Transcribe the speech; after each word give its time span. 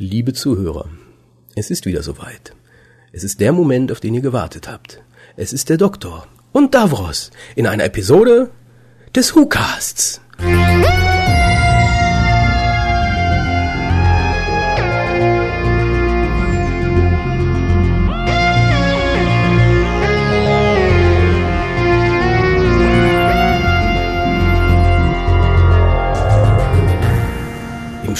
Liebe 0.00 0.32
Zuhörer, 0.32 0.88
es 1.56 1.70
ist 1.70 1.84
wieder 1.84 2.04
soweit. 2.04 2.54
Es 3.10 3.24
ist 3.24 3.40
der 3.40 3.52
Moment, 3.52 3.90
auf 3.90 3.98
den 3.98 4.14
ihr 4.14 4.20
gewartet 4.20 4.68
habt. 4.68 5.02
Es 5.36 5.52
ist 5.52 5.70
der 5.70 5.76
Doktor 5.76 6.28
und 6.52 6.72
Davros 6.72 7.32
in 7.56 7.66
einer 7.66 7.82
Episode 7.82 8.52
des 9.12 9.34
WhoCasts. 9.34 10.20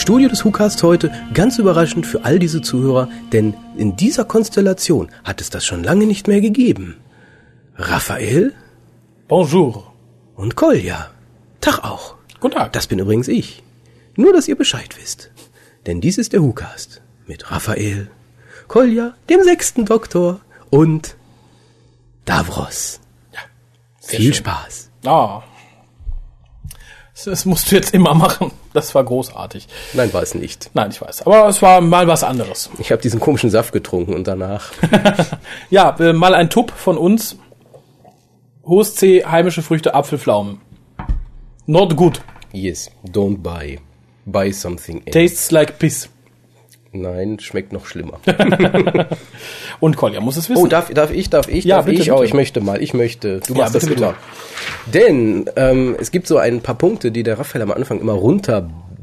Studio 0.08 0.30
des 0.30 0.42
WhoCast 0.42 0.82
heute 0.84 1.12
ganz 1.34 1.58
überraschend 1.58 2.06
für 2.06 2.24
all 2.24 2.38
diese 2.38 2.62
Zuhörer, 2.62 3.10
denn 3.30 3.52
in 3.76 3.94
dieser 3.94 4.24
Konstellation 4.24 5.10
hat 5.22 5.42
es 5.42 5.50
das 5.50 5.66
schon 5.66 5.84
lange 5.84 6.06
nicht 6.06 6.28
mehr 6.28 6.40
gegeben. 6.40 6.96
Raphael 7.76 8.54
Bonjour. 9.28 9.92
und 10.34 10.56
Kolja. 10.56 11.10
Tag 11.60 11.84
auch. 11.84 12.14
Guten 12.40 12.54
Tag. 12.54 12.72
Das 12.72 12.86
bin 12.86 13.00
übrigens 13.00 13.28
ich. 13.28 13.62
Nur, 14.16 14.32
dass 14.32 14.48
ihr 14.48 14.56
Bescheid 14.56 14.96
wisst. 14.98 15.30
Denn 15.84 16.00
dies 16.00 16.16
ist 16.16 16.32
der 16.32 16.42
WhoCast 16.42 17.02
mit 17.26 17.50
Raphael, 17.50 18.10
Kolja, 18.66 19.12
dem 19.28 19.42
sechsten 19.42 19.84
Doktor 19.84 20.40
und 20.70 21.16
Davros. 22.24 23.00
Sehr 24.00 24.20
Viel 24.20 24.32
schön. 24.32 24.42
Spaß. 24.42 24.90
Ah. 25.04 25.42
Das, 25.42 25.57
das 27.24 27.44
musst 27.44 27.70
du 27.70 27.76
jetzt 27.76 27.94
immer 27.94 28.14
machen. 28.14 28.52
Das 28.72 28.94
war 28.94 29.04
großartig. 29.04 29.66
Nein, 29.94 30.12
war 30.12 30.22
es 30.22 30.34
nicht. 30.34 30.70
Nein, 30.74 30.90
ich 30.90 31.00
weiß. 31.00 31.26
Aber 31.26 31.48
es 31.48 31.60
war 31.62 31.80
mal 31.80 32.06
was 32.06 32.22
anderes. 32.22 32.70
Ich 32.78 32.92
habe 32.92 33.02
diesen 33.02 33.20
komischen 33.20 33.50
Saft 33.50 33.72
getrunken 33.72 34.14
und 34.14 34.26
danach. 34.26 34.72
Ja, 35.70 35.96
äh, 35.98 36.12
mal 36.12 36.34
ein 36.34 36.50
Tupp 36.50 36.70
von 36.70 36.96
uns. 36.96 37.36
Hohes 38.64 38.94
C, 38.94 39.24
heimische 39.24 39.62
Früchte, 39.62 39.94
Apfelpflaumen. 39.94 40.60
Not 41.66 41.96
good. 41.96 42.20
Yes, 42.52 42.90
don't 43.04 43.38
buy. 43.38 43.78
Buy 44.24 44.52
something 44.52 45.02
else. 45.06 45.10
Tastes 45.10 45.50
like 45.50 45.78
piss. 45.78 46.08
Nein, 46.92 47.38
schmeckt 47.38 47.72
noch 47.72 47.84
schlimmer. 47.86 48.18
Und 49.80 49.96
Kolja 49.96 50.20
muss 50.20 50.36
es 50.38 50.48
wissen. 50.48 50.62
Oh, 50.62 50.66
darf, 50.66 50.88
darf 50.92 51.10
ich, 51.12 51.28
darf 51.28 51.46
ich, 51.48 51.64
Ja, 51.64 51.76
darf 51.76 51.86
bitte, 51.86 52.00
ich? 52.02 52.10
Oh, 52.10 52.16
bitte. 52.16 52.26
ich 52.26 52.34
möchte 52.34 52.60
mal, 52.60 52.82
ich 52.82 52.94
möchte. 52.94 53.40
Du 53.46 53.52
Ja, 53.54 53.60
machst 53.60 53.74
das 53.74 53.84
bitte, 53.84 53.94
bitte. 53.96 54.06
immer. 54.08 54.14
Denn 54.94 55.50
ähm, 55.56 55.96
es 56.00 56.10
gibt 56.10 56.26
so 56.26 56.38
ein 56.38 56.60
paar 56.62 56.76
Punkte, 56.76 57.10
die 57.10 57.22
der 57.22 57.38
Raphael 57.38 57.62
am 57.62 57.72
Anfang 57.72 58.00
immer 58.00 58.14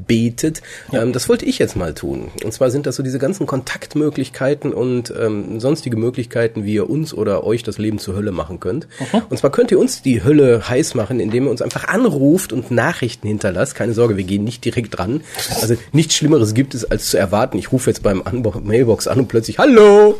runterbetet. 0.06 0.62
Ähm, 0.92 1.12
das 1.12 1.28
wollte 1.28 1.44
ich 1.44 1.58
jetzt 1.58 1.76
mal 1.76 1.94
tun. 1.94 2.28
Und 2.44 2.52
zwar 2.52 2.70
sind 2.70 2.86
das 2.86 2.96
so 2.96 3.02
diese 3.02 3.18
ganzen 3.18 3.46
Kontaktmöglichkeiten 3.46 4.72
und 4.72 5.12
ähm, 5.18 5.60
sonstige 5.60 5.96
Möglichkeiten, 5.96 6.64
wie 6.64 6.74
ihr 6.74 6.88
uns 6.90 7.14
oder 7.14 7.44
euch 7.44 7.62
das 7.62 7.78
Leben 7.78 7.98
zur 7.98 8.14
Hölle 8.14 8.32
machen 8.32 8.60
könnt. 8.60 8.86
Und 9.28 9.38
zwar 9.38 9.50
könnt 9.50 9.70
ihr 9.70 9.78
uns 9.78 10.02
die 10.02 10.22
Hölle 10.24 10.68
heiß 10.68 10.94
machen, 10.94 11.20
indem 11.20 11.44
ihr 11.44 11.50
uns 11.50 11.62
einfach 11.62 11.88
anruft 11.88 12.52
und 12.52 12.70
Nachrichten 12.70 13.28
hinterlasst. 13.28 13.74
Keine 13.74 13.92
Sorge, 13.92 14.16
wir 14.16 14.24
gehen 14.24 14.44
nicht 14.44 14.64
direkt 14.64 14.96
dran. 14.96 15.22
Also 15.60 15.74
nichts 15.92 16.14
Schlimmeres 16.14 16.54
gibt 16.54 16.74
es 16.74 16.84
als 16.84 17.10
zu 17.10 17.18
erwarten. 17.18 17.58
Ich 17.58 17.72
rufe 17.72 17.90
jetzt 17.90 18.02
beim 18.02 18.22
Anbo 18.22 18.54
Mailbox 18.62 19.06
an 19.06 19.18
und 19.20 19.28
plötzlich, 19.28 19.58
hallo, 19.58 20.18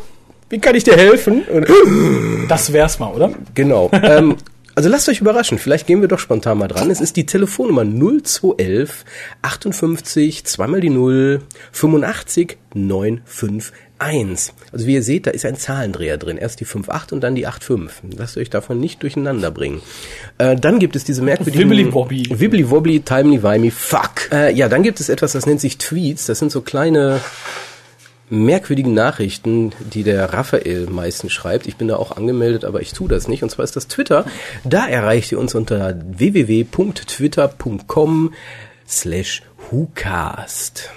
wie 0.49 0.59
kann 0.59 0.75
ich 0.75 0.83
dir 0.83 0.95
helfen? 0.95 1.43
Und, 1.43 1.67
Das 2.49 2.71
wär's 2.71 2.99
mal, 2.99 3.13
oder? 3.13 3.31
Genau. 3.53 3.89
ähm, 3.93 4.35
also 4.77 4.89
lasst 4.89 5.09
euch 5.09 5.21
überraschen. 5.21 5.57
Vielleicht 5.57 5.87
gehen 5.87 6.01
wir 6.01 6.07
doch 6.07 6.19
spontan 6.19 6.59
mal 6.59 6.67
dran. 6.67 6.91
Es 6.91 7.01
ist 7.01 7.15
die 7.15 7.25
Telefonnummer 7.25 7.83
0211 7.83 9.05
58 9.41 10.45
zweimal 10.45 10.81
die 10.81 10.91
0 10.91 11.41
85 11.71 12.57
951. 12.75 13.73
Also 14.71 14.85
wie 14.85 14.93
ihr 14.93 15.01
seht, 15.01 15.25
da 15.25 15.31
ist 15.31 15.45
ein 15.45 15.55
Zahlendreher 15.55 16.17
drin. 16.17 16.37
Erst 16.37 16.59
die 16.59 16.65
58 16.65 17.11
und 17.11 17.21
dann 17.21 17.33
die 17.33 17.47
85. 17.47 18.19
Lasst 18.19 18.37
euch 18.37 18.51
davon 18.51 18.79
nicht 18.79 19.01
durcheinander 19.01 19.49
bringen. 19.49 19.81
Äh, 20.37 20.55
dann 20.55 20.77
gibt 20.77 20.95
es 20.95 21.03
diese 21.03 21.23
merkwürdigen... 21.23 21.71
Wibbly-wobbly. 21.71 22.39
Wibbly-wobbly, 22.39 22.99
timely-wimey, 22.99 23.71
fuck. 23.71 24.31
Äh, 24.31 24.53
ja, 24.53 24.69
dann 24.69 24.83
gibt 24.83 24.99
es 24.99 25.09
etwas, 25.09 25.31
das 25.31 25.47
nennt 25.47 25.59
sich 25.59 25.79
Tweets. 25.79 26.27
Das 26.27 26.37
sind 26.37 26.51
so 26.51 26.61
kleine 26.61 27.19
merkwürdigen 28.29 28.93
Nachrichten, 28.93 29.71
die 29.93 30.03
der 30.03 30.33
Raphael 30.33 30.87
meistens 30.87 31.31
schreibt. 31.31 31.65
Ich 31.67 31.77
bin 31.77 31.87
da 31.87 31.95
auch 31.95 32.17
angemeldet, 32.17 32.65
aber 32.65 32.81
ich 32.81 32.91
tue 32.93 33.09
das 33.09 33.27
nicht. 33.27 33.41
Und 33.43 33.49
zwar 33.49 33.65
ist 33.65 33.75
das 33.75 33.87
Twitter. 33.87 34.25
Da 34.63 34.87
erreicht 34.87 35.31
ihr 35.31 35.39
uns 35.39 35.55
unter 35.55 35.95
www.twitter.com 35.97 38.33
slash 38.87 39.41
whocast. 39.71 40.91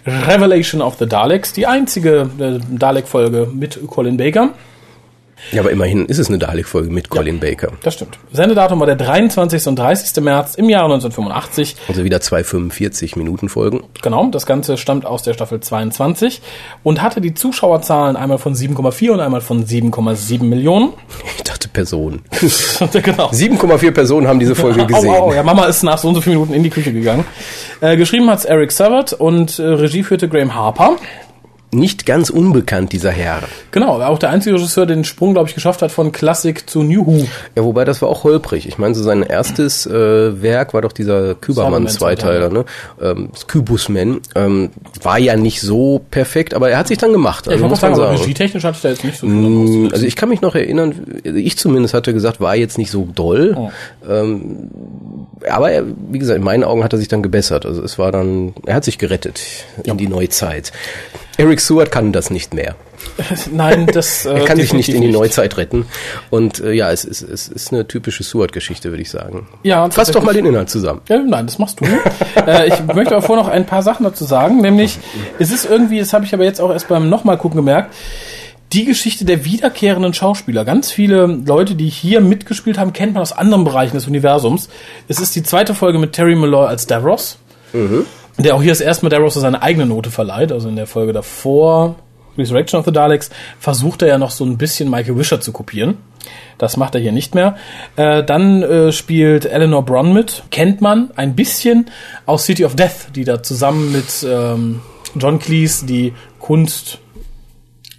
Revelation 0.06 0.82
of 0.82 0.96
the 0.98 1.08
Daleks, 1.08 1.54
die 1.54 1.68
einzige 1.68 2.30
äh, 2.40 2.60
Dalek-Folge 2.76 3.50
mit 3.54 3.80
Colin 3.88 4.18
Baker. 4.18 4.50
Ja, 5.52 5.62
aber 5.62 5.72
immerhin 5.72 6.06
ist 6.06 6.18
es 6.18 6.30
eine 6.30 6.38
Dalek-Folge 6.38 6.90
mit 6.90 7.10
Colin 7.10 7.40
Baker. 7.40 7.72
Das 7.84 7.96
stimmt. 7.96 8.18
Sendedatum 8.32 8.80
war 8.80 8.88
der 8.88 8.96
23. 8.96 9.68
und 9.68 9.78
30. 9.78 10.24
März 10.24 10.56
im 10.56 10.70
Jahr 10.70 10.84
1985. 10.84 11.76
Also 11.88 12.04
wieder 12.04 12.22
zwei 12.22 12.42
45-Minuten-Folgen. 12.42 13.84
Genau, 14.02 14.28
das 14.28 14.46
Ganze 14.46 14.78
stammt 14.78 15.06
aus 15.06 15.24
der 15.24 15.34
Staffel 15.34 15.60
22 15.60 16.42
und 16.84 17.02
hatte 17.02 17.22
die 17.22 17.34
Zuschauerzahlen 17.34 18.16
einmal 18.16 18.38
von 18.38 18.56
7,4 18.56 19.12
und 19.12 19.20
einmal 19.20 19.42
von 19.42 19.66
7,7 19.66 20.44
Millionen. 20.44 20.94
Ich 21.38 21.44
dachte 21.44 21.68
Personen. 21.70 22.22
genau. 22.32 23.30
7,4 23.30 23.92
Personen 23.92 24.28
haben 24.28 24.40
diese 24.40 24.56
Folge 24.56 24.86
gesehen. 24.86 25.10
Au, 25.16 25.30
au, 25.30 25.34
ja, 25.34 25.44
Mama 25.44 25.66
ist 25.66 25.84
nach 25.84 25.98
so 25.98 26.08
und 26.08 26.16
so 26.16 26.22
vielen 26.22 26.36
Minuten 26.36 26.54
in 26.54 26.64
die 26.64 26.70
Küche 26.70 26.94
gegangen. 26.94 27.26
Äh, 27.82 27.98
geschrieben 27.98 28.30
hat's 28.30 28.46
Eric 28.46 28.72
Savard 28.72 29.14
und 29.14 29.60
äh, 29.60 29.64
Regie 29.64 30.04
führte 30.04 30.30
Graham 30.30 30.56
Harper. 30.56 30.98
Nicht 31.74 32.06
ganz 32.06 32.30
unbekannt, 32.30 32.92
dieser 32.92 33.12
Herr. 33.12 33.40
Genau, 33.72 34.02
auch 34.02 34.20
der 34.20 34.30
einzige 34.30 34.56
Regisseur, 34.56 34.86
der 34.86 34.98
den 34.98 35.06
Sprung, 35.06 35.34
glaube 35.34 35.48
ich, 35.48 35.56
geschafft 35.56 35.82
hat 35.82 35.92
von 35.92 36.12
Klassik 36.12 36.70
zu 36.70 36.84
New 36.84 37.06
Who. 37.06 37.28
Ja, 37.56 37.64
wobei 37.64 37.86
das 37.86 38.02
war 38.02 38.10
auch 38.10 38.24
holprig. 38.24 38.68
Ich 38.68 38.78
meine, 38.78 38.94
so 38.94 39.04
sein 39.04 39.24
erstes 39.24 39.86
äh, 39.86 40.42
Werk 40.42 40.74
war 40.74 40.82
doch 40.82 40.92
dieser 40.92 41.36
Kübermann-Zweiteiler, 41.36 42.50
ne? 42.50 42.66
Ähm, 43.02 43.30
Kübusman. 43.48 44.20
Ähm, 44.36 44.72
war 45.02 45.18
ja 45.18 45.38
nicht 45.38 45.62
so 45.62 46.02
perfekt, 46.12 46.54
aber 46.54 46.70
er 46.70 46.78
hat 46.78 46.90
sich 46.90 46.98
dann 46.98 47.14
gemacht. 47.14 47.48
Also, 47.48 47.60
ja, 47.60 47.66
ich 47.66 47.70
muss 47.70 47.80
sagen, 47.80 47.96
sagen. 47.96 48.18
regietechnisch 48.18 48.64
hatte 48.64 48.80
er 48.84 48.92
jetzt 48.92 49.04
nicht 49.04 49.18
so 49.18 49.28
viel 49.28 49.36
mm, 49.36 49.90
Also 49.94 50.06
ich 50.06 50.16
kann 50.16 50.30
mich 50.30 50.42
noch 50.42 50.56
erinnern, 50.56 51.22
ich 51.24 51.58
zumindest 51.58 51.94
hatte 51.94 52.14
gesagt, 52.14 52.42
war 52.42 52.56
jetzt 52.56 52.78
nicht 52.78 52.92
so 52.92 53.08
doll. 53.16 53.56
Oh. 53.58 53.72
Ähm, 54.10 54.70
aber 55.50 55.72
er, 55.72 55.84
wie 56.10 56.20
gesagt, 56.20 56.38
in 56.38 56.44
meinen 56.44 56.64
Augen 56.64 56.84
hat 56.84 56.94
er 56.94 57.00
sich 57.00 57.08
dann 57.08 57.24
gebessert. 57.24 57.66
Also 57.66 57.82
es 57.82 57.98
war 57.98 58.12
dann, 58.12 58.54
er 58.66 58.76
hat 58.76 58.84
sich 58.84 58.98
gerettet 58.98 59.42
in 59.84 59.86
ja. 59.86 59.94
die 59.96 60.08
Neuzeit. 60.08 60.72
Eric 61.42 61.60
Seward 61.60 61.90
kann 61.90 62.12
das 62.12 62.30
nicht 62.30 62.54
mehr. 62.54 62.76
Nein, 63.52 63.88
das. 63.88 64.26
Äh, 64.32 64.40
er 64.40 64.46
kann 64.46 64.58
sich 64.58 64.74
nicht 64.74 64.90
in 64.90 65.02
die 65.02 65.08
nicht. 65.08 65.18
Neuzeit 65.18 65.58
retten. 65.58 65.86
Und 66.30 66.60
äh, 66.60 66.74
ja, 66.74 66.92
es 66.92 67.04
ist, 67.04 67.24
es 67.24 67.48
ist 67.48 67.74
eine 67.74 67.88
typische 67.88 68.24
Seward-Geschichte, 68.24 68.92
würde 68.92 69.02
ich 69.02 69.10
sagen. 69.10 69.48
Ja. 69.64 69.90
Fass 69.90 70.12
doch 70.12 70.24
mal 70.24 70.34
den 70.34 70.46
Inhalt 70.46 70.70
zusammen. 70.70 71.02
Ja, 71.10 71.18
nein, 71.18 71.48
das 71.48 71.58
machst 71.58 71.80
du. 71.82 71.86
äh, 72.46 72.68
ich 72.68 72.94
möchte 72.94 73.16
aber 73.16 73.26
vorher 73.26 73.44
noch 73.44 73.52
ein 73.52 73.66
paar 73.66 73.82
Sachen 73.82 74.04
dazu 74.04 74.26
sagen. 74.26 74.62
Nämlich, 74.62 75.00
es 75.40 75.52
ist 75.52 75.68
irgendwie, 75.68 75.98
das 75.98 76.14
habe 76.14 76.26
ich 76.26 76.34
aber 76.34 76.44
jetzt 76.44 76.62
auch 76.62 76.72
erst 76.72 76.88
beim 76.88 77.10
nochmal 77.10 77.38
gucken 77.40 77.58
gemerkt, 77.58 77.96
die 78.74 78.86
Geschichte 78.86 79.26
der 79.26 79.44
wiederkehrenden 79.44 80.14
Schauspieler. 80.14 80.64
Ganz 80.64 80.92
viele 80.92 81.26
Leute, 81.26 81.74
die 81.74 81.90
hier 81.90 82.22
mitgespielt 82.22 82.78
haben, 82.78 82.94
kennt 82.94 83.14
man 83.14 83.24
aus 83.24 83.34
anderen 83.34 83.64
Bereichen 83.64 83.96
des 83.96 84.08
Universums. 84.08 84.70
Es 85.08 85.20
ist 85.20 85.36
die 85.36 85.44
zweite 85.44 85.74
Folge 85.74 85.98
mit 85.98 86.14
Terry 86.14 86.36
Malloy 86.36 86.68
als 86.68 86.86
Davros. 86.86 87.40
Mhm 87.74 88.06
der 88.38 88.56
auch 88.56 88.62
hier 88.62 88.72
das 88.72 88.81
erste 88.81 89.06
Mal 89.06 89.10
Davros 89.10 89.33
seine 89.36 89.62
eigene 89.62 89.86
Note 89.86 90.12
verleiht. 90.12 90.51
Also 90.51 90.69
in 90.69 90.75
der 90.75 90.88
Folge 90.88 91.13
davor, 91.13 91.95
Resurrection 92.38 92.80
of 92.80 92.86
the 92.86 92.92
Daleks, 92.92 93.30
versucht 93.60 94.01
er 94.01 94.07
ja 94.07 94.18
noch 94.18 94.31
so 94.31 94.45
ein 94.45 94.57
bisschen 94.57 94.89
Michael 94.89 95.18
Wisher 95.18 95.42
zu 95.42 95.51
kopieren. 95.51 95.98
Das 96.57 96.78
macht 96.78 96.95
er 96.95 97.01
hier 97.01 97.12
nicht 97.12 97.33
mehr. 97.33 97.56
Äh, 97.95 98.24
dann 98.24 98.62
äh, 98.62 98.92
spielt 98.92 99.45
Eleanor 99.45 99.83
Bronn 99.83 100.13
mit. 100.13 100.44
Kennt 100.51 100.80
man 100.81 101.10
ein 101.16 101.36
bisschen 101.36 101.89
aus 102.25 102.45
City 102.45 102.66
of 102.66 102.75
Death, 102.75 103.07
die 103.16 103.24
da 103.24 103.42
zusammen 103.42 103.92
mit 103.92 104.25
ähm, 104.28 104.81
John 105.16 105.39
Cleese 105.39 105.86
die 105.86 106.13
Kunst 106.39 107.00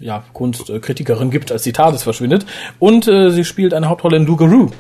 ja, 0.03 0.25
Kunstkritikerin 0.33 1.31
gibt, 1.31 1.53
als 1.53 1.63
die 1.63 1.73
TARDIS 1.73 2.03
verschwindet. 2.03 2.45
Und 2.79 3.07
äh, 3.07 3.31
sie 3.31 3.45
spielt 3.45 3.73
eine 3.73 3.89
Hauptrolle 3.89 4.17
in 4.17 4.27
Dougaroo. 4.27 4.71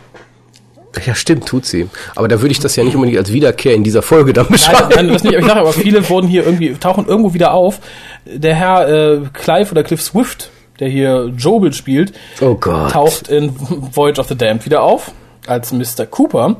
Ja, 1.06 1.14
stimmt, 1.14 1.46
tut 1.46 1.64
sie. 1.64 1.88
Aber 2.14 2.28
da 2.28 2.40
würde 2.40 2.52
ich 2.52 2.60
das 2.60 2.76
ja 2.76 2.84
nicht 2.84 2.94
unbedingt 2.94 3.18
als 3.18 3.32
Wiederkehr 3.32 3.74
in 3.74 3.84
dieser 3.84 4.02
Folge 4.02 4.32
dann 4.32 4.48
beschreiben. 4.48 4.88
Nein, 4.90 5.06
nein 5.06 5.14
das 5.14 5.24
nicht. 5.24 5.34
Ich 5.34 5.44
sage 5.44 5.60
aber, 5.60 5.72
viele 5.72 6.08
wurden 6.08 6.28
hier 6.28 6.44
irgendwie, 6.44 6.74
tauchen 6.74 7.06
irgendwo 7.06 7.34
wieder 7.34 7.54
auf. 7.54 7.80
Der 8.26 8.54
Herr 8.54 8.88
äh, 8.88 9.20
Clive 9.32 9.70
oder 9.70 9.82
Cliff 9.82 10.02
Swift, 10.02 10.50
der 10.80 10.88
hier 10.88 11.32
Jobel 11.36 11.72
spielt, 11.72 12.12
oh 12.40 12.54
taucht 12.54 13.28
in 13.28 13.54
Voyage 13.58 14.20
of 14.20 14.28
the 14.28 14.36
Damned 14.36 14.64
wieder 14.64 14.82
auf, 14.82 15.12
als 15.46 15.72
Mr. 15.72 16.06
Cooper. 16.06 16.56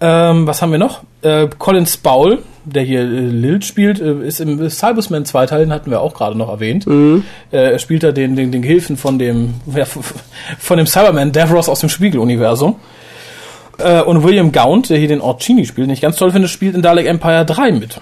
Ähm, 0.00 0.46
was 0.46 0.62
haben 0.62 0.72
wir 0.72 0.78
noch? 0.78 1.02
Äh, 1.22 1.48
Colin 1.58 1.86
Spaul, 1.86 2.38
der 2.64 2.82
hier 2.82 3.00
äh, 3.00 3.04
Lil 3.04 3.62
spielt, 3.62 4.00
äh, 4.00 4.26
ist 4.26 4.40
im 4.40 4.70
Cybersman 4.70 5.26
Zweiteilen, 5.26 5.72
hatten 5.72 5.90
wir 5.90 6.00
auch 6.00 6.14
gerade 6.14 6.36
noch 6.36 6.48
erwähnt. 6.48 6.86
Mhm. 6.86 7.24
Äh, 7.52 7.72
er 7.72 7.78
spielt 7.78 8.02
da 8.02 8.12
den, 8.12 8.36
den, 8.36 8.50
den 8.50 8.62
Gehilfen 8.62 8.96
von 8.96 9.18
dem, 9.18 9.54
ja, 9.74 9.84
von 9.84 10.76
dem 10.78 10.86
Cyberman 10.86 11.32
Davros 11.32 11.68
aus 11.68 11.80
dem 11.80 11.90
Spiegeluniversum. 11.90 12.76
Äh, 13.80 14.02
und 14.02 14.22
William 14.22 14.52
Gaunt, 14.52 14.90
der 14.90 14.98
hier 14.98 15.08
den 15.08 15.20
Orcini 15.20 15.66
spielt, 15.66 15.88
nicht 15.88 16.02
ganz 16.02 16.16
toll 16.16 16.30
finde, 16.30 16.48
spielt 16.48 16.74
in 16.74 16.82
Dalek 16.82 17.06
Empire 17.06 17.44
3 17.44 17.72
mit. 17.72 18.00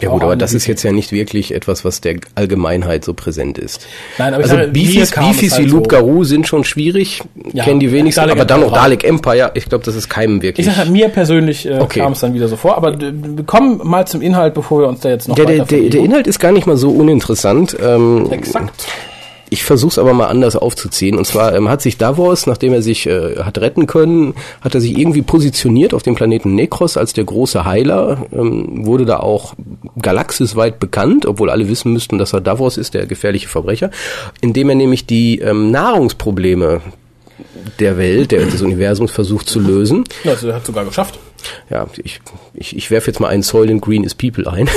Ja 0.00 0.10
gut, 0.10 0.22
aber 0.24 0.34
das 0.34 0.52
ist 0.54 0.66
jetzt 0.66 0.82
ja 0.82 0.90
nicht 0.90 1.12
wirklich 1.12 1.54
etwas, 1.54 1.84
was 1.84 2.00
der 2.00 2.16
Allgemeinheit 2.34 3.04
so 3.04 3.14
präsent 3.14 3.58
ist. 3.58 3.86
Nein, 4.18 4.34
aber 4.34 4.42
also 4.42 4.56
sage, 4.56 4.68
Beefies, 4.68 5.12
Beefies 5.12 5.52
halt 5.52 5.64
wie 5.64 5.70
Loop 5.70 5.84
so. 5.84 5.88
Garou 5.88 6.24
sind 6.24 6.48
schon 6.48 6.64
schwierig, 6.64 7.22
ja, 7.52 7.62
kennen 7.62 7.78
die 7.78 7.92
wenigsten, 7.92 8.20
Dalek 8.20 8.36
aber 8.36 8.44
dann 8.44 8.60
noch 8.60 8.72
Dalek 8.72 9.04
Empire, 9.04 9.52
ich 9.54 9.66
glaube, 9.66 9.84
das 9.84 9.94
ist 9.94 10.08
keinem 10.08 10.42
wirklich. 10.42 10.66
Ich 10.66 10.74
sage, 10.74 10.90
mir 10.90 11.08
persönlich 11.08 11.66
äh, 11.66 11.78
okay. 11.78 12.00
kam 12.00 12.12
es 12.12 12.20
dann 12.20 12.34
wieder 12.34 12.48
so 12.48 12.56
vor, 12.56 12.76
aber 12.76 12.98
wir 13.00 13.44
kommen 13.44 13.80
mal 13.84 14.06
zum 14.06 14.20
Inhalt, 14.20 14.54
bevor 14.54 14.80
wir 14.80 14.88
uns 14.88 15.00
da 15.00 15.10
jetzt 15.10 15.28
noch 15.28 15.38
ja, 15.38 15.44
der, 15.44 15.64
der, 15.64 15.88
der 15.88 16.00
Inhalt 16.00 16.26
ist 16.26 16.40
gar 16.40 16.50
nicht 16.50 16.66
mal 16.66 16.76
so 16.76 16.90
uninteressant. 16.90 17.76
Ähm, 17.80 18.28
Exakt. 18.32 18.86
Ich 19.54 19.62
versuche 19.62 19.90
es 19.90 19.98
aber 20.00 20.14
mal 20.14 20.26
anders 20.26 20.56
aufzuziehen. 20.56 21.16
Und 21.16 21.28
zwar 21.28 21.54
ähm, 21.54 21.68
hat 21.68 21.80
sich 21.80 21.96
Davos, 21.96 22.48
nachdem 22.48 22.72
er 22.72 22.82
sich 22.82 23.06
äh, 23.06 23.36
hat 23.36 23.58
retten 23.58 23.86
können, 23.86 24.34
hat 24.62 24.74
er 24.74 24.80
sich 24.80 24.98
irgendwie 24.98 25.22
positioniert 25.22 25.94
auf 25.94 26.02
dem 26.02 26.16
Planeten 26.16 26.56
Nekros 26.56 26.96
als 26.96 27.12
der 27.12 27.22
große 27.22 27.64
Heiler. 27.64 28.26
Ähm, 28.32 28.84
wurde 28.84 29.04
da 29.04 29.20
auch 29.20 29.54
galaxisweit 30.02 30.80
bekannt, 30.80 31.24
obwohl 31.24 31.50
alle 31.50 31.68
wissen 31.68 31.92
müssten, 31.92 32.18
dass 32.18 32.32
er 32.32 32.40
Davos 32.40 32.76
ist, 32.76 32.94
der 32.94 33.06
gefährliche 33.06 33.46
Verbrecher, 33.46 33.92
indem 34.40 34.70
er 34.70 34.74
nämlich 34.74 35.06
die 35.06 35.38
ähm, 35.38 35.70
Nahrungsprobleme 35.70 36.80
der 37.80 37.98
Welt, 37.98 38.30
der, 38.30 38.46
des 38.46 38.62
Universums 38.62 39.10
versucht 39.10 39.48
zu 39.48 39.60
lösen. 39.60 40.04
Ja, 40.22 40.32
also 40.32 40.48
er 40.48 40.56
hat 40.56 40.66
sogar 40.66 40.84
geschafft 40.84 41.18
ja, 41.70 41.86
ich, 42.02 42.20
ich, 42.54 42.76
ich 42.76 42.90
werfe 42.90 43.08
jetzt 43.08 43.20
mal 43.20 43.28
einen 43.28 43.42
Soylent 43.42 43.82
Green 43.82 44.04
is 44.04 44.14
People 44.14 44.50
ein. 44.50 44.68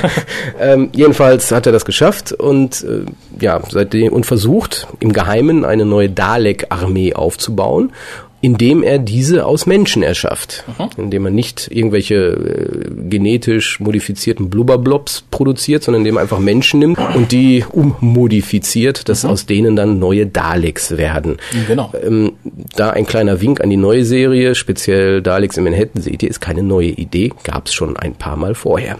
ähm, 0.60 0.90
jedenfalls 0.92 1.50
hat 1.50 1.66
er 1.66 1.72
das 1.72 1.84
geschafft 1.84 2.32
und 2.32 2.84
äh, 2.84 3.04
ja, 3.40 3.60
seitdem 3.68 4.12
und 4.12 4.26
versucht 4.26 4.86
im 5.00 5.12
Geheimen 5.12 5.64
eine 5.64 5.84
neue 5.84 6.08
Dalek-Armee 6.08 7.14
aufzubauen 7.14 7.92
indem 8.40 8.82
er 8.82 8.98
diese 8.98 9.46
aus 9.46 9.66
Menschen 9.66 10.02
erschafft, 10.02 10.64
mhm. 10.78 11.04
indem 11.04 11.26
er 11.26 11.30
nicht 11.30 11.68
irgendwelche 11.70 12.14
äh, 12.14 12.90
genetisch 13.08 13.80
modifizierten 13.80 14.50
Blubberblobs 14.50 15.24
produziert, 15.30 15.82
sondern 15.82 16.02
indem 16.02 16.16
er 16.16 16.22
einfach 16.22 16.38
Menschen 16.38 16.80
nimmt 16.80 16.98
und 17.14 17.32
die 17.32 17.64
ummodifiziert, 17.72 19.08
dass 19.08 19.24
mhm. 19.24 19.30
aus 19.30 19.46
denen 19.46 19.74
dann 19.74 19.98
neue 19.98 20.26
Daleks 20.26 20.96
werden. 20.96 21.38
Genau. 21.66 21.92
Ähm, 22.02 22.32
da 22.76 22.90
ein 22.90 23.06
kleiner 23.06 23.40
Wink 23.40 23.60
an 23.60 23.70
die 23.70 23.76
neue 23.76 24.04
Serie, 24.04 24.54
speziell 24.54 25.22
Daleks 25.22 25.56
in 25.56 25.64
Manhattan 25.64 26.02
seht 26.02 26.22
ihr, 26.22 26.30
ist 26.30 26.40
keine 26.40 26.62
neue 26.62 26.88
Idee, 26.88 27.32
gab 27.42 27.66
es 27.66 27.74
schon 27.74 27.96
ein 27.96 28.14
paar 28.14 28.36
Mal 28.36 28.54
vorher. 28.54 28.98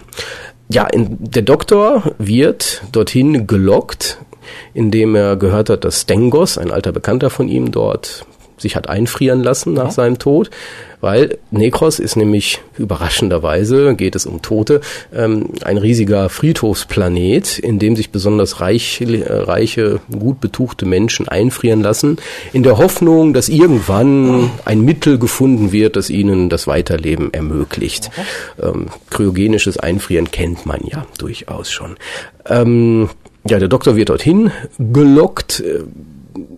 Ja, 0.69 0.85
in, 0.87 1.15
der 1.19 1.43
Doktor 1.43 2.11
wird 2.17 2.81
dorthin 2.91 3.47
gelockt, 3.47 4.17
indem 4.73 5.15
er 5.15 5.37
gehört 5.37 5.69
hat, 5.69 5.85
dass 5.85 6.01
Stengos, 6.01 6.57
ein 6.57 6.71
alter 6.71 6.91
Bekannter 6.91 7.29
von 7.29 7.47
ihm, 7.47 7.71
dort 7.71 8.25
sich 8.57 8.75
hat 8.75 8.89
einfrieren 8.89 9.43
lassen 9.43 9.73
nach 9.73 9.85
ja. 9.85 9.91
seinem 9.91 10.19
Tod, 10.19 10.49
weil 10.99 11.37
Nekros 11.51 11.99
ist 11.99 12.15
nämlich 12.15 12.59
überraschenderweise, 12.77 13.95
geht 13.95 14.15
es 14.15 14.25
um 14.25 14.41
Tote, 14.41 14.81
ähm, 15.13 15.49
ein 15.63 15.77
riesiger 15.77 16.29
Friedhofsplanet, 16.29 17.59
in 17.59 17.77
dem 17.77 17.95
sich 17.95 18.09
besonders 18.09 18.61
reich, 18.61 18.99
äh, 19.01 19.23
reiche, 19.31 19.99
gut 20.11 20.41
betuchte 20.41 20.85
Menschen 20.85 21.27
einfrieren 21.27 21.81
lassen, 21.81 22.17
in 22.51 22.63
der 22.63 22.77
Hoffnung, 22.77 23.33
dass 23.33 23.47
irgendwann 23.49 24.49
ein 24.65 24.81
Mittel 24.81 25.19
gefunden 25.19 25.71
wird, 25.71 25.95
das 25.95 26.09
ihnen 26.09 26.49
das 26.49 26.65
Weiterleben 26.65 27.31
ermöglicht. 27.33 28.09
Ähm, 28.61 28.87
kryogenisches 29.09 29.77
Einfrieren 29.77 30.31
kennt 30.31 30.65
man 30.65 30.81
ja 30.83 31.05
durchaus 31.19 31.71
schon. 31.71 31.95
Ähm, 32.47 33.09
ja, 33.47 33.59
der 33.59 33.67
Doktor 33.67 33.95
wird 33.95 34.09
dorthin 34.09 34.51
gelockt. 34.79 35.59
Äh, 35.59 35.83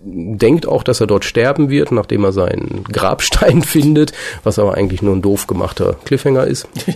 denkt 0.03 0.67
auch, 0.67 0.83
dass 0.83 1.01
er 1.01 1.07
dort 1.07 1.25
sterben 1.25 1.69
wird, 1.69 1.91
nachdem 1.91 2.23
er 2.23 2.31
seinen 2.31 2.83
Grabstein 2.91 3.61
findet, 3.63 4.13
was 4.43 4.59
aber 4.59 4.75
eigentlich 4.75 5.01
nur 5.01 5.15
ein 5.15 5.21
doof 5.21 5.47
gemachter 5.47 5.95
Cliffhanger 6.05 6.45
ist. 6.45 6.67
Ja. 6.85 6.93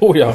Oh 0.00 0.14
ja. 0.14 0.34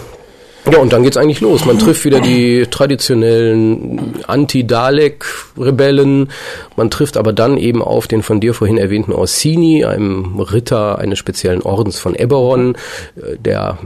Ja, 0.69 0.79
und 0.79 0.91
dann 0.93 1.03
geht's 1.03 1.17
eigentlich 1.17 1.41
los. 1.41 1.65
Man 1.65 1.79
trifft 1.79 2.05
wieder 2.05 2.19
die 2.19 2.67
traditionellen 2.69 4.15
Anti-Dalek-Rebellen. 4.27 6.29
Man 6.75 6.91
trifft 6.91 7.17
aber 7.17 7.33
dann 7.33 7.57
eben 7.57 7.81
auf 7.81 8.07
den 8.07 8.21
von 8.23 8.39
dir 8.39 8.53
vorhin 8.53 8.77
erwähnten 8.77 9.13
Orsini, 9.13 9.85
einem 9.85 10.39
Ritter 10.39 10.99
eines 10.99 11.17
speziellen 11.17 11.61
Ordens 11.61 11.97
von 11.97 12.13
Eberron, 12.13 12.75
äh, 13.15 13.37
der 13.37 13.77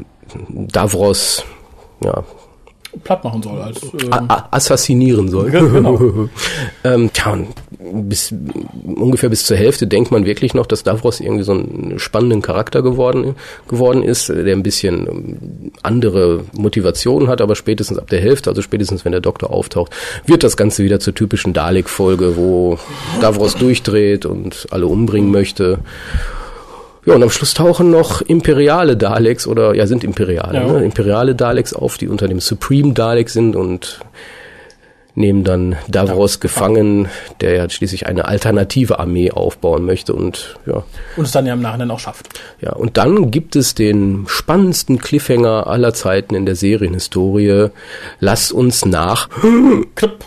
Davros 0.49 1.45
ja, 2.03 2.23
platt 3.03 3.23
machen 3.23 3.41
soll. 3.41 3.61
Als, 3.61 3.81
ähm 3.83 4.27
assassinieren 4.51 5.29
soll. 5.29 5.49
Genau. 5.51 6.29
ähm, 6.83 7.09
tja, 7.13 7.37
bis, 7.79 8.33
ungefähr 8.83 9.29
bis 9.29 9.45
zur 9.45 9.57
Hälfte 9.57 9.87
denkt 9.87 10.11
man 10.11 10.25
wirklich 10.25 10.53
noch, 10.53 10.65
dass 10.65 10.83
Davros 10.83 11.19
irgendwie 11.19 11.43
so 11.43 11.53
einen 11.53 11.99
spannenden 11.99 12.41
Charakter 12.41 12.81
geworden, 12.81 13.35
geworden 13.67 14.03
ist, 14.03 14.29
der 14.29 14.55
ein 14.55 14.63
bisschen 14.63 15.07
ähm, 15.07 15.71
andere 15.81 16.45
Motivationen 16.53 17.27
hat, 17.27 17.41
aber 17.41 17.55
spätestens 17.55 17.97
ab 17.97 18.09
der 18.09 18.21
Hälfte, 18.21 18.49
also 18.49 18.61
spätestens 18.61 19.05
wenn 19.05 19.11
der 19.11 19.21
Doktor 19.21 19.51
auftaucht, 19.51 19.91
wird 20.25 20.43
das 20.43 20.57
Ganze 20.57 20.83
wieder 20.83 20.99
zur 20.99 21.13
typischen 21.13 21.53
Dalek-Folge, 21.53 22.37
wo 22.37 22.77
Davros 23.21 23.55
durchdreht 23.55 24.25
und 24.25 24.67
alle 24.71 24.87
umbringen 24.87 25.31
möchte. 25.31 25.79
Ja, 27.05 27.15
und 27.15 27.23
am 27.23 27.29
Schluss 27.29 27.53
tauchen 27.53 27.89
noch 27.89 28.21
imperiale 28.21 28.95
Daleks 28.95 29.45
oder 29.45 29.75
ja, 29.75 29.87
sind 29.87 30.03
imperiale, 30.03 30.59
ja. 30.59 30.71
ne? 30.71 30.85
imperiale 30.85 31.35
Daleks 31.35 31.73
auf, 31.73 31.97
die 31.97 32.07
unter 32.07 32.27
dem 32.27 32.39
Supreme 32.39 32.93
Dalek 32.93 33.29
sind 33.29 33.55
und 33.55 33.99
nehmen 35.15 35.43
dann 35.43 35.75
Davros 35.87 36.39
gefangen, 36.39 37.07
der 37.41 37.53
ja 37.55 37.69
schließlich 37.69 38.07
eine 38.07 38.25
alternative 38.27 38.99
Armee 38.99 39.31
aufbauen 39.31 39.85
möchte 39.85 40.13
und 40.13 40.57
ja. 40.65 40.83
Und 41.17 41.25
es 41.25 41.31
dann 41.31 41.45
ja 41.45 41.53
im 41.53 41.61
Nachhinein 41.61 41.91
auch 41.91 41.99
schafft. 41.99 42.29
Ja, 42.61 42.73
und 42.73 42.97
dann 42.97 43.29
gibt 43.29 43.55
es 43.55 43.75
den 43.75 44.23
spannendsten 44.27 44.97
Cliffhanger 44.99 45.67
aller 45.67 45.93
Zeiten 45.93 46.33
in 46.33 46.45
der 46.47 46.55
Serienhistorie. 46.55 47.67
Lass 48.19 48.51
uns 48.51 48.85
nach 48.85 49.29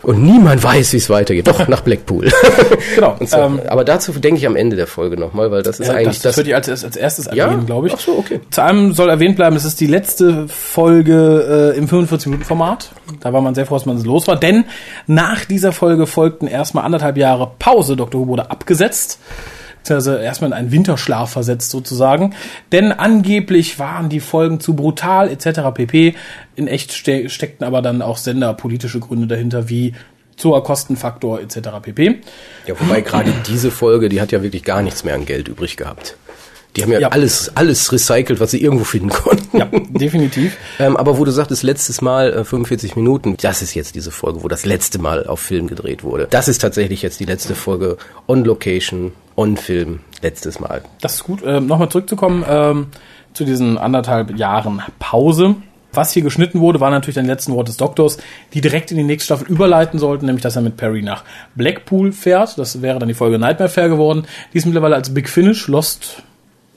und 0.02 0.23
niemand 0.23 0.62
weiß, 0.62 0.93
wie 0.93 0.97
es 0.99 1.11
weitergeht. 1.11 1.49
Doch, 1.49 1.66
nach 1.69 1.81
Blackpool. 1.83 2.31
Genau. 2.95 3.16
So. 3.21 3.37
Ähm, 3.37 3.61
Aber 3.69 3.85
dazu 3.85 4.12
denke 4.12 4.38
ich 4.38 4.47
am 4.47 4.57
Ende 4.57 4.76
der 4.76 4.87
Folge 4.87 5.19
nochmal, 5.19 5.50
weil 5.50 5.62
das 5.62 5.81
ist 5.81 5.88
Ja, 5.88 5.95
eigentlich 5.95 6.16
das, 6.16 6.23
das. 6.23 6.37
würde 6.38 6.50
ich 6.50 6.55
als, 6.57 6.69
als 6.85 6.97
erstes 6.97 7.26
Ja? 7.33 7.47
erwähnen, 7.47 7.66
glaube 7.66 7.88
ich. 7.88 7.95
Ach 7.95 8.00
so, 8.00 8.12
okay. 8.19 8.40
Zu 8.50 8.62
einem 8.62 8.93
soll 8.93 9.09
erwähnt 9.11 9.37
bleiben, 9.37 9.57
es 9.57 9.64
ist 9.64 9.81
die 9.81 9.87
letzte 9.87 10.47
Folge 10.49 11.73
äh, 11.75 11.78
im 11.78 11.88
45-Minuten-Format. 11.88 12.90
Da 13.21 13.33
war 13.33 13.40
man 13.40 13.55
sehr 13.55 13.66
froh, 13.66 13.75
dass 13.76 13.87
man 13.87 13.97
es 13.97 14.05
los 14.07 14.26
war. 14.28 14.37
Denn 14.37 14.64
nach 15.06 15.45
dieser 15.45 15.73
Folge 15.73 16.06
folgten 16.06 16.47
erstmal 16.47 16.85
anderthalb 16.85 17.16
Jahre 17.16 17.52
Pause. 17.59 17.97
Dr. 17.97 18.21
Who 18.21 18.26
wurde 18.28 18.50
abgesetzt. 18.50 19.18
Also 19.88 20.16
erstmal 20.16 20.50
in 20.50 20.54
einen 20.54 20.73
Winterschlaf 20.73 21.30
versetzt 21.30 21.71
sozusagen. 21.71 22.35
Denn 22.73 22.92
angeblich 22.92 23.78
waren 23.78 24.09
die 24.09 24.21
Folgen 24.21 24.59
zu 24.59 24.75
brutal 24.75 25.28
etc. 25.30 25.61
pp. 25.75 26.14
In 26.56 26.66
echt 26.66 26.92
ste 26.92 27.28
steckten 27.28 27.64
aber 27.64 27.83
dann 27.83 28.02
auch 28.02 28.16
senderpolitische 28.16 28.99
Gründe 28.99 29.28
dahinter, 29.28 29.68
wie 29.68 29.95
zu 30.37 30.50
hoher 30.50 30.64
Kostenfaktor 30.64 31.40
etc. 31.40 31.68
pp. 31.83 32.21
Ja, 32.66 32.75
wobei 32.78 33.00
gerade 33.00 33.33
diese 33.47 33.71
Folge, 33.71 34.09
die 34.09 34.21
hat 34.21 34.33
ja 34.33 34.42
wirklich 34.42 34.64
gar 34.64 34.83
nichts 34.83 35.04
mehr 35.04 35.14
an 35.14 35.25
Geld 35.25 35.49
übrig 35.49 35.76
gehabt. 35.76 36.16
Die 36.76 36.83
haben 36.83 36.92
ja, 36.92 37.00
Ja. 37.00 37.09
alles, 37.09 37.50
alles 37.56 37.90
recycelt, 37.92 38.38
was 38.40 38.50
sie 38.50 38.61
irgendwo 38.62 38.85
finden 38.85 39.09
konnten. 39.11 39.56
Ja, 39.59 39.64
definitiv. 39.90 40.56
Ähm, 40.78 40.97
aber 40.99 41.16
wo 41.18 41.25
du 41.25 41.30
sagtest, 41.30 41.62
letztes 41.62 42.02
Mal 42.02 42.33
äh, 42.35 42.45
45 42.45 42.97
Minuten, 42.97 43.37
das 43.40 43.62
ist 43.62 43.75
jetzt 43.75 43.95
diese 43.95 44.11
Folge, 44.11 44.42
wo 44.42 44.49
das 44.49 44.66
letzte 44.66 44.99
Mal 44.99 45.26
auf 45.26 45.40
Film 45.40 45.68
gedreht 45.68 46.04
wurde. 46.04 46.26
Das 46.30 46.49
ist 46.49 46.59
tatsächlich 46.59 47.00
jetzt 47.00 47.18
die 47.18 47.25
letzte 47.25 47.54
Folge 47.54 47.97
on 48.28 48.45
Location, 48.45 49.12
on 49.37 49.56
Film, 49.56 50.00
letztes 50.21 50.61
Mal. 50.61 50.83
Das 51.00 51.14
ist 51.14 51.25
gut. 51.25 51.40
Ähm, 51.47 51.66
Nochmal 51.66 51.88
zurückzukommen 51.88 52.45
ähm, 52.49 52.87
zu 53.33 53.45
diesen 53.45 53.78
anderthalb 53.78 54.37
Jahren 54.37 54.83
Pause. 54.99 55.54
Was 55.95 56.12
hier 56.12 56.23
geschnitten 56.23 56.61
wurde, 56.61 56.78
waren 56.80 56.92
natürlich 56.92 57.14
die 57.18 57.23
letzten 57.26 57.52
Worte 57.54 57.71
des 57.71 57.78
Doktors, 57.78 58.18
die 58.52 58.61
direkt 58.61 58.90
in 58.90 58.99
die 58.99 59.02
nächste 59.02 59.26
Staffel 59.35 59.49
überleiten 59.50 59.99
sollten, 59.99 60.26
nämlich 60.26 60.42
dass 60.42 60.56
er 60.56 60.61
mit 60.62 60.76
Perry 60.76 61.00
nach 61.00 61.25
Blackpool 61.54 62.12
fährt. 62.12 62.59
Das 62.59 62.83
wäre 62.83 62.99
dann 62.99 63.09
die 63.09 63.14
Folge 63.14 63.38
Nightmare 63.38 63.71
Fair 63.71 63.88
geworden, 63.88 64.26
die 64.52 64.59
es 64.59 64.66
mittlerweile 64.66 64.95
als 64.97 65.14
Big 65.14 65.30
Finish 65.30 65.68
Lost 65.68 66.23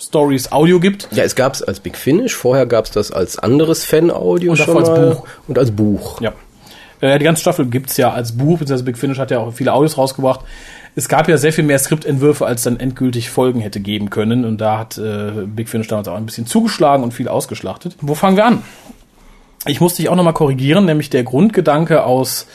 Stories 0.01 0.51
Audio 0.51 0.79
gibt. 0.79 1.09
Ja, 1.11 1.23
es 1.23 1.35
gab 1.35 1.53
es 1.53 1.61
als 1.61 1.79
Big 1.81 1.97
Finish, 1.97 2.33
vorher 2.35 2.65
gab 2.65 2.85
es 2.85 2.91
das 2.91 3.11
als 3.11 3.37
anderes 3.37 3.83
Fan-Audio 3.83 4.51
Und 4.51 4.57
schon 4.57 4.67
davor 4.67 4.97
als. 4.97 5.15
Buch. 5.17 5.27
Und 5.47 5.59
als 5.59 5.71
Buch. 5.71 6.21
Ja. 6.21 6.33
Äh, 7.01 7.19
die 7.19 7.25
ganze 7.25 7.41
Staffel 7.41 7.65
gibt's 7.65 7.97
ja 7.97 8.11
als 8.11 8.37
Buch, 8.37 8.59
beziehungsweise 8.59 8.83
Big 8.83 8.97
Finish 8.97 9.19
hat 9.19 9.31
ja 9.31 9.39
auch 9.39 9.53
viele 9.53 9.73
Audios 9.73 9.97
rausgebracht. 9.97 10.41
Es 10.95 11.07
gab 11.07 11.27
ja 11.27 11.37
sehr 11.37 11.53
viel 11.53 11.63
mehr 11.63 11.79
Skriptentwürfe, 11.79 12.45
als 12.45 12.63
dann 12.63 12.79
endgültig 12.79 13.29
Folgen 13.29 13.59
hätte 13.59 13.79
geben 13.79 14.09
können. 14.09 14.45
Und 14.45 14.59
da 14.59 14.79
hat 14.79 14.97
äh, 14.97 15.45
Big 15.45 15.69
Finish 15.69 15.87
damals 15.87 16.07
auch 16.07 16.15
ein 16.15 16.25
bisschen 16.25 16.45
zugeschlagen 16.45 17.03
und 17.03 17.13
viel 17.13 17.27
ausgeschlachtet. 17.27 17.95
Wo 18.01 18.15
fangen 18.15 18.37
wir 18.37 18.45
an? 18.45 18.63
Ich 19.65 19.81
musste 19.81 20.01
dich 20.01 20.09
auch 20.09 20.15
nochmal 20.15 20.33
korrigieren, 20.33 20.85
nämlich 20.85 21.09
der 21.09 21.23
Grundgedanke 21.23 22.03
aus 22.03 22.47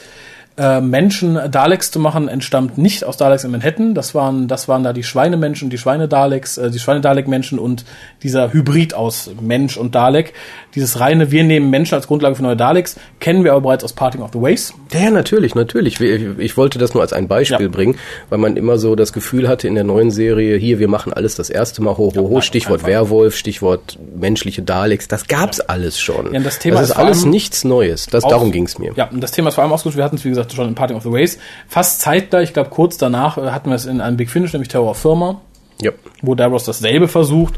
äh, 0.57 0.81
Menschen 0.81 1.39
Daleks 1.51 1.91
zu 1.91 1.99
machen, 1.99 2.27
entstammt 2.27 2.77
nicht 2.77 3.03
aus 3.03 3.17
Daleks 3.17 3.43
in 3.43 3.51
Manhattan. 3.51 3.93
Das 3.93 4.15
waren, 4.15 4.47
das 4.47 4.67
waren 4.67 4.83
da 4.83 4.93
die 4.93 5.03
Schweinemenschen, 5.03 5.69
die 5.69 5.77
Schweine-Daleks, 5.77 6.57
äh, 6.57 6.71
die 6.71 6.79
Schweine-Dalek-Menschen 6.79 7.59
und 7.59 7.85
dieser 8.23 8.53
Hybrid 8.53 8.93
aus 8.93 9.31
Mensch 9.41 9.77
und 9.77 9.95
Dalek. 9.95 10.33
Dieses 10.73 10.99
reine, 10.99 11.31
wir 11.31 11.43
nehmen 11.43 11.69
Menschen 11.69 11.95
als 11.95 12.07
Grundlage 12.07 12.35
für 12.35 12.43
neue 12.43 12.55
Daleks, 12.55 12.97
kennen 13.19 13.43
wir 13.43 13.51
aber 13.51 13.61
bereits 13.61 13.83
aus 13.83 13.93
Parting 13.93 14.21
of 14.21 14.31
the 14.33 14.41
Ways. 14.41 14.73
Ja, 14.91 15.01
ja, 15.01 15.11
natürlich, 15.11 15.55
natürlich. 15.55 15.99
Ich, 15.99 16.57
wollte 16.57 16.79
das 16.79 16.93
nur 16.93 17.01
als 17.03 17.13
ein 17.13 17.27
Beispiel 17.27 17.65
Ja. 17.65 17.71
bringen, 17.71 17.97
weil 18.29 18.37
man 18.39 18.55
immer 18.57 18.77
so 18.77 18.95
das 18.95 19.13
Gefühl 19.13 19.47
hatte 19.47 19.67
in 19.67 19.75
der 19.75 19.83
neuen 19.83 20.11
Serie, 20.11 20.57
hier, 20.57 20.79
wir 20.79 20.87
machen 20.87 21.13
alles 21.13 21.35
das 21.35 21.49
erste 21.49 21.81
Mal, 21.81 21.97
ho, 21.97 22.13
ho, 22.15 22.21
ho, 22.21 22.29
nein, 22.33 22.41
Stichwort 22.41 22.79
einfach. 22.79 22.87
Werwolf, 22.87 23.35
Stichwort 23.35 23.97
menschliche 24.15 24.61
Daleks, 24.61 25.07
das 25.07 25.27
gab's 25.27 25.59
alles 25.59 25.99
schon. 25.99 26.33
Ja, 26.33 26.39
das 26.39 26.59
Thema 26.59 26.75
das 26.75 26.85
ist 26.85 26.89
ist 26.91 26.97
alles 26.97 27.25
nichts 27.25 27.63
Neues. 27.63 28.07
Das, 28.07 28.23
darum 28.23 28.51
ging's 28.51 28.79
mir. 28.79 28.93
Ja, 28.95 29.09
und 29.09 29.21
das 29.21 29.31
Thema 29.31 29.49
ist 29.49 29.55
vor 29.55 29.63
allem 29.63 29.73
ausgesucht. 29.73 29.97
Wir 29.97 30.03
hatten 30.03 30.15
es, 30.15 30.25
wie 30.25 30.29
gesagt, 30.29 30.44
schon 30.53 30.67
in 30.67 30.75
Parting 30.75 30.97
of 30.97 31.03
the 31.03 31.11
Ways. 31.11 31.39
Fast 31.67 32.01
zeitgleich, 32.01 32.49
ich 32.49 32.53
glaube 32.53 32.69
kurz 32.69 32.97
danach, 32.97 33.37
äh, 33.37 33.51
hatten 33.51 33.69
wir 33.69 33.75
es 33.75 33.85
in 33.85 34.01
einem 34.01 34.17
Big 34.17 34.29
Finish, 34.29 34.53
nämlich 34.53 34.69
Terror 34.69 34.91
of 34.91 34.97
Firma, 34.97 35.41
Ja. 35.81 35.91
wo 36.21 36.35
Davros 36.35 36.65
dasselbe 36.65 37.07
versucht. 37.07 37.55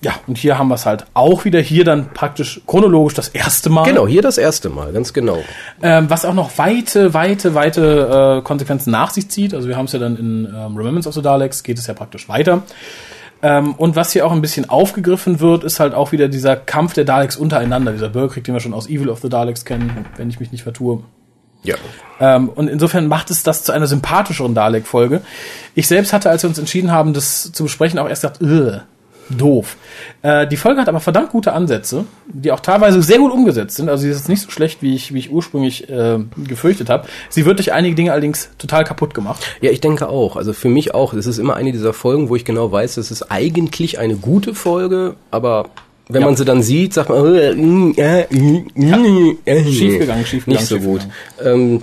Ja, 0.00 0.12
und 0.26 0.36
hier 0.36 0.58
haben 0.58 0.68
wir 0.68 0.74
es 0.74 0.84
halt 0.84 1.06
auch 1.14 1.46
wieder. 1.46 1.60
Hier 1.60 1.82
dann 1.84 2.10
praktisch 2.12 2.60
chronologisch 2.66 3.14
das 3.14 3.28
erste 3.28 3.70
Mal. 3.70 3.84
Genau, 3.84 4.06
hier 4.06 4.20
das 4.20 4.36
erste 4.36 4.68
Mal, 4.68 4.92
ganz 4.92 5.14
genau. 5.14 5.38
Ähm, 5.82 6.10
was 6.10 6.26
auch 6.26 6.34
noch 6.34 6.58
weite, 6.58 7.14
weite, 7.14 7.54
weite 7.54 8.40
äh, 8.40 8.42
Konsequenzen 8.42 8.90
nach 8.90 9.08
sich 9.10 9.30
zieht. 9.30 9.54
Also 9.54 9.66
wir 9.66 9.78
haben 9.78 9.86
es 9.86 9.92
ja 9.92 9.98
dann 9.98 10.16
in 10.16 10.44
ähm, 10.44 10.76
Remembrance 10.76 11.08
of 11.08 11.14
the 11.14 11.22
Daleks, 11.22 11.62
geht 11.62 11.78
es 11.78 11.86
ja 11.86 11.94
praktisch 11.94 12.28
weiter. 12.28 12.64
Ähm, 13.42 13.74
und 13.76 13.96
was 13.96 14.12
hier 14.12 14.26
auch 14.26 14.32
ein 14.32 14.42
bisschen 14.42 14.68
aufgegriffen 14.68 15.40
wird, 15.40 15.64
ist 15.64 15.80
halt 15.80 15.94
auch 15.94 16.12
wieder 16.12 16.28
dieser 16.28 16.56
Kampf 16.56 16.92
der 16.92 17.04
Daleks 17.04 17.36
untereinander. 17.36 17.92
Dieser 17.92 18.10
Bürgerkrieg, 18.10 18.44
den 18.44 18.54
wir 18.54 18.60
schon 18.60 18.74
aus 18.74 18.88
Evil 18.88 19.08
of 19.08 19.20
the 19.20 19.30
Daleks 19.30 19.64
kennen, 19.64 20.04
wenn 20.16 20.28
ich 20.28 20.38
mich 20.38 20.52
nicht 20.52 20.64
vertue. 20.64 21.02
Ja. 21.62 21.76
Ähm, 22.20 22.48
und 22.48 22.68
insofern 22.68 23.06
macht 23.08 23.30
es 23.30 23.42
das 23.42 23.64
zu 23.64 23.72
einer 23.72 23.86
sympathischeren 23.86 24.54
Dalek-Folge. 24.54 25.22
Ich 25.74 25.88
selbst 25.88 26.12
hatte, 26.12 26.30
als 26.30 26.42
wir 26.42 26.48
uns 26.48 26.58
entschieden 26.58 26.92
haben, 26.92 27.12
das 27.12 27.50
zu 27.52 27.64
besprechen, 27.64 27.98
auch 27.98 28.08
erst 28.08 28.22
gedacht, 28.22 28.40
"Ugh, 28.42 28.80
doof. 29.30 29.76
Äh, 30.22 30.46
die 30.46 30.56
Folge 30.56 30.80
hat 30.80 30.88
aber 30.88 31.00
verdammt 31.00 31.30
gute 31.30 31.52
Ansätze, 31.54 32.04
die 32.26 32.52
auch 32.52 32.60
teilweise 32.60 33.02
sehr 33.02 33.18
gut 33.18 33.32
umgesetzt 33.32 33.76
sind. 33.76 33.88
Also 33.88 34.02
sie 34.02 34.10
ist 34.10 34.18
jetzt 34.18 34.28
nicht 34.28 34.42
so 34.42 34.50
schlecht, 34.50 34.82
wie 34.82 34.94
ich, 34.94 35.14
wie 35.14 35.18
ich 35.18 35.30
ursprünglich 35.32 35.88
äh, 35.88 36.18
gefürchtet 36.46 36.90
habe. 36.90 37.08
Sie 37.30 37.46
wird 37.46 37.58
durch 37.58 37.72
einige 37.72 37.94
Dinge 37.94 38.12
allerdings 38.12 38.50
total 38.58 38.84
kaputt 38.84 39.14
gemacht. 39.14 39.42
Ja, 39.62 39.70
ich 39.70 39.80
denke 39.80 40.08
auch. 40.08 40.36
Also 40.36 40.52
für 40.52 40.68
mich 40.68 40.94
auch. 40.94 41.14
Es 41.14 41.26
ist 41.26 41.38
immer 41.38 41.56
eine 41.56 41.72
dieser 41.72 41.94
Folgen, 41.94 42.28
wo 42.28 42.36
ich 42.36 42.44
genau 42.44 42.70
weiß, 42.70 42.98
es 42.98 43.10
ist 43.10 43.30
eigentlich 43.32 43.98
eine 43.98 44.16
gute 44.16 44.54
Folge, 44.54 45.14
aber 45.30 45.70
wenn 46.08 46.20
Ja. 46.20 46.26
man 46.26 46.36
sie 46.36 46.44
dann 46.44 46.62
sieht, 46.62 46.92
sagt 46.92 47.08
man, 47.08 47.24
äh, 47.34 47.52
äh, 47.92 48.26
äh, 48.28 49.36
äh, 49.46 49.64
Schiefgegangen, 49.64 50.26
schiefgegangen, 50.26 50.60
Nicht 50.60 50.66
so 50.66 50.78
gut. 50.78 51.00
Ähm, 51.42 51.80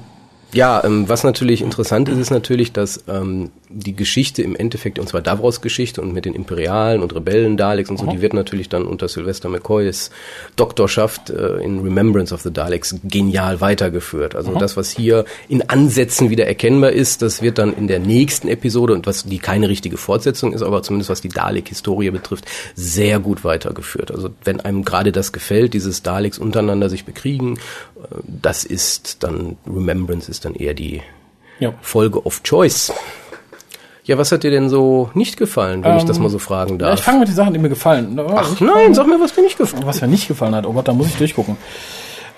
ja, 0.54 0.84
ähm, 0.84 1.08
was 1.08 1.24
natürlich 1.24 1.62
interessant 1.62 2.10
ist, 2.10 2.18
ist 2.18 2.30
natürlich, 2.30 2.72
dass 2.72 3.04
ähm, 3.08 3.52
die 3.70 3.96
Geschichte 3.96 4.42
im 4.42 4.56
Endeffekt, 4.56 5.00
und 5.00 5.08
zwar 5.08 5.22
Davros 5.22 5.62
Geschichte 5.62 6.02
und 6.02 6.14
mit 6.14 6.26
den 6.26 6.34
Imperialen 6.34 7.02
und 7.02 7.16
Rebellen, 7.16 7.58
Daleks 7.58 7.90
und 7.90 7.98
so, 7.98 8.06
die 8.06 8.22
wird 8.22 8.34
natürlich 8.34 8.68
dann 8.68 8.86
unter 8.86 9.08
Sylvester 9.08 9.50
McCoys 9.50 10.12
Doktorschaft 10.56 11.30
äh, 11.30 11.58
in 11.58 11.80
Remembrance 11.80 12.34
of 12.34 12.42
the 12.42 12.52
Daleks 12.52 12.96
genial 13.04 13.62
weitergeführt. 13.62 14.36
Also 14.36 14.56
das, 14.56 14.76
was 14.76 14.90
hier 14.90 15.26
in 15.48 15.70
Ansätzen 15.70 16.30
wieder 16.30 16.48
erkennbar 16.48 16.92
ist, 16.92 17.22
das 17.22 17.42
wird 17.42 17.58
dann 17.58 17.74
in 17.74 17.88
der 17.88 18.00
nächsten 18.00 18.48
Episode, 18.48 18.94
und 18.94 19.08
was 19.08 19.24
die 19.24 19.40
keine 19.40 19.70
richtige 19.70 19.98
Fortsetzung 19.98 20.54
ist, 20.54 20.62
aber 20.62 20.84
zumindest 20.84 21.10
was 21.10 21.22
die 21.22 21.30
Dalek-Historie 21.30 22.12
betrifft, 22.12 22.46
sehr 22.76 23.20
gut 23.20 23.44
weitergeführt. 23.44 24.12
Also 24.12 24.30
wenn 24.44 24.60
einem 24.60 24.84
gerade 24.84 25.12
das 25.12 25.32
gefällt, 25.32 25.74
dieses 25.74 26.04
Daleks 26.04 26.38
untereinander 26.38 26.90
sich 26.90 27.06
bekriegen, 27.06 27.58
äh, 27.58 28.16
das 28.28 28.66
ist 28.66 29.24
dann, 29.24 29.58
Remembrance 29.66 30.30
ist 30.30 30.41
dann 30.42 30.56
eher 30.56 30.74
die 30.74 31.02
Ja. 31.60 31.74
Folge 31.82 32.26
of 32.26 32.44
Choice. 32.44 32.92
Ja, 34.04 34.18
was 34.18 34.32
hat 34.32 34.44
dir 34.44 34.52
denn 34.52 34.68
so 34.70 35.12
nicht 35.14 35.38
gefallen, 35.38 35.84
wenn 35.84 35.98
ich 35.98 36.04
das 36.06 36.20
mal 36.20 36.30
so 36.30 36.40
fragen 36.40 36.72
Ähm, 36.74 36.80
ja 36.80 36.88
darf? 36.88 37.00
ich 37.00 37.06
fange 37.06 37.20
mit 37.20 37.28
den 37.28 37.36
Sachen, 37.36 37.54
die 37.54 37.60
mir 37.60 37.70
gefallen. 37.70 38.20
Ach 38.36 38.60
nein, 38.60 38.94
sag 38.94 39.08
mir, 39.08 39.20
was 39.20 39.34
dir 39.34 39.44
nicht 39.44 39.58
gefallen 39.58 39.86
Was 39.86 40.02
mir 40.02 40.08
nicht 40.08 40.28
gefallen 40.28 40.56
hat. 40.56 40.66
Oh 40.66 40.74
Gott, 40.74 40.88
da 40.88 40.94
muss 40.94 41.08
ich 41.08 41.16
durchgucken. 41.16 41.58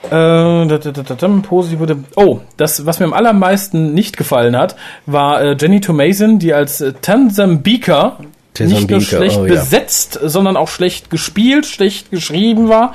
Äh, 0.05 0.09
da, 0.09 0.65
da, 0.65 0.91
da, 0.91 1.03
da, 1.03 1.15
da, 1.15 1.27
positiv 1.41 1.79
wurde. 1.79 2.03
Oh, 2.17 2.39
das, 2.57 2.85
was 2.85 2.99
mir 2.99 3.05
am 3.05 3.13
allermeisten 3.13 3.93
nicht 3.93 4.17
gefallen 4.17 4.57
hat, 4.57 4.75
war 5.05 5.41
äh, 5.41 5.55
Jenny 5.59 5.79
Tomason, 5.79 6.39
die 6.39 6.53
als 6.53 6.81
äh, 6.81 6.91
Tanzambika 7.01 8.17
nicht 8.59 8.69
nur 8.69 8.99
Tanzambika, 8.99 8.99
schlecht 8.99 9.39
oh 9.39 9.45
ja. 9.45 9.53
besetzt, 9.53 10.19
sondern 10.21 10.57
auch 10.57 10.67
schlecht 10.67 11.09
gespielt, 11.09 11.65
schlecht 11.65 12.11
geschrieben 12.11 12.67
war. 12.67 12.93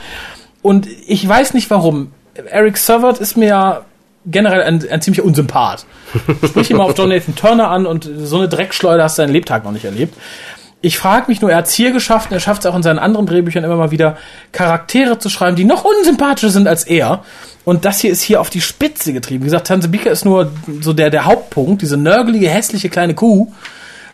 Und 0.62 0.86
ich 1.06 1.26
weiß 1.26 1.54
nicht 1.54 1.70
warum. 1.70 2.12
Eric 2.34 2.76
Servert 2.76 3.18
ist 3.18 3.36
mir 3.36 3.48
ja 3.48 3.80
generell 4.30 4.62
ein, 4.62 4.88
ein 4.88 5.00
ziemlicher 5.00 5.24
Unsympath. 5.24 5.86
Sprich 6.44 6.70
immer 6.70 6.84
auf 6.84 6.96
Jonathan 6.96 7.34
Turner 7.34 7.68
an 7.70 7.86
und 7.86 8.08
so 8.18 8.36
eine 8.38 8.48
Dreckschleuder 8.48 9.04
hast 9.04 9.18
du 9.18 9.22
deinen 9.22 9.32
Lebtag 9.32 9.64
noch 9.64 9.72
nicht 9.72 9.84
erlebt. 9.84 10.14
Ich 10.80 10.96
frage 10.96 11.24
mich 11.28 11.40
nur, 11.40 11.50
er 11.50 11.56
hat 11.56 11.66
es 11.66 11.72
hier 11.72 11.90
geschafft 11.90 12.30
und 12.30 12.36
er 12.36 12.40
schafft 12.40 12.62
es 12.62 12.66
auch 12.66 12.76
in 12.76 12.84
seinen 12.84 13.00
anderen 13.00 13.26
Drehbüchern 13.26 13.64
immer 13.64 13.76
mal 13.76 13.90
wieder, 13.90 14.16
Charaktere 14.52 15.18
zu 15.18 15.28
schreiben, 15.28 15.56
die 15.56 15.64
noch 15.64 15.84
unsympathischer 15.84 16.50
sind 16.50 16.68
als 16.68 16.84
er. 16.84 17.24
Und 17.64 17.84
das 17.84 18.00
hier 18.00 18.12
ist 18.12 18.22
hier 18.22 18.40
auf 18.40 18.48
die 18.48 18.60
Spitze 18.60 19.12
getrieben. 19.12 19.42
Wie 19.42 19.46
gesagt, 19.46 19.66
Tanzebika 19.66 20.08
ist 20.08 20.24
nur 20.24 20.52
so 20.80 20.92
der, 20.92 21.10
der 21.10 21.24
Hauptpunkt, 21.24 21.82
diese 21.82 21.96
nörgelige, 21.96 22.48
hässliche 22.48 22.88
kleine 22.90 23.14
Kuh, 23.14 23.52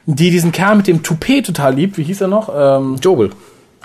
die 0.07 0.31
diesen 0.31 0.53
Kerl 0.53 0.77
mit 0.77 0.87
dem 0.87 1.03
Toupet 1.03 1.45
total 1.45 1.75
liebt. 1.75 1.99
Wie 1.99 2.03
hieß 2.03 2.23
er 2.23 2.29
noch? 2.29 2.51
Ähm, 2.57 2.97
Jobel. 2.97 3.31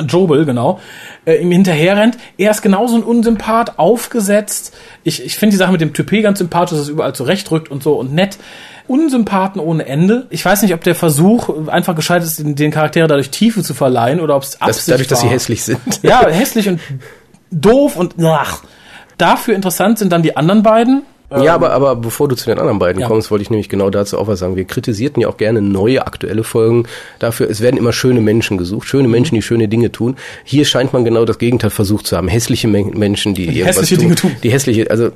Jobel, 0.08 0.46
genau, 0.46 0.80
äh, 1.26 1.36
ihm 1.42 1.52
hinterherrennt. 1.52 2.18
Er 2.38 2.52
ist 2.52 2.62
genauso 2.62 2.96
ein 2.96 3.04
Unsympath, 3.04 3.78
aufgesetzt. 3.80 4.76
Ich, 5.04 5.24
ich 5.24 5.36
finde 5.38 5.54
die 5.54 5.58
Sache 5.58 5.72
mit 5.72 5.82
dem 5.82 5.94
Toupet 5.94 6.24
ganz 6.24 6.40
sympathisch, 6.40 6.72
dass 6.72 6.80
es 6.80 6.90
überall 6.90 7.14
zurechtrückt 7.14 7.70
und 7.70 7.84
so 7.84 7.94
und 7.94 8.14
nett. 8.14 8.38
Unsympathen 8.88 9.62
ohne 9.62 9.86
Ende. 9.86 10.26
Ich 10.32 10.44
weiß 10.44 10.64
nicht, 10.64 10.74
ob 10.74 10.84
der 10.84 10.96
Versuch 10.96 11.68
einfach 11.68 11.96
gescheit 11.96 12.24
ist, 12.24 12.40
den, 12.40 12.56
den 12.56 12.72
Charaktere 12.72 13.08
dadurch 13.08 13.30
Tiefe 13.30 13.62
zu 13.62 13.74
verleihen 13.76 14.20
oder 14.20 14.36
ob 14.36 14.44
es 14.44 14.52
Das, 14.52 14.62
Absicht 14.62 14.88
dadurch, 14.90 15.08
dass 15.08 15.22
sie 15.22 15.28
war. 15.28 15.34
hässlich 15.34 15.64
sind. 15.64 15.80
Ja, 16.02 16.28
hässlich 16.28 16.68
und 16.68 16.80
doof 17.52 17.96
und 17.96 18.16
ach. 18.24 18.64
Dafür 19.18 19.54
interessant 19.54 20.00
sind 20.00 20.12
dann 20.12 20.24
die 20.24 20.38
anderen 20.38 20.64
beiden. 20.64 21.04
Ja, 21.32 21.54
aber, 21.54 21.72
aber 21.72 21.96
bevor 21.96 22.28
du 22.28 22.36
zu 22.36 22.46
den 22.50 22.58
anderen 22.58 22.80
beiden 22.80 23.02
Ja. 23.02 23.08
kommst, 23.08 23.30
wollte 23.30 23.44
ich 23.44 23.50
nämlich 23.52 23.70
genau 23.70 23.90
dazu 23.92 24.18
auch 24.18 24.28
was 24.28 24.40
sagen. 24.40 24.56
Wir 24.56 24.66
kritisierten 24.66 25.22
ja 25.22 25.28
auch 25.28 25.38
gerne 25.38 25.62
neue, 25.62 26.08
aktuelle 26.08 26.44
Folgen 26.44 26.86
dafür. 27.20 27.50
Es 27.50 27.62
werden 27.62 27.78
immer 27.78 27.94
schöne 27.94 28.20
Menschen 28.20 28.58
gesucht, 28.58 28.88
schöne 28.88 29.08
Menschen, 29.08 29.36
die 29.36 29.42
schöne 29.44 29.68
Dinge 29.68 29.92
tun. 29.92 30.16
Hier 30.44 30.66
scheint 30.66 30.92
man 30.92 31.06
genau 31.06 31.26
das 31.26 31.38
Gegenteil 31.38 31.70
versucht 31.70 32.08
zu 32.08 32.18
haben. 32.18 32.28
Hässliche 32.28 32.68
Men 32.68 32.92
Menschen, 32.98 33.36
die, 33.36 33.46
irgendwas 33.46 33.78
hässliche 33.78 33.96
tun. 33.98 34.02
Dinge 34.04 34.16
tun. 34.16 34.32
Die 34.42 34.52
hässliche, 34.52 34.90
also 34.90 35.10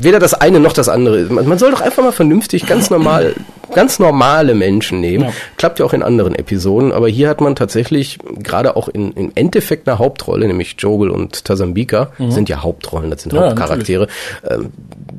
weder 0.00 0.18
das 0.18 0.34
eine 0.34 0.60
noch 0.60 0.74
das 0.74 0.88
andere. 0.90 1.22
Man, 1.30 1.48
man 1.48 1.58
soll 1.58 1.70
doch 1.70 1.80
einfach 1.80 2.02
mal 2.02 2.12
vernünftig, 2.12 2.66
ganz 2.66 2.90
normal, 2.90 3.34
ganz 3.74 3.98
normale 3.98 4.54
Menschen 4.54 5.00
nehmen. 5.00 5.24
Ja. 5.24 5.32
Klappt 5.56 5.78
ja 5.78 5.84
auch 5.84 5.92
in 5.92 6.02
anderen 6.02 6.34
Episoden, 6.34 6.92
aber 6.92 7.08
hier 7.08 7.28
hat 7.28 7.40
man 7.40 7.56
tatsächlich 7.56 8.18
gerade 8.42 8.76
auch 8.76 8.88
in, 8.88 9.12
im 9.12 9.32
Endeffekt 9.34 9.88
eine 9.88 9.98
Hauptrolle, 9.98 10.46
nämlich 10.46 10.76
Jogel 10.78 11.10
und 11.10 11.44
Tazambika, 11.44 12.12
sind 12.30 12.48
ja 12.48 12.62
Hauptrollen, 12.62 13.10
das 13.10 13.22
sind 13.22 13.32
Mhm. 13.32 13.38
Ja, 13.38 13.46
Hauptcharaktere. 13.50 14.06
Ähm, 14.48 14.70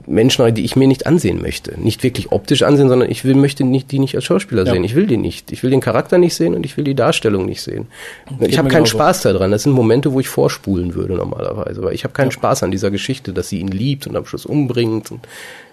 Menschen, 0.07 0.53
die 0.55 0.65
ich 0.65 0.75
mir 0.75 0.87
nicht 0.87 1.05
ansehen 1.05 1.41
möchte. 1.41 1.79
Nicht 1.79 2.01
wirklich 2.03 2.31
optisch 2.31 2.63
ansehen, 2.63 2.89
sondern 2.89 3.11
ich 3.11 3.25
will, 3.25 3.35
möchte 3.35 3.63
nicht, 3.63 3.91
die 3.91 3.99
nicht 3.99 4.15
als 4.15 4.23
Schauspieler 4.23 4.65
Ja. 4.65 4.73
sehen. 4.73 4.83
Ich 4.83 4.95
will 4.95 5.05
die 5.05 5.17
nicht. 5.17 5.51
Ich 5.51 5.61
will 5.61 5.69
den 5.69 5.81
Charakter 5.81 6.17
nicht 6.17 6.33
sehen 6.33 6.55
und 6.55 6.65
ich 6.65 6.77
will 6.77 6.83
die 6.83 6.95
Darstellung 6.95 7.45
nicht 7.45 7.61
sehen. 7.61 7.87
Geht 8.39 8.49
ich 8.49 8.57
habe 8.57 8.69
keinen. 8.69 8.87
Spaß 8.87 9.21
daran. 9.21 9.51
Das 9.51 9.63
sind 9.63 9.73
Momente, 9.73 10.11
wo 10.11 10.19
ich 10.19 10.27
vorspulen 10.27 10.95
würde 10.95 11.13
normalerweise. 11.13 11.83
Weil 11.83 11.93
ich 11.93 12.03
habe 12.05 12.13
keinen 12.13 12.31
Spaß 12.31 12.63
an 12.63 12.71
dieser 12.71 12.89
Geschichte, 12.89 13.33
dass 13.33 13.49
sie 13.49 13.59
ihn 13.59 13.67
liebt 13.67 14.07
und 14.07 14.15
am 14.15 14.25
Schluss 14.25 14.47
umbringt. 14.47 15.11
Und 15.11 15.19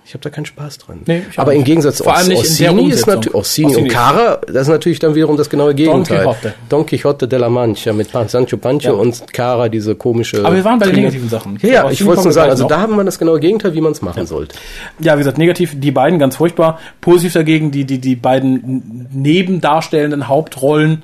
ich 0.04 0.12
habe 0.12 0.22
da 0.22 0.28
keinen 0.28 0.44
Spaß 0.46 0.78
dran. 0.78 1.00
Nee, 1.06 1.22
Aber 1.36 1.54
im. 1.54 1.64
Gegensatz 1.64 2.00
allem 2.02 2.36
der 2.66 2.74
Orsini 2.74 2.92
ist 2.92 3.06
natürlich 3.06 3.34
Orsini 3.34 3.66
und 3.68 3.72
Orsini. 3.74 3.88
Cara, 3.88 4.40
das 4.46 4.62
ist 4.62 4.68
natürlich 4.68 4.98
dann 4.98 5.14
wiederum 5.14 5.36
das 5.36 5.50
genaue 5.50 5.74
Gegenteil. 5.74 6.24
Quixote. 6.24 6.54
Don 6.68 6.86
Quixote 6.86 7.28
de 7.28 7.38
la 7.38 7.48
Mancha 7.48 7.92
mit 7.92 8.10
Sancho 8.10 8.56
Pancho 8.56 8.90
Ja. 8.90 8.94
und 8.94 9.32
Cara, 9.32 9.68
diese 9.68 9.94
komische. 9.94 10.44
Aber 10.44 10.54
wir 10.54 10.64
waren 10.64 10.78
bei 10.78 10.86
den 10.86 10.96
negativen 10.96 11.28
Sachen. 11.28 11.58
Ja, 11.62 11.68
ja, 11.68 11.90
ich 11.90 12.04
wollte 12.04 12.22
nur 12.24 12.32
sagen, 12.32 12.50
also 12.50 12.64
noch. 12.64 12.68
da 12.70 12.80
haben 12.80 12.96
wir 12.96 13.04
das 13.04 13.18
genaue 13.18 13.40
Gegenteil, 13.40 13.74
wie 13.74 13.80
man 13.80 13.92
es 13.92 14.02
machen 14.02 14.26
sollte. 14.26 14.56
Ja, 14.98 15.14
wie 15.14 15.18
gesagt, 15.18 15.38
negativ, 15.38 15.72
die 15.78 15.90
beiden 15.90 16.18
ganz 16.18 16.36
furchtbar. 16.36 16.78
Positiv 17.00 17.32
dagegen 17.32 17.70
die, 17.70 17.84
die, 17.84 17.98
die 17.98 18.16
beiden 18.16 19.08
nebendarstellenden 19.12 20.28
Hauptrollen. 20.28 21.02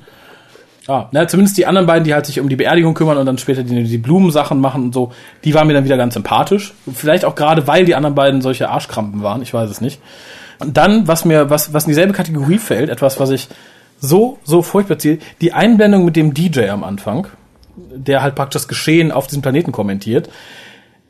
Ah, 0.87 1.07
na, 1.13 1.27
zumindest 1.29 1.57
die 1.57 1.65
anderen 1.65 1.87
beiden, 1.87 2.03
die 2.03 2.13
halt 2.13 2.25
sich 2.25 2.41
um 2.41 2.49
die 2.49 2.57
Beerdigung 2.57 2.93
kümmern 2.93 3.17
und 3.17 3.25
dann 3.25 3.37
später 3.37 3.63
die, 3.63 3.83
die 3.83 3.97
Blumensachen 3.97 4.59
machen 4.59 4.83
und 4.83 4.93
so, 4.93 5.13
die 5.45 5.53
waren 5.53 5.65
mir 5.65 5.73
dann 5.73 5.85
wieder 5.85 5.95
ganz 5.95 6.13
sympathisch. 6.13 6.73
Vielleicht 6.93 7.23
auch 7.23 7.35
gerade, 7.35 7.67
weil 7.67 7.85
die 7.85 7.95
anderen 7.95 8.15
beiden 8.15 8.41
solche 8.41 8.69
Arschkrampen 8.69 9.23
waren, 9.23 9.41
ich 9.41 9.53
weiß 9.53 9.69
es 9.69 9.79
nicht. 9.79 10.01
Und 10.63 10.77
dann, 10.77 11.07
was 11.07 11.25
mir, 11.25 11.49
was, 11.49 11.73
was 11.73 11.83
in 11.83 11.89
dieselbe 11.89 12.13
Kategorie 12.13 12.57
fällt, 12.57 12.89
etwas, 12.89 13.19
was 13.19 13.29
ich 13.29 13.47
so, 13.99 14.39
so 14.43 14.61
furchtbar 14.61 14.99
ziehe, 14.99 15.19
die 15.41 15.53
Einblendung 15.53 16.05
mit 16.05 16.15
dem 16.15 16.33
DJ 16.33 16.69
am 16.69 16.83
Anfang, 16.83 17.27
der 17.75 18.21
halt 18.21 18.35
praktisch 18.35 18.61
das 18.61 18.67
Geschehen 18.67 19.11
auf 19.11 19.27
diesem 19.27 19.41
Planeten 19.41 19.71
kommentiert. 19.71 20.29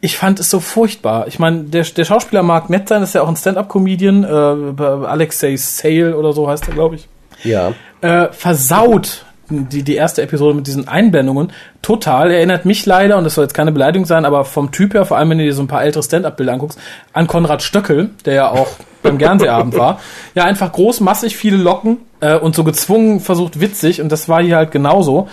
Ich 0.01 0.17
fand 0.17 0.39
es 0.39 0.49
so 0.49 0.59
furchtbar. 0.59 1.27
Ich 1.27 1.39
meine, 1.39 1.63
der, 1.63 1.83
der 1.83 2.05
Schauspieler 2.05 2.43
mag 2.43 2.69
nett 2.69 2.89
sein, 2.89 3.01
ist 3.01 3.15
ja 3.15 3.21
auch 3.21 3.29
ein 3.29 3.37
Stand-up-Comedian, 3.37 4.23
äh, 4.23 4.83
Alexei 5.07 5.55
Sale 5.55 6.17
oder 6.17 6.33
so 6.33 6.47
heißt 6.47 6.67
er, 6.67 6.73
glaube 6.73 6.95
ich. 6.95 7.07
Ja. 7.43 7.73
Äh, 8.01 8.27
versaut 8.31 9.25
die, 9.69 9.83
die 9.83 9.95
erste 9.95 10.21
Episode 10.21 10.55
mit 10.55 10.67
diesen 10.67 10.87
Einblendungen 10.87 11.51
total. 11.81 12.31
Erinnert 12.31 12.65
mich 12.65 12.85
leider, 12.85 13.17
und 13.17 13.23
das 13.23 13.35
soll 13.35 13.45
jetzt 13.45 13.53
keine 13.53 13.71
Beleidigung 13.71 14.05
sein, 14.05 14.25
aber 14.25 14.45
vom 14.45 14.71
Typ 14.71 14.93
her, 14.93 15.05
vor 15.05 15.17
allem 15.17 15.29
wenn 15.29 15.37
du 15.37 15.45
dir 15.45 15.53
so 15.53 15.61
ein 15.61 15.67
paar 15.67 15.83
ältere 15.83 16.03
Stand-up-Bilder 16.03 16.53
anguckst, 16.53 16.79
an 17.13 17.27
Konrad 17.27 17.63
Stöckel, 17.63 18.09
der 18.25 18.33
ja 18.33 18.49
auch 18.49 18.67
beim 19.01 19.19
Fernsehabend 19.19 19.77
war. 19.77 19.99
Ja, 20.35 20.45
einfach 20.45 20.71
groß, 20.71 21.01
massig, 21.01 21.37
viele 21.37 21.57
Locken 21.57 21.97
äh, 22.19 22.35
und 22.35 22.55
so 22.55 22.63
gezwungen 22.63 23.19
versucht 23.19 23.59
witzig 23.59 24.01
und 24.01 24.11
das 24.11 24.27
war 24.27 24.41
hier 24.41 24.55
halt 24.55 24.71
genauso. 24.71 25.27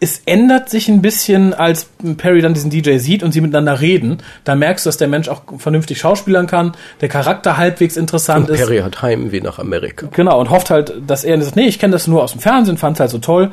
Es 0.00 0.22
ändert 0.24 0.70
sich 0.70 0.88
ein 0.88 1.02
bisschen, 1.02 1.52
als 1.52 1.90
Perry 2.16 2.40
dann 2.40 2.54
diesen 2.54 2.70
DJ 2.70 2.96
sieht 2.96 3.22
und 3.22 3.32
sie 3.32 3.42
miteinander 3.42 3.80
reden. 3.80 4.18
Da 4.44 4.54
merkst 4.54 4.86
du, 4.86 4.88
dass 4.88 4.96
der 4.96 5.08
Mensch 5.08 5.28
auch 5.28 5.42
vernünftig 5.58 5.98
schauspielern 5.98 6.46
kann, 6.46 6.72
der 7.02 7.10
Charakter 7.10 7.58
halbwegs 7.58 7.98
interessant 7.98 8.48
ist. 8.48 8.58
Perry 8.58 8.78
hat 8.78 9.02
Heimweh 9.02 9.40
nach 9.40 9.58
Amerika. 9.58 10.08
Genau, 10.12 10.40
und 10.40 10.48
hofft 10.48 10.70
halt, 10.70 10.94
dass 11.06 11.24
er 11.24 11.40
sagt, 11.42 11.56
nee, 11.56 11.66
ich 11.66 11.78
kenne 11.78 11.92
das 11.92 12.06
nur 12.06 12.22
aus 12.22 12.32
dem 12.32 12.40
Fernsehen, 12.40 12.78
fand 12.78 12.98
halt 12.98 13.10
so 13.10 13.18
toll. 13.18 13.50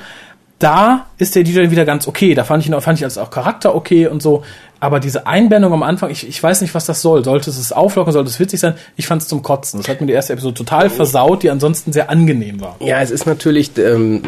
Da 0.59 1.05
ist 1.19 1.35
der 1.35 1.43
DJ 1.43 1.69
wieder 1.69 1.85
ganz 1.85 2.07
okay. 2.07 2.33
Da 2.33 2.43
fand 2.43 2.63
ich 2.63 2.69
ihn 2.69 2.73
auch, 2.73 2.81
fand 2.81 2.97
ich 2.97 3.03
als 3.03 3.17
auch 3.17 3.29
Charakter 3.29 3.75
okay 3.75 4.07
und 4.07 4.21
so. 4.21 4.43
Aber 4.79 4.99
diese 4.99 5.25
Einblendung 5.25 5.73
am 5.73 5.83
Anfang, 5.83 6.11
ich, 6.11 6.27
ich 6.27 6.41
weiß 6.41 6.61
nicht, 6.61 6.75
was 6.75 6.85
das 6.85 7.01
soll. 7.01 7.23
Sollte 7.23 7.49
es 7.49 7.57
es 7.57 7.71
auflockern, 7.71 8.13
sollte 8.13 8.29
es 8.29 8.39
witzig 8.39 8.59
sein? 8.59 8.75
Ich 8.95 9.07
fand 9.07 9.21
es 9.21 9.27
zum 9.27 9.41
Kotzen. 9.41 9.79
Das 9.79 9.89
hat 9.89 10.01
mir 10.01 10.07
die 10.07 10.13
erste 10.13 10.33
Episode 10.33 10.53
total 10.53 10.89
versaut, 10.89 11.43
die 11.43 11.49
ansonsten 11.49 11.93
sehr 11.93 12.09
angenehm 12.09 12.61
war. 12.61 12.75
Ja, 12.79 13.01
es 13.01 13.09
ist 13.09 13.25
natürlich, 13.25 13.71
ähm, 13.77 14.21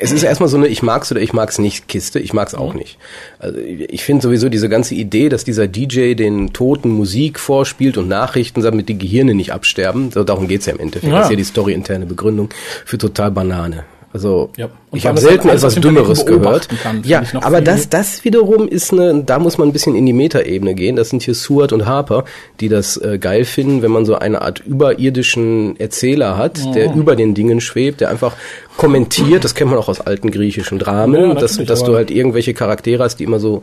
es 0.00 0.10
ist 0.10 0.24
erstmal 0.24 0.48
so 0.48 0.56
eine 0.56 0.66
Ich 0.66 0.82
mag's 0.82 1.10
oder 1.12 1.20
ich 1.20 1.32
mag's 1.32 1.58
nicht 1.58 1.86
Kiste. 1.86 2.18
Ich 2.18 2.32
mag's 2.32 2.54
auch 2.54 2.74
nicht. 2.74 2.98
Also 3.38 3.58
ich 3.58 4.04
finde 4.04 4.22
sowieso 4.22 4.48
diese 4.48 4.68
ganze 4.68 4.94
Idee, 4.94 5.28
dass 5.28 5.44
dieser 5.44 5.68
DJ 5.68 6.14
den 6.14 6.52
Toten 6.52 6.90
Musik 6.90 7.38
vorspielt 7.38 7.96
und 7.96 8.08
Nachrichten, 8.08 8.62
damit 8.62 8.88
die 8.88 8.98
Gehirne 8.98 9.34
nicht 9.34 9.52
absterben. 9.52 10.10
So, 10.10 10.24
darum 10.24 10.48
geht's 10.48 10.66
ja 10.66 10.72
im 10.72 10.80
Endeffekt. 10.80 11.12
Ja. 11.12 11.18
Das 11.18 11.26
ist 11.26 11.30
ja 11.30 11.36
die 11.36 11.44
storyinterne 11.44 12.06
Begründung 12.06 12.50
für 12.84 12.98
total 12.98 13.30
Banane. 13.30 13.84
Also 14.12 14.50
Ja. 14.56 14.68
Ich 14.92 15.06
habe 15.06 15.20
selten 15.20 15.48
auf 15.48 15.54
etwas 15.54 15.76
Dümmeres 15.76 16.26
gehört. 16.26 16.68
kann, 16.82 17.02
ja, 17.04 17.22
aber 17.42 17.58
viel- 17.58 17.64
das, 17.64 17.88
das 17.88 18.24
wiederum 18.24 18.66
ist 18.66 18.92
eine, 18.92 19.22
da 19.22 19.38
muss 19.38 19.56
man 19.56 19.68
ein 19.68 19.72
bisschen 19.72 19.94
in 19.94 20.04
die 20.04 20.12
Metaebene 20.12 20.74
gehen. 20.74 20.96
Das 20.96 21.10
sind 21.10 21.22
hier 21.22 21.34
Seward 21.34 21.72
und 21.72 21.86
Harper, 21.86 22.24
die 22.58 22.68
das 22.68 22.96
äh, 22.96 23.18
geil 23.18 23.44
finden, 23.44 23.82
wenn 23.82 23.92
man 23.92 24.04
so 24.04 24.16
eine 24.16 24.42
Art 24.42 24.58
überirdischen 24.66 25.78
Erzähler 25.78 26.36
hat, 26.36 26.74
der 26.74 26.92
über 26.94 27.14
den 27.16 27.34
Dingen 27.34 27.60
schwebt, 27.60 28.00
der 28.00 28.10
einfach 28.10 28.32
kommentiert. 28.76 29.44
Das 29.44 29.54
kennt 29.54 29.70
man 29.70 29.78
auch 29.78 29.88
aus 29.88 30.00
alten 30.00 30.30
griechischen 30.30 30.78
Dramen, 30.80 31.30
Ja, 31.30 31.34
dass, 31.34 31.56
dass 31.58 31.84
du 31.84 31.94
halt 31.94 32.10
irgendwelche 32.10 32.52
Charaktere 32.54 33.04
hast, 33.04 33.16
die 33.20 33.24
immer 33.24 33.38
so 33.38 33.62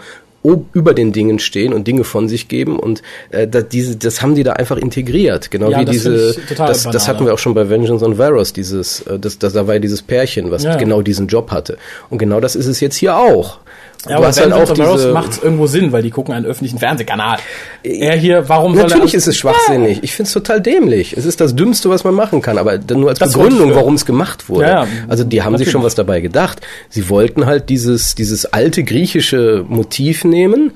über 0.74 0.94
den 0.94 1.12
Dingen 1.12 1.40
stehen 1.40 1.74
und 1.74 1.88
Dinge 1.88 2.04
von 2.04 2.30
sich 2.30 2.48
geben 2.48 2.80
und 2.80 3.02
äh, 3.32 3.48
da, 3.48 3.62
diese, 3.62 3.96
das 3.96 4.22
haben 4.22 4.36
die 4.36 4.44
da 4.44 4.54
einfach 4.54 4.78
integriert, 4.78 5.52
genau 5.52 5.70
Ja, 5.70 5.80
wie 5.82 5.86
das 5.86 5.94
diese, 5.94 6.36
das, 6.56 6.84
das 6.84 7.08
hatten 7.08 7.26
wir 7.26 7.34
auch 7.34 7.40
schon 7.40 7.54
bei 7.54 7.70
Vengeance 7.70 8.04
on 8.06 8.18
Varos, 8.18 8.54
dieses, 8.54 9.02
äh, 9.02 9.20
das, 9.20 9.40
das, 9.40 9.54
da 9.54 9.68
war 9.68 9.76
ja 9.76 9.80
dieses 9.80 10.02
Pärchen, 10.02 10.52
was 10.52 10.64
Ja. 10.64 10.76
genau 10.76 11.02
diesen 11.02 11.28
Job 11.28 11.52
hatte 11.52 11.78
und 12.10 12.18
genau 12.18 12.40
das 12.40 12.56
ist 12.56 12.68
es 12.68 12.80
jetzt 12.80 12.96
hier 12.96 13.18
auch. 13.18 13.60
Ja, 14.10 14.17
aber 14.17 14.28
hast 14.28 14.39
halt 14.39 14.54
auch 14.54 14.72
diese, 14.72 15.12
macht 15.12 15.32
es 15.32 15.43
irgendwo 15.43 15.67
Sinn, 15.67 15.91
weil 15.91 16.04
die 16.04 16.10
gucken 16.10 16.34
einen 16.34 16.46
öffentlichen 16.46 16.80
Fernsehkanal. 16.80 17.38
Er 17.84 18.15
hier, 18.15 18.48
warum 18.50 18.76
Natürlich 18.76 19.13
ist 19.13 19.28
es 19.28 19.38
schwachsinnig. 19.38 20.00
Ich 20.04 20.13
finde 20.13 20.28
es 20.28 20.34
total 20.34 20.62
dämlich. 20.62 21.15
Es 21.15 21.26
ist 21.26 21.41
das 21.41 21.56
Dümmste, 21.56 21.89
was 21.89 22.04
man 22.04 22.13
machen 22.13 22.41
kann, 22.41 22.58
aber 22.58 22.78
dann 22.78 23.00
nur 23.00 23.10
als 23.10 23.20
Das 23.20 23.34
Begründung, 23.34 23.76
warum 23.76 23.96
es 23.96 24.06
gemacht 24.06 24.50
wurde. 24.50 24.65
Ja, 24.65 24.84
ja, 24.84 24.88
also 25.08 25.24
die 25.24 25.41
haben 25.41 25.54
sich 25.54 25.67
natürlich. 25.67 25.72
schon 25.72 25.84
was 25.84 25.96
dabei 25.96 26.22
gedacht. 26.22 26.62
Sie 26.89 27.10
wollten 27.10 27.46
halt 27.46 27.70
dieses, 27.70 28.15
dieses 28.15 28.46
alte 28.46 28.84
griechische 28.84 29.65
Motiv 29.67 30.24
nehmen. 30.24 30.72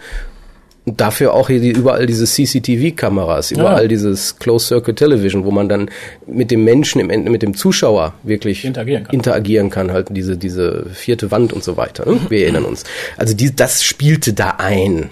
Und 0.92 1.00
dafür 1.00 1.34
auch 1.34 1.48
hier 1.48 1.62
die, 1.62 1.72
überall 1.72 2.06
diese 2.06 2.26
CCTV-Kameras, 2.26 3.52
überall 3.52 3.88
dieses 3.88 4.38
Closed 4.40 4.68
Circuit 4.68 4.98
Television, 4.98 5.46
wo 5.46 5.52
man 5.52 5.70
dann 5.70 5.90
mit 6.28 6.52
dem 6.52 6.66
Menschen, 6.66 7.00
im 7.00 7.10
Ende, 7.10 7.32
mit 7.32 7.44
dem 7.44 7.54
Zuschauer 7.54 8.14
wirklich 8.24 8.66
Interagieren 8.66 9.06
kann. 9.06 9.14
interagieren 9.14 9.70
kann, 9.70 9.94
halt 9.94 10.08
diese, 10.10 10.36
diese 10.36 10.88
vierte 10.92 11.32
Wand 11.32 11.54
und 11.54 11.64
so 11.64 11.78
weiter. 11.78 12.06
Ne? 12.06 12.20
Wir 12.28 12.44
erinnern 12.44 12.66
uns. 12.66 12.84
Also 13.16 13.34
die, 13.34 13.56
das 13.56 13.86
spielte 13.86 14.34
da 14.34 14.56
ein 14.58 15.12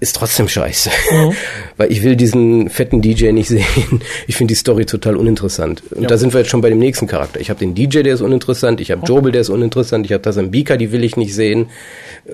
ist 0.00 0.14
trotzdem 0.16 0.48
scheiße. 0.48 0.90
Weil 1.76 1.90
ich 1.90 2.02
will 2.04 2.14
diesen 2.14 2.70
fetten 2.70 3.02
DJ 3.02 3.32
nicht 3.32 3.48
sehen. 3.48 4.00
Ich 4.28 4.36
finde 4.36 4.52
die 4.52 4.56
Story 4.58 4.86
total 4.86 5.16
uninteressant. 5.16 5.82
Und 5.90 6.02
Ja. 6.02 6.08
da 6.08 6.16
sind 6.18 6.32
wir 6.32 6.40
jetzt 6.40 6.50
schon 6.50 6.60
bei 6.60 6.68
dem 6.68 6.78
nächsten 6.78 7.06
Charakter. 7.08 7.40
Ich 7.40 7.50
habe 7.50 7.58
den 7.58 7.74
DJ, 7.74 8.02
der 8.02 8.14
ist 8.14 8.20
uninteressant. 8.20 8.80
Ich 8.80 8.90
habe 8.92 9.04
Jobel, 9.06 9.32
der 9.32 9.40
ist 9.40 9.48
uninteressant. 9.48 10.06
Ich 10.06 10.12
habe 10.12 10.22
Tasambika, 10.22 10.76
die 10.76 10.92
will 10.92 11.02
ich 11.02 11.16
nicht 11.16 11.34
sehen. 11.34 11.66
Äh, 12.26 12.32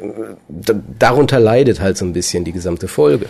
da- 0.48 0.74
Darunter 0.98 1.40
leidet 1.40 1.80
halt 1.80 1.96
so 1.96 2.04
ein 2.04 2.12
bisschen 2.12 2.44
die 2.44 2.52
gesamte 2.52 2.86
Folge. 2.88 3.26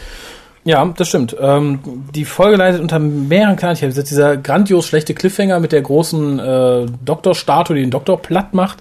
Ja, 0.64 0.84
das 0.96 1.08
stimmt. 1.08 1.36
Ähm, 1.38 1.78
die 2.14 2.24
Folge 2.24 2.56
leidet 2.56 2.80
unter 2.80 2.98
mehreren 2.98 3.56
Kleinigkeiten. 3.56 3.94
Dieser 4.02 4.36
grandios 4.38 4.86
schlechte 4.86 5.12
Cliffhanger 5.14 5.60
mit 5.60 5.72
der 5.72 5.82
großen 5.82 6.38
äh, 6.38 6.86
Doktorstatue, 7.04 7.76
die 7.76 7.82
den 7.82 7.90
Doktor 7.90 8.20
platt 8.20 8.54
macht. 8.54 8.78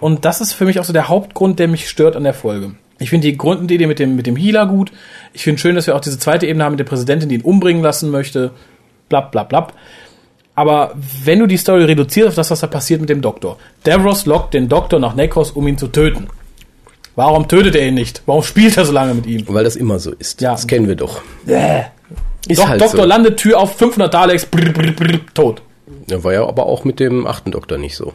Und 0.00 0.24
das 0.24 0.40
ist 0.40 0.54
für 0.54 0.64
mich 0.64 0.80
auch 0.80 0.84
so 0.84 0.94
der 0.94 1.08
Hauptgrund, 1.08 1.58
der 1.58 1.68
mich 1.68 1.88
stört 1.90 2.16
an 2.16 2.24
der 2.24 2.32
Folge. 2.34 2.70
Ich 3.00 3.10
finde 3.10 3.26
die 3.26 3.36
Grundidee 3.36 3.86
mit 3.86 3.98
dem, 3.98 4.14
mit 4.14 4.26
dem 4.26 4.36
Healer 4.36 4.66
gut. 4.66 4.92
Ich 5.32 5.42
finde 5.42 5.60
schön, 5.60 5.74
dass 5.74 5.86
wir 5.86 5.96
auch 5.96 6.00
diese 6.00 6.18
zweite 6.18 6.46
Ebene 6.46 6.64
haben 6.64 6.72
mit 6.72 6.80
der 6.80 6.84
Präsidentin, 6.84 7.28
die 7.28 7.36
ihn 7.36 7.40
umbringen 7.42 7.82
lassen 7.82 8.10
möchte. 8.10 8.52
Blab, 9.08 9.32
blab, 9.32 9.48
blab. 9.48 9.74
Aber 10.54 10.94
wenn 11.24 11.38
du 11.38 11.46
die 11.46 11.56
Story 11.56 11.84
reduzierst 11.84 12.28
auf 12.28 12.34
das, 12.34 12.50
was 12.50 12.60
da 12.60 12.66
passiert 12.66 13.00
mit 13.00 13.08
dem 13.08 13.22
Doktor. 13.22 13.56
Davros 13.84 14.26
lockt 14.26 14.54
den 14.54 14.68
Doktor 14.68 15.00
nach 15.00 15.14
Nekros, 15.14 15.50
um 15.50 15.66
ihn 15.66 15.78
zu 15.78 15.88
töten. 15.88 16.28
Warum 17.16 17.48
tötet 17.48 17.74
er 17.74 17.88
ihn 17.88 17.94
nicht? 17.94 18.22
Warum 18.26 18.42
spielt 18.42 18.76
er 18.76 18.84
so 18.84 18.92
lange 18.92 19.14
mit 19.14 19.26
ihm? 19.26 19.44
Weil 19.48 19.64
das 19.64 19.76
immer 19.76 19.98
so 19.98 20.12
ist. 20.12 20.40
Ja. 20.40 20.52
Das 20.52 20.66
kennen 20.66 20.86
wir 20.86 20.96
doch. 20.96 21.22
Äh. 21.46 21.82
Ist 22.48 22.58
Doch, 22.58 22.68
halt 22.68 22.80
Doktor 22.80 23.02
so. 23.02 23.08
landet 23.08 23.38
Tür 23.38 23.58
auf 23.58 23.76
500 23.76 24.12
Daleks, 24.12 24.46
brr, 24.46 24.70
brr, 24.72 24.92
brr, 24.92 25.20
tot. 25.34 25.62
Ja, 26.08 26.24
war 26.24 26.32
ja 26.32 26.46
aber 26.46 26.66
auch 26.66 26.84
mit 26.84 26.98
dem 26.98 27.26
achten 27.26 27.50
Doktor 27.50 27.78
nicht 27.78 27.96
so. 27.96 28.14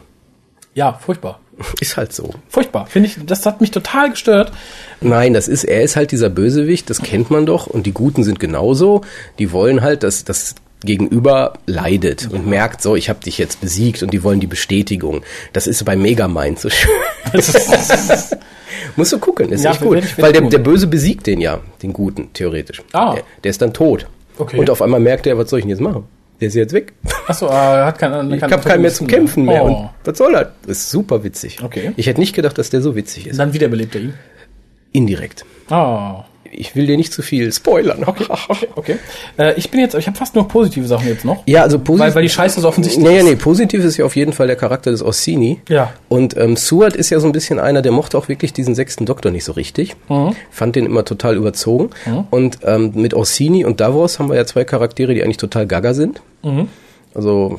Ja, 0.74 0.94
furchtbar. 0.94 1.40
Ist 1.80 1.96
halt 1.96 2.12
so. 2.12 2.30
Furchtbar. 2.48 2.86
Finde 2.86 3.08
ich, 3.08 3.16
das 3.24 3.46
hat 3.46 3.60
mich 3.60 3.70
total 3.70 4.10
gestört. 4.10 4.52
Nein, 5.00 5.32
das 5.32 5.48
ist, 5.48 5.64
er 5.64 5.82
ist 5.82 5.96
halt 5.96 6.12
dieser 6.12 6.28
Bösewicht, 6.28 6.90
das 6.90 7.00
kennt 7.00 7.30
man 7.30 7.46
doch, 7.46 7.66
und 7.66 7.86
die 7.86 7.92
Guten 7.92 8.24
sind 8.24 8.40
genauso. 8.40 9.00
Die 9.38 9.52
wollen 9.52 9.80
halt, 9.80 10.02
dass, 10.02 10.24
dass 10.24 10.54
Gegenüber 10.84 11.54
leidet 11.66 12.28
und 12.30 12.46
merkt, 12.46 12.82
so, 12.82 12.96
ich 12.96 13.08
habe 13.08 13.20
dich 13.24 13.38
jetzt 13.38 13.60
besiegt 13.60 14.02
und 14.02 14.12
die 14.12 14.22
wollen 14.22 14.40
die 14.40 14.46
Bestätigung. 14.46 15.22
Das 15.54 15.66
ist 15.66 15.82
bei 15.84 15.96
Megamind 15.96 16.58
so 16.58 16.68
schön. 16.68 16.90
Musst 18.96 19.12
du 19.12 19.18
gucken, 19.18 19.50
ist 19.50 19.64
Ja, 19.64 19.72
echt 19.72 19.80
gut. 19.80 20.02
Weil 20.18 20.32
der, 20.32 20.42
der 20.42 20.58
Böse 20.58 20.86
besiegt 20.86 21.26
den 21.26 21.40
ja, 21.40 21.60
den 21.82 21.92
Guten, 21.92 22.32
theoretisch. 22.34 22.82
Ah. 22.92 23.14
Der, 23.14 23.24
der 23.44 23.50
ist 23.50 23.62
dann 23.62 23.72
tot. 23.72 24.06
Okay. 24.38 24.58
Und 24.58 24.68
auf 24.68 24.82
einmal 24.82 25.00
merkt 25.00 25.26
er, 25.26 25.38
was 25.38 25.48
soll 25.48 25.60
ich 25.60 25.64
denn 25.64 25.70
jetzt 25.70 25.80
machen? 25.80 26.04
Der 26.40 26.48
ist 26.48 26.54
jetzt 26.54 26.72
weg. 26.72 26.92
Achso, 27.26 27.46
er 27.46 27.86
hat 27.86 27.98
keinen. 27.98 28.32
Ich 28.32 28.42
habe 28.42 28.58
keinen 28.58 28.82
mehr 28.82 28.92
zum 28.92 29.06
Kämpfen 29.06 29.44
mehr. 29.44 29.64
Oh. 29.64 29.68
Und 29.68 29.90
was 30.04 30.18
soll 30.18 30.32
das? 30.32 30.48
Das 30.66 30.78
ist 30.78 30.90
super 30.90 31.24
witzig. 31.24 31.62
Okay. 31.62 31.92
Ich 31.96 32.06
hätte 32.06 32.20
nicht 32.20 32.34
gedacht, 32.34 32.58
dass 32.58 32.70
der 32.70 32.82
so 32.82 32.94
witzig 32.94 33.26
ist. 33.26 33.38
Dann 33.38 33.52
wiederbelebt 33.52 33.94
er 33.94 34.02
ihn. 34.02 34.14
Indirekt. 34.92 35.44
Ah. 35.70 36.24
Ich 36.58 36.74
will 36.74 36.86
dir 36.86 36.96
nicht 36.96 37.12
zu 37.12 37.22
viel 37.22 37.52
spoilern. 37.52 38.02
Okay, 38.06 38.24
okay, 38.48 38.68
okay. 38.76 38.96
Äh, 39.38 39.54
ich 39.58 39.70
bin 39.70 39.80
jetzt, 39.80 39.94
ich 39.94 40.06
habe 40.06 40.16
fast 40.16 40.34
nur 40.34 40.48
positive 40.48 40.86
Sachen 40.86 41.06
jetzt 41.06 41.24
noch. 41.24 41.42
Ja, 41.46 41.62
also 41.62 41.78
positiv. 41.78 42.00
Weil, 42.08 42.14
weil 42.14 42.22
die 42.22 42.28
Scheiße 42.30 42.60
so 42.60 42.68
offensichtlich 42.68 43.04
Nee, 43.04 43.18
ist. 43.18 43.24
nee, 43.24 43.36
positiv 43.36 43.84
ist 43.84 43.96
ja 43.96 44.04
auf 44.04 44.16
jeden 44.16 44.32
Fall 44.32 44.46
der 44.46 44.56
Charakter 44.56 44.90
des 44.90 45.02
Orsini. 45.02 45.60
Ja. 45.68 45.92
Und 46.08 46.36
ähm, 46.36 46.56
Seward 46.56 46.96
ist 46.96 47.10
ja 47.10 47.20
so 47.20 47.26
ein 47.26 47.32
bisschen 47.32 47.58
einer, 47.60 47.82
der 47.82 47.92
mochte 47.92 48.16
auch 48.16 48.28
wirklich 48.28 48.52
diesen 48.52 48.74
sechsten 48.74 49.04
Doktor 49.06 49.30
nicht 49.30 49.44
so 49.44 49.52
richtig. 49.52 49.94
Mhm. 50.08 50.34
Fand 50.50 50.76
den 50.76 50.86
immer 50.86 51.04
total 51.04 51.36
überzogen. 51.36 51.90
Und 52.30 52.58
ähm, 52.62 52.92
mit 52.94 53.14
Orsini 53.14 53.64
und 53.64 53.80
Davos 53.80 54.18
haben 54.18 54.28
wir 54.28 54.36
ja 54.36 54.46
zwei 54.46 54.64
Charaktere, 54.64 55.14
die 55.14 55.22
eigentlich 55.22 55.36
total 55.36 55.66
gaga 55.66 55.92
sind. 55.94 56.22
Mhm. 56.42 56.68
Also, 57.14 57.58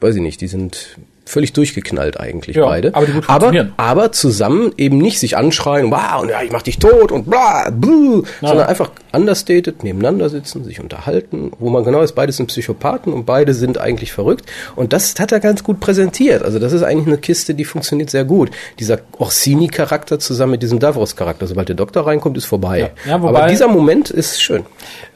weiß 0.00 0.14
ich 0.16 0.22
nicht, 0.22 0.40
die 0.40 0.48
sind 0.48 0.96
völlig 1.24 1.52
durchgeknallt 1.52 2.18
eigentlich 2.18 2.56
Ja, 2.56 2.66
beide. 2.66 2.94
aber 2.94 3.06
die 3.06 3.12
gut 3.12 3.24
aber, 3.28 3.52
aber 3.76 4.12
zusammen 4.12 4.72
eben 4.76 4.98
nicht 4.98 5.18
sich 5.20 5.36
anschreien, 5.36 5.90
wow, 5.90 6.20
und 6.22 6.28
ja, 6.30 6.42
ich 6.42 6.50
mach 6.50 6.62
dich 6.62 6.78
tot 6.78 7.12
und 7.12 7.30
bla, 7.30 7.70
buh, 7.70 8.22
sondern 8.40 8.66
einfach 8.66 8.90
understated 9.12 9.84
nebeneinander 9.84 10.28
sitzen, 10.30 10.64
sich 10.64 10.80
unterhalten, 10.80 11.52
wo 11.58 11.70
man 11.70 11.84
genau 11.84 12.00
ist, 12.02 12.12
beide 12.14 12.32
sind 12.32 12.46
Psychopathen 12.48 13.12
und 13.12 13.24
beide 13.24 13.54
sind 13.54 13.78
eigentlich 13.78 14.12
verrückt. 14.12 14.46
Und 14.74 14.92
das 14.92 15.14
hat 15.20 15.32
er 15.32 15.40
ganz 15.40 15.62
gut 15.62 15.80
präsentiert. 15.80 16.42
Also 16.42 16.58
das 16.58 16.72
ist 16.72 16.82
eigentlich 16.82 17.06
eine 17.06 17.18
Kiste, 17.18 17.54
die 17.54 17.64
funktioniert 17.64 18.10
sehr 18.10 18.24
gut. 18.24 18.50
Dieser 18.78 18.98
Orsini-Charakter 19.18 20.18
zusammen 20.18 20.52
mit 20.52 20.62
diesem 20.62 20.78
Davros-Charakter. 20.78 21.46
Sobald 21.46 21.68
der 21.68 21.76
Doktor 21.76 22.06
reinkommt, 22.06 22.36
ist 22.36 22.46
vorbei. 22.46 22.90
Ja. 23.04 23.12
Ja, 23.12 23.22
wobei- 23.22 23.38
aber 23.40 23.48
dieser 23.48 23.68
Moment 23.68 24.10
ist 24.10 24.42
schön. 24.42 24.64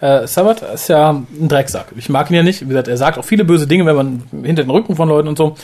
Äh, 0.00 0.26
Sabat 0.26 0.62
ist 0.74 0.88
ja 0.88 1.10
ein 1.10 1.48
Drecksack. 1.48 1.86
Ich 1.96 2.08
mag 2.08 2.30
ihn 2.30 2.36
ja 2.36 2.42
nicht. 2.42 2.62
Wie 2.62 2.68
gesagt, 2.68 2.88
er 2.88 2.96
sagt 2.96 3.18
auch 3.18 3.24
viele 3.24 3.44
böse 3.44 3.66
Dinge, 3.66 3.86
wenn 3.86 3.96
man 3.96 4.22
hinter 4.44 4.62
den 4.64 4.70
Rücken 4.70 4.94
von 4.96 5.08
Leuten 5.08 5.28
und 5.28 5.38
so. 5.38 5.56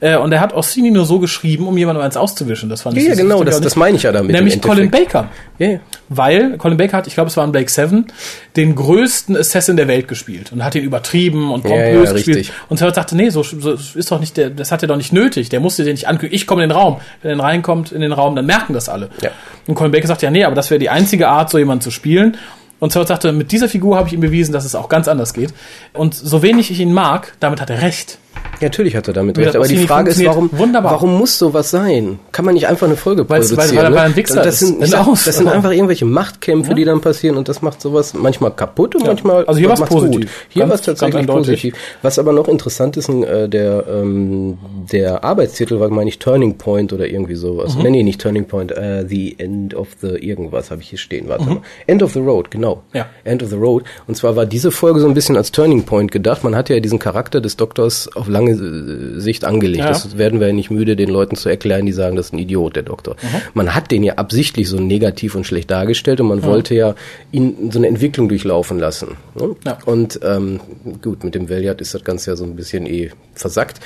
Äh, 0.00 0.16
und 0.16 0.30
er 0.30 0.40
hat 0.40 0.52
Orsini 0.52 0.90
nur 0.90 1.04
so 1.04 1.18
geschrieben, 1.18 1.66
um 1.66 1.76
jemandem 1.76 2.04
eins 2.04 2.16
auszuwischen. 2.16 2.68
Das 2.68 2.82
fand 2.82 2.96
Ja, 2.96 3.02
ich 3.02 3.08
ja, 3.08 3.14
das 3.14 3.20
genau, 3.20 3.42
das, 3.42 3.60
das 3.60 3.74
meine 3.74 3.96
ich 3.96 4.04
ja 4.04 4.12
damit. 4.12 4.30
Nämlich 4.30 4.60
Colin. 4.62 4.90
Baker. 4.90 5.28
Ja, 5.58 5.66
ja. 5.72 5.80
Weil 6.08 6.56
Colin 6.56 6.76
Baker 6.76 6.98
hat, 6.98 7.06
ich 7.08 7.14
glaube, 7.14 7.28
es 7.28 7.36
war 7.36 7.44
in 7.44 7.50
Blake 7.50 7.70
Seven, 7.70 8.06
den 8.54 8.76
größten 8.76 9.36
Assassin 9.36 9.76
der 9.76 9.88
Welt 9.88 10.06
gespielt 10.06 10.52
und 10.52 10.64
hat 10.64 10.76
ihn 10.76 10.84
übertrieben 10.84 11.50
und 11.50 11.62
pompös 11.62 12.08
ja, 12.08 12.12
gespielt. 12.12 12.36
richtig. 12.38 12.54
Und 12.68 12.78
Sabat 12.78 12.94
sagte, 12.94 13.16
nee, 13.16 13.30
so, 13.30 13.42
so 13.42 13.72
ist 13.72 14.10
doch 14.10 14.20
nicht 14.20 14.36
der, 14.36 14.50
das 14.50 14.70
hat 14.70 14.82
er 14.82 14.88
doch 14.88 14.96
nicht 14.96 15.12
nötig. 15.12 15.48
Der 15.48 15.58
musste 15.58 15.82
den 15.82 15.94
nicht 15.94 16.06
ankündigen. 16.06 16.36
Ich 16.36 16.46
komme 16.46 16.62
in 16.62 16.68
den 16.68 16.76
Raum. 16.76 16.98
Wenn 17.22 17.38
er 17.38 17.44
reinkommt 17.44 17.90
in 17.90 18.00
den 18.00 18.12
Raum, 18.12 18.36
dann 18.36 18.46
merken 18.46 18.74
das 18.74 18.88
alle. 18.88 19.10
Ja. 19.20 19.30
Und 19.66 19.74
Colin 19.74 19.90
Baker 19.90 20.06
sagt, 20.06 20.22
ja, 20.22 20.30
nee, 20.30 20.44
aber 20.44 20.54
das 20.54 20.70
wäre 20.70 20.78
die 20.78 20.90
einzige 20.90 21.28
Art, 21.28 21.50
so 21.50 21.58
jemanden 21.58 21.82
zu 21.82 21.90
spielen. 21.90 22.36
Und 22.80 22.92
Sabat 22.92 23.08
sagte, 23.08 23.32
mit 23.32 23.50
dieser 23.50 23.68
Figur 23.68 23.96
habe 23.96 24.06
ich 24.06 24.14
ihm 24.14 24.20
bewiesen, 24.20 24.52
dass 24.52 24.64
es 24.64 24.76
auch 24.76 24.88
ganz 24.88 25.08
anders 25.08 25.34
geht. 25.34 25.52
Und 25.92 26.14
so 26.14 26.42
wenig 26.42 26.70
ich 26.70 26.78
ihn 26.78 26.92
mag, 26.92 27.34
damit 27.40 27.60
hat 27.60 27.70
er 27.70 27.82
recht. 27.82 28.18
Ja, 28.60 28.66
natürlich 28.66 28.96
hat 28.96 29.06
er 29.06 29.14
damit 29.14 29.38
recht. 29.38 29.54
Aber 29.54 29.68
die 29.68 29.86
Frage 29.86 30.10
ist, 30.10 30.24
warum, 30.24 30.50
wunderbar. 30.52 30.90
warum 30.92 31.16
muss 31.16 31.38
sowas 31.38 31.70
sein? 31.70 32.18
Kann 32.32 32.44
man 32.44 32.54
nicht 32.54 32.66
einfach 32.66 32.88
eine 32.88 32.96
Folge 32.96 33.22
Weil's- 33.28 33.50
weil- 33.50 33.56
produzieren? 33.58 33.84
weil 33.84 33.92
weil 33.92 33.98
er 33.98 34.02
ein 34.02 34.16
Wichser 34.16 34.42
das 34.42 34.58
sind, 34.58 34.82
ist. 34.82 34.96
Aus. 34.96 35.24
das 35.24 35.36
sind 35.38 35.46
einfach 35.48 35.70
irgendwelche 35.70 36.04
Machtkämpfe, 36.04 36.74
die 36.74 36.84
dann 36.84 37.00
passieren 37.00 37.36
und 37.36 37.48
das 37.48 37.62
macht 37.62 37.80
sowas 37.80 38.14
manchmal 38.14 38.50
kaputt 38.50 38.96
und 38.96 39.06
manchmal 39.06 39.44
Also 39.44 39.60
hier 39.60 39.68
macht's 39.68 39.82
positiv. 39.88 40.20
Gut. 40.22 40.28
Hier 40.48 40.68
war 40.68 40.74
es 40.74 40.82
tatsächlich 40.82 41.24
positiv. 41.26 41.74
Was 42.02 42.18
aber 42.18 42.32
noch 42.32 42.48
interessant 42.48 42.96
ist, 42.96 43.08
äh, 43.08 43.48
der, 43.48 43.84
ähm, 43.88 44.58
der 44.90 45.22
Arbeitstitel 45.22 45.78
war, 45.78 45.88
meine 45.90 46.08
ich, 46.08 46.18
Turning 46.18 46.58
Point 46.58 46.92
oder 46.92 47.06
irgendwie 47.06 47.36
sowas. 47.36 47.76
Mhm. 47.76 47.82
Nee, 47.82 47.90
nee, 47.90 48.02
nicht 48.02 48.20
Turning 48.20 48.46
Point, 48.46 48.72
äh, 48.72 49.04
The 49.08 49.36
End 49.38 49.74
of 49.74 49.88
the 50.00 50.08
irgendwas 50.08 50.72
habe 50.72 50.82
ich 50.82 50.88
hier 50.88 50.98
stehen. 50.98 51.26
Mhm. 51.26 51.28
Warte 51.28 51.44
mal. 51.44 51.56
End 51.86 52.02
of 52.02 52.12
the 52.12 52.20
Road, 52.20 52.50
genau. 52.50 52.82
Ja. 52.92 53.06
End 53.22 53.40
of 53.42 53.50
the 53.50 53.56
Road. 53.56 53.84
Und 54.08 54.16
zwar 54.16 54.34
war 54.34 54.46
diese 54.46 54.72
Folge 54.72 54.98
so 54.98 55.06
ein 55.06 55.14
bisschen 55.14 55.36
als 55.36 55.52
Turning 55.52 55.84
Point 55.84 56.10
gedacht. 56.10 56.42
Man 56.42 56.56
hat 56.56 56.68
ja 56.70 56.80
diesen 56.80 56.98
Charakter 56.98 57.40
des 57.40 57.56
Doktors 57.56 58.10
auf 58.16 58.27
lange 58.28 58.52
äh, 58.52 59.20
Sicht 59.20 59.44
angelegt. 59.44 59.84
Ja. 59.84 59.88
Das 59.88 60.18
werden 60.18 60.40
wir 60.40 60.48
ja 60.48 60.52
nicht 60.52 60.70
müde, 60.70 60.96
den 60.96 61.08
Leuten 61.08 61.36
zu 61.36 61.48
erklären, 61.48 61.86
die 61.86 61.92
sagen, 61.92 62.16
das 62.16 62.26
ist 62.26 62.32
ein 62.32 62.38
Idiot, 62.38 62.76
der 62.76 62.82
Doktor. 62.82 63.16
Man 63.54 63.74
hat 63.74 63.90
den 63.90 64.02
ja 64.02 64.14
absichtlich 64.14 64.68
so 64.68 64.78
negativ 64.78 65.34
und 65.34 65.44
schlecht 65.44 65.70
dargestellt 65.70 66.20
und 66.20 66.28
man 66.28 66.42
wollte 66.42 66.74
ja 66.74 66.94
ihn 67.32 67.70
so 67.70 67.78
eine 67.78 67.88
Entwicklung 67.88 68.28
durchlaufen 68.28 68.78
lassen. 68.78 69.16
Ne? 69.34 69.56
Ja. 69.64 69.78
Und 69.84 70.20
ähm, 70.22 70.60
gut, 71.02 71.24
mit 71.24 71.34
dem 71.34 71.48
Valiant 71.48 71.80
ist 71.80 71.94
das 71.94 72.04
Ganze 72.04 72.30
ja 72.30 72.36
so 72.36 72.44
ein 72.44 72.56
bisschen 72.56 72.86
eh 72.86 73.10
versackt. 73.34 73.80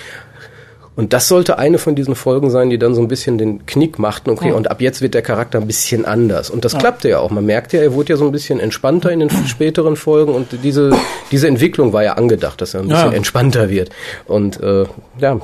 Und 0.95 1.15
das 1.15 1.27
sollte 1.27 1.59
eine 1.59 1.79
von 1.79 1.95
diesen 1.95 2.15
Folgen 2.15 2.51
sein, 2.51 2.69
die 2.69 2.79
dann 2.79 2.95
so 2.95 3.01
ein 3.01 3.09
bisschen 3.09 3.39
den 3.39 3.65
Knick 3.65 3.99
machten. 3.99 4.29
Okay, 4.29 4.53
und 4.53 4.71
ab 4.71 4.83
jetzt 4.83 5.01
wird 5.01 5.15
der 5.15 5.23
Charakter 5.23 5.59
ein 5.59 5.67
bisschen 5.67 6.05
anders. 6.05 6.51
Und 6.51 6.67
das 6.67 6.77
klappte 6.77 7.09
ja 7.09 7.19
auch. 7.19 7.31
Man 7.31 7.47
merkte 7.47 7.79
ja, 7.79 7.83
er 7.83 7.95
wurde 7.95 8.11
ja 8.13 8.17
so 8.19 8.27
ein 8.27 8.33
bisschen 8.33 8.61
entspannter 8.61 9.11
in 9.11 9.21
den 9.21 9.31
späteren 9.47 9.97
Folgen. 9.97 10.35
Und 10.35 10.49
diese, 10.63 10.91
diese 11.31 11.49
Entwicklung 11.49 11.95
war 11.95 12.05
ja 12.05 12.13
angedacht, 12.15 12.61
dass 12.61 12.75
er 12.75 12.81
ein 12.81 12.89
bisschen 12.89 13.11
Ja. 13.11 13.17
entspannter 13.17 13.71
wird. 13.71 13.89
Und 14.27 14.61
äh, 14.61 14.85
ja, 15.19 15.41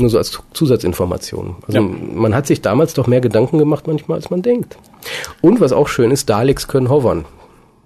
nur 0.00 0.10
so 0.10 0.18
als 0.18 0.36
Zusatzinformation. 0.52 1.56
Also 1.66 1.78
Ja. 1.78 1.84
man 2.14 2.34
hat 2.34 2.48
sich 2.48 2.60
damals 2.60 2.94
doch 2.94 3.06
mehr 3.06 3.20
Gedanken 3.20 3.58
gemacht 3.58 3.86
manchmal, 3.86 4.18
als 4.18 4.30
man 4.30 4.42
denkt. 4.42 4.76
Und 5.40 5.60
was 5.60 5.72
auch 5.72 5.86
schön 5.86 6.10
ist, 6.10 6.28
Daleks 6.28 6.66
können 6.66 6.88
hovern. 6.88 7.24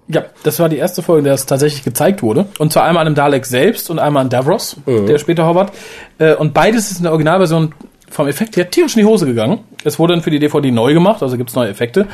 Ja, 0.07 0.23
das 0.43 0.59
war 0.59 0.67
die 0.69 0.77
erste 0.77 1.01
Folge, 1.01 1.19
in 1.19 1.25
der 1.25 1.33
es 1.33 1.45
tatsächlich 1.45 1.83
gezeigt 1.83 2.21
wurde. 2.23 2.45
Und 2.59 2.73
zwar 2.73 2.83
einmal 2.83 3.05
an 3.07 3.13
dem 3.13 3.15
Dalek 3.15 3.45
selbst 3.45 3.89
und 3.89 3.99
einmal 3.99 4.21
an 4.23 4.29
Davros, 4.29 4.75
der 4.85 5.17
später 5.17 5.47
hovert. 5.47 5.71
Äh, 6.19 6.33
Und 6.35 6.53
beides 6.53 6.91
ist 6.91 6.97
in 6.97 7.03
der 7.03 7.11
Originalversion 7.13 7.73
vom 8.09 8.27
Effekt 8.27 8.57
her 8.57 8.69
tierisch 8.69 8.95
in 8.95 8.99
die 8.99 9.05
Hose 9.07 9.25
gegangen. 9.25 9.59
Es 9.83 9.97
wurde 9.97 10.13
dann 10.13 10.21
für 10.21 10.29
die 10.29 10.39
DVD 10.39 10.69
neu 10.71 10.93
gemacht, 10.93 11.23
also 11.23 11.35
gibt's 11.37 11.55
neue 11.55 11.69
Effekte. 11.69 12.07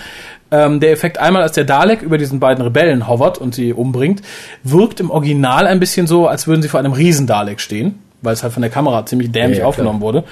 Ähm, 0.52 0.80
der 0.80 0.92
Effekt 0.92 1.18
einmal, 1.18 1.42
als 1.42 1.54
der 1.54 1.66
Dalek 1.66 2.02
über 2.02 2.18
diesen 2.18 2.40
beiden 2.40 2.64
Rebellen 2.64 3.08
hovert 3.08 3.38
und 3.38 3.54
sie 3.54 3.74
umbringt, 3.74 4.22
wirkt 4.64 5.00
im 5.00 5.12
Original 5.12 5.68
ein 5.68 5.80
bisschen 5.80 6.08
so, 6.08 6.28
als 6.28 6.48
würden 6.48 6.62
sie 6.62 6.70
vor 6.70 6.80
einem 6.80 6.94
Riesen-Dalek 6.94 7.60
stehen, 7.60 8.00
weil 8.22 8.34
es 8.34 8.44
halt 8.44 8.54
von 8.54 8.62
der 8.62 8.72
Kamera 8.72 9.06
ziemlich 9.06 9.32
dämlich 9.32 9.58
Ja, 9.58 9.64
ja, 9.64 9.68
aufgenommen 9.68 10.00
wurde. 10.00 10.24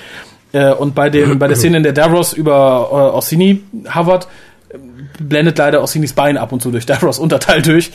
Äh, 0.54 0.72
und 0.74 0.96
bei, 0.96 1.10
dem, 1.10 1.38
bei 1.38 1.48
der 1.48 1.58
Szene, 1.58 1.78
in 1.78 1.84
der 1.84 1.92
Davros 1.94 2.32
über 2.34 2.88
äh, 2.90 3.16
Orsini 3.16 3.62
hovert, 3.94 4.28
blendet 5.20 5.58
leider 5.58 5.82
Orsinis 5.82 6.14
Bein 6.14 6.38
ab 6.38 6.52
und 6.52 6.62
zu 6.62 6.72
durch 6.72 6.86
Davros 6.86 7.20
Unterteil 7.20 7.62
durch. 7.62 7.92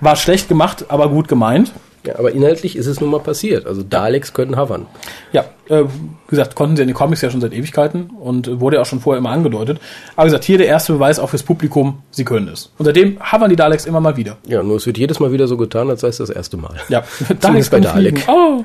War 0.00 0.16
schlecht 0.16 0.48
gemacht, 0.48 0.86
aber 0.88 1.08
gut 1.08 1.28
gemeint. 1.28 1.72
Ja, 2.04 2.18
aber 2.18 2.32
inhaltlich 2.32 2.74
ist 2.74 2.86
es 2.88 3.00
nun 3.00 3.10
mal 3.10 3.20
passiert. 3.20 3.64
Also 3.64 3.84
Daleks 3.84 4.32
können 4.34 4.58
hovern. 4.58 4.86
Ja, 5.32 5.44
äh, 5.68 5.84
wie 5.84 5.90
gesagt, 6.30 6.56
konnten 6.56 6.74
sie 6.74 6.82
in 6.82 6.88
den 6.88 6.96
Comics 6.96 7.20
ja 7.20 7.30
schon 7.30 7.40
seit 7.40 7.52
Ewigkeiten 7.52 8.10
und 8.18 8.58
wurde 8.58 8.74
ja 8.76 8.82
auch 8.82 8.86
schon 8.86 8.98
vorher 8.98 9.18
immer 9.18 9.30
angedeutet. 9.30 9.78
Aber 10.16 10.24
wie 10.26 10.30
gesagt, 10.30 10.42
hier 10.42 10.58
der 10.58 10.66
erste 10.66 10.94
Beweis 10.94 11.20
auch 11.20 11.28
fürs 11.30 11.44
Publikum, 11.44 12.02
sie 12.10 12.24
können 12.24 12.48
es. 12.48 12.72
Und 12.76 12.86
seitdem 12.86 13.18
hovern 13.32 13.50
die 13.50 13.54
Daleks 13.56 13.86
immer 13.86 14.00
mal 14.00 14.16
wieder. 14.16 14.36
Ja, 14.48 14.64
nur 14.64 14.78
es 14.78 14.86
wird 14.86 14.98
jedes 14.98 15.20
Mal 15.20 15.30
wieder 15.30 15.46
so 15.46 15.56
getan, 15.56 15.90
als 15.90 16.00
sei 16.00 16.08
es 16.08 16.16
das 16.16 16.30
erste 16.30 16.56
Mal. 16.56 16.74
Ja, 16.88 17.04
Zumindest 17.40 17.70
bei 17.70 17.78
Dalek. 17.78 18.18
fliegen. 18.18 18.32
Oh. 18.36 18.64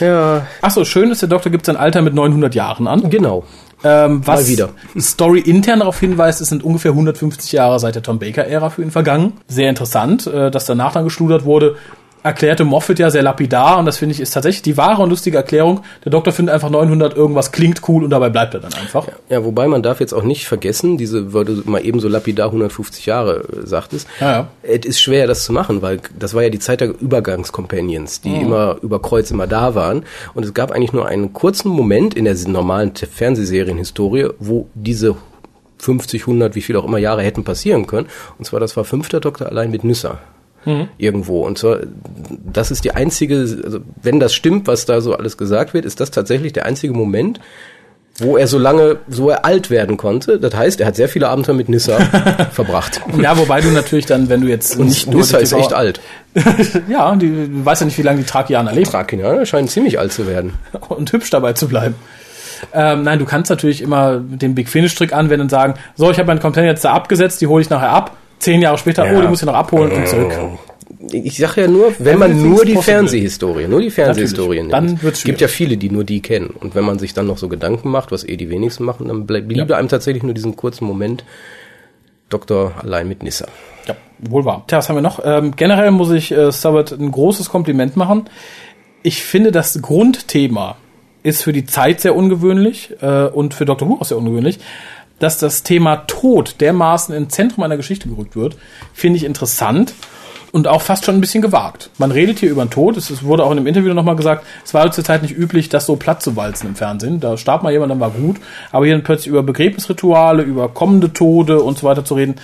Ja, 0.00 0.46
Achso, 0.60 0.84
schön 0.84 1.10
ist, 1.10 1.22
der 1.22 1.30
Doktor 1.30 1.48
gibt 1.48 1.64
sein 1.64 1.78
Alter 1.78 2.02
mit 2.02 2.12
900 2.12 2.54
Jahren 2.54 2.86
an. 2.86 3.08
genau. 3.08 3.44
Ähm, 3.84 4.26
was 4.26 4.42
Mal 4.42 4.48
wieder. 4.48 4.70
Story 4.98 5.40
intern 5.40 5.80
darauf 5.80 6.00
hinweist, 6.00 6.40
es 6.40 6.48
sind 6.48 6.64
ungefähr 6.64 6.92
150 6.92 7.52
Jahre 7.52 7.78
seit 7.78 7.94
der 7.94 8.02
Tom 8.02 8.18
Baker-Ära 8.18 8.70
für 8.70 8.82
ihn 8.82 8.90
vergangen. 8.90 9.34
Sehr 9.46 9.68
interessant, 9.68 10.26
äh, 10.26 10.50
dass 10.50 10.64
danach 10.64 10.92
dann 10.92 11.04
geschludert 11.04 11.44
wurde. 11.44 11.76
Erklärte 12.24 12.64
Moffat 12.64 12.98
ja 12.98 13.10
sehr 13.10 13.22
lapidar 13.22 13.78
und 13.78 13.84
das 13.84 13.98
finde 13.98 14.14
ich 14.14 14.20
ist 14.20 14.32
tatsächlich 14.32 14.62
die 14.62 14.78
wahre 14.78 15.02
und 15.02 15.10
lustige 15.10 15.36
Erklärung. 15.36 15.82
Der 16.06 16.10
Doktor 16.10 16.32
findet 16.32 16.54
einfach 16.54 16.70
900 16.70 17.14
irgendwas 17.14 17.52
klingt 17.52 17.86
cool 17.86 18.02
und 18.02 18.08
dabei 18.08 18.30
bleibt 18.30 18.54
er 18.54 18.60
dann 18.60 18.72
einfach. 18.72 19.06
Ja, 19.28 19.44
wobei 19.44 19.68
man 19.68 19.82
darf 19.82 20.00
jetzt 20.00 20.14
auch 20.14 20.22
nicht 20.22 20.46
vergessen, 20.46 20.96
diese, 20.96 21.34
weil 21.34 21.44
du 21.44 21.62
mal 21.66 21.84
eben 21.84 22.00
so 22.00 22.08
lapidar 22.08 22.46
150 22.46 23.04
Jahre 23.04 23.40
äh, 23.40 23.66
sagtest, 23.66 24.08
Ja, 24.20 24.32
ja. 24.32 24.48
es 24.62 24.86
ist 24.86 25.00
schwer, 25.02 25.26
das 25.26 25.44
zu 25.44 25.52
machen, 25.52 25.82
weil 25.82 26.00
das 26.18 26.32
war 26.32 26.42
ja 26.42 26.48
die 26.48 26.60
Zeit 26.60 26.80
der 26.80 26.98
Übergangscompanions, 26.98 28.22
die 28.22 28.34
immer 28.34 28.78
über 28.80 29.02
Kreuz 29.02 29.30
immer 29.30 29.46
da 29.46 29.74
waren. 29.74 30.04
Und 30.32 30.46
es 30.46 30.54
gab 30.54 30.70
eigentlich 30.70 30.94
nur 30.94 31.06
einen 31.06 31.34
kurzen 31.34 31.68
Moment 31.68 32.14
in 32.14 32.24
der 32.24 32.36
normalen 32.46 32.94
Fernsehserienhistorie, 32.94 34.30
wo 34.38 34.68
diese 34.72 35.14
50, 35.76 36.22
100, 36.22 36.54
wie 36.54 36.62
viel 36.62 36.76
auch 36.76 36.86
immer 36.86 36.96
Jahre 36.96 37.22
hätten 37.22 37.44
passieren 37.44 37.86
können. 37.86 38.08
Und 38.38 38.46
zwar, 38.46 38.60
das 38.60 38.78
war 38.78 38.84
fünfter 38.84 39.20
Doktor 39.20 39.48
allein 39.48 39.70
mit 39.70 39.84
Nüsser. 39.84 40.20
Irgendwo. 40.98 41.44
Und 41.44 41.58
zwar, 41.58 41.80
das 42.52 42.70
ist 42.70 42.84
die 42.84 42.92
einzige, 42.92 43.36
also 43.64 43.80
wenn 44.02 44.20
das 44.20 44.34
stimmt, 44.34 44.66
was 44.66 44.86
da 44.86 45.00
so 45.00 45.14
alles 45.14 45.36
gesagt 45.36 45.74
wird, 45.74 45.84
ist 45.84 46.00
das 46.00 46.10
tatsächlich 46.10 46.52
der 46.52 46.66
einzige 46.66 46.94
Moment, 46.94 47.40
wo 48.18 48.36
er 48.36 48.46
so 48.46 48.58
lange, 48.58 48.98
so 49.08 49.28
er 49.28 49.44
alt 49.44 49.70
werden 49.70 49.96
konnte. 49.96 50.38
Das 50.38 50.54
heißt, 50.54 50.80
er 50.80 50.86
hat 50.86 50.96
sehr 50.96 51.08
viele 51.08 51.28
Abenteuer 51.28 51.54
mit 51.54 51.68
Nissa 51.68 51.98
verbracht. 52.52 53.00
Ja, 53.20 53.36
wobei 53.36 53.60
du 53.60 53.68
natürlich 53.70 54.06
dann, 54.06 54.28
wenn 54.28 54.40
du 54.40 54.48
jetzt 54.48 54.78
Und 54.78 54.86
nicht 54.86 55.08
Nissa 55.12 55.38
ist 55.38 55.52
echt 55.52 55.72
alt. 55.72 56.00
ja, 56.88 57.14
die, 57.16 57.28
du 57.28 57.64
weißt 57.64 57.82
ja 57.82 57.86
nicht, 57.86 57.98
wie 57.98 58.02
lange 58.02 58.20
die 58.20 58.26
Trakianer 58.26 58.72
leben. 58.72 58.88
Trakianer 58.88 59.44
scheinen 59.46 59.68
ziemlich 59.68 59.98
alt 59.98 60.12
zu 60.12 60.26
werden. 60.26 60.54
und 60.88 61.12
hübsch 61.12 61.30
dabei 61.30 61.54
zu 61.54 61.68
bleiben. 61.68 61.96
Ähm, 62.72 63.02
nein, 63.02 63.18
du 63.18 63.24
kannst 63.24 63.50
natürlich 63.50 63.82
immer 63.82 64.18
den 64.18 64.54
Big 64.54 64.68
Finish 64.68 64.94
Trick 64.94 65.12
anwenden 65.12 65.42
und 65.42 65.50
sagen, 65.50 65.74
so, 65.96 66.10
ich 66.10 66.18
habe 66.18 66.28
meinen 66.28 66.40
Container 66.40 66.68
jetzt 66.68 66.84
da 66.84 66.92
abgesetzt, 66.92 67.40
die 67.40 67.46
hole 67.48 67.62
ich 67.62 67.68
nachher 67.68 67.90
ab. 67.90 68.16
Zehn 68.38 68.60
Jahre 68.62 68.78
später, 68.78 69.04
Ja. 69.10 69.16
oh, 69.18 69.22
die 69.22 69.28
muss 69.28 69.40
ich 69.40 69.46
noch 69.46 69.54
abholen 69.54 69.92
und 69.92 70.06
zurück. 70.08 70.32
Ich 71.12 71.36
sage 71.38 71.62
ja 71.62 71.68
nur, 71.68 71.92
wenn 71.98 72.18
man 72.18 72.40
nur 72.42 72.64
die. 72.64 72.76
Fernsehhistorie, 72.76 73.66
nur 73.68 73.80
die 73.80 73.90
Fernsehhistorie 73.90 74.60
nimmt. 74.60 74.72
Dann 74.72 75.02
wird's 75.02 75.18
Es 75.18 75.24
gibt 75.24 75.40
ja 75.40 75.48
schwierig. 75.48 75.56
viele, 75.72 75.76
die 75.76 75.90
nur 75.90 76.04
die 76.04 76.20
kennen. 76.22 76.50
Und 76.60 76.74
wenn 76.74 76.84
man 76.84 76.98
sich 76.98 77.12
dann 77.14 77.26
noch 77.26 77.38
so 77.38 77.48
Gedanken 77.48 77.90
macht, 77.90 78.10
was 78.12 78.24
eh 78.26 78.36
die 78.36 78.48
wenigsten 78.50 78.84
machen, 78.84 79.08
dann 79.08 79.26
bliebe 79.26 79.76
einem 79.76 79.88
tatsächlich 79.88 80.22
nur 80.22 80.34
diesen 80.34 80.56
kurzen 80.56 80.84
Moment 80.86 81.24
Doktor 82.30 82.72
allein 82.82 83.06
mit 83.08 83.22
Nissa. 83.22 83.46
Ja, 83.86 83.96
wohl 84.18 84.44
wahr. 84.44 84.64
Tja, 84.66 84.78
was 84.78 84.88
haben 84.88 84.96
wir 84.96 85.02
noch? 85.02 85.20
Ähm, 85.24 85.54
generell 85.56 85.90
muss 85.90 86.10
ich 86.10 86.32
äh, 86.32 86.50
Stubbart 86.52 86.92
ein 86.92 87.10
großes 87.12 87.50
Kompliment 87.50 87.96
machen. 87.96 88.24
Ich 89.02 89.22
finde, 89.22 89.52
das 89.52 89.80
Grundthema 89.82 90.76
ist 91.22 91.42
für 91.42 91.52
die 91.52 91.66
Zeit 91.66 92.00
sehr 92.00 92.16
ungewöhnlich 92.16 92.94
äh, 93.02 93.24
und 93.26 93.54
für 93.54 93.66
Dr. 93.66 93.88
Who 93.88 93.98
auch 94.00 94.04
sehr 94.04 94.16
ungewöhnlich. 94.18 94.58
Dass 95.24 95.38
das 95.38 95.62
Thema 95.62 96.04
Tod 96.06 96.56
dermaßen 96.60 97.14
ins 97.14 97.32
Zentrum 97.32 97.64
einer 97.64 97.78
Geschichte 97.78 98.10
gerückt 98.10 98.36
wird, 98.36 98.58
finde 98.92 99.16
ich 99.16 99.24
interessant 99.24 99.94
und 100.52 100.68
auch 100.68 100.82
fast 100.82 101.06
schon 101.06 101.14
ein 101.14 101.22
bisschen 101.22 101.40
gewagt. 101.40 101.88
Man 101.96 102.10
redet 102.10 102.40
hier 102.40 102.50
über 102.50 102.62
den 102.62 102.68
Tod. 102.68 102.98
Es 102.98 103.24
wurde 103.24 103.42
auch 103.42 103.50
in 103.50 103.56
einem 103.56 103.66
Interview 103.66 103.94
nochmal 103.94 104.16
gesagt, 104.16 104.44
es 104.66 104.74
war 104.74 104.92
zur 104.92 105.02
Zeit 105.02 105.22
nicht 105.22 105.34
üblich, 105.34 105.70
das 105.70 105.86
so 105.86 105.96
platt 105.96 106.20
zu 106.20 106.36
walzen 106.36 106.68
im 106.68 106.76
Fernsehen. 106.76 107.20
Da 107.20 107.38
starb 107.38 107.62
mal 107.62 107.72
jemand, 107.72 107.90
dann 107.90 108.00
war 108.00 108.10
gut. 108.10 108.36
Aber 108.70 108.84
hier 108.84 108.94
dann 108.94 109.02
plötzlich 109.02 109.28
über 109.28 109.42
Begräbnisrituale, 109.42 110.42
über 110.42 110.68
kommende 110.68 111.10
Tode 111.10 111.62
und 111.62 111.78
so 111.78 111.86
weiter 111.86 112.04
zu 112.04 112.16
reden, 112.16 112.34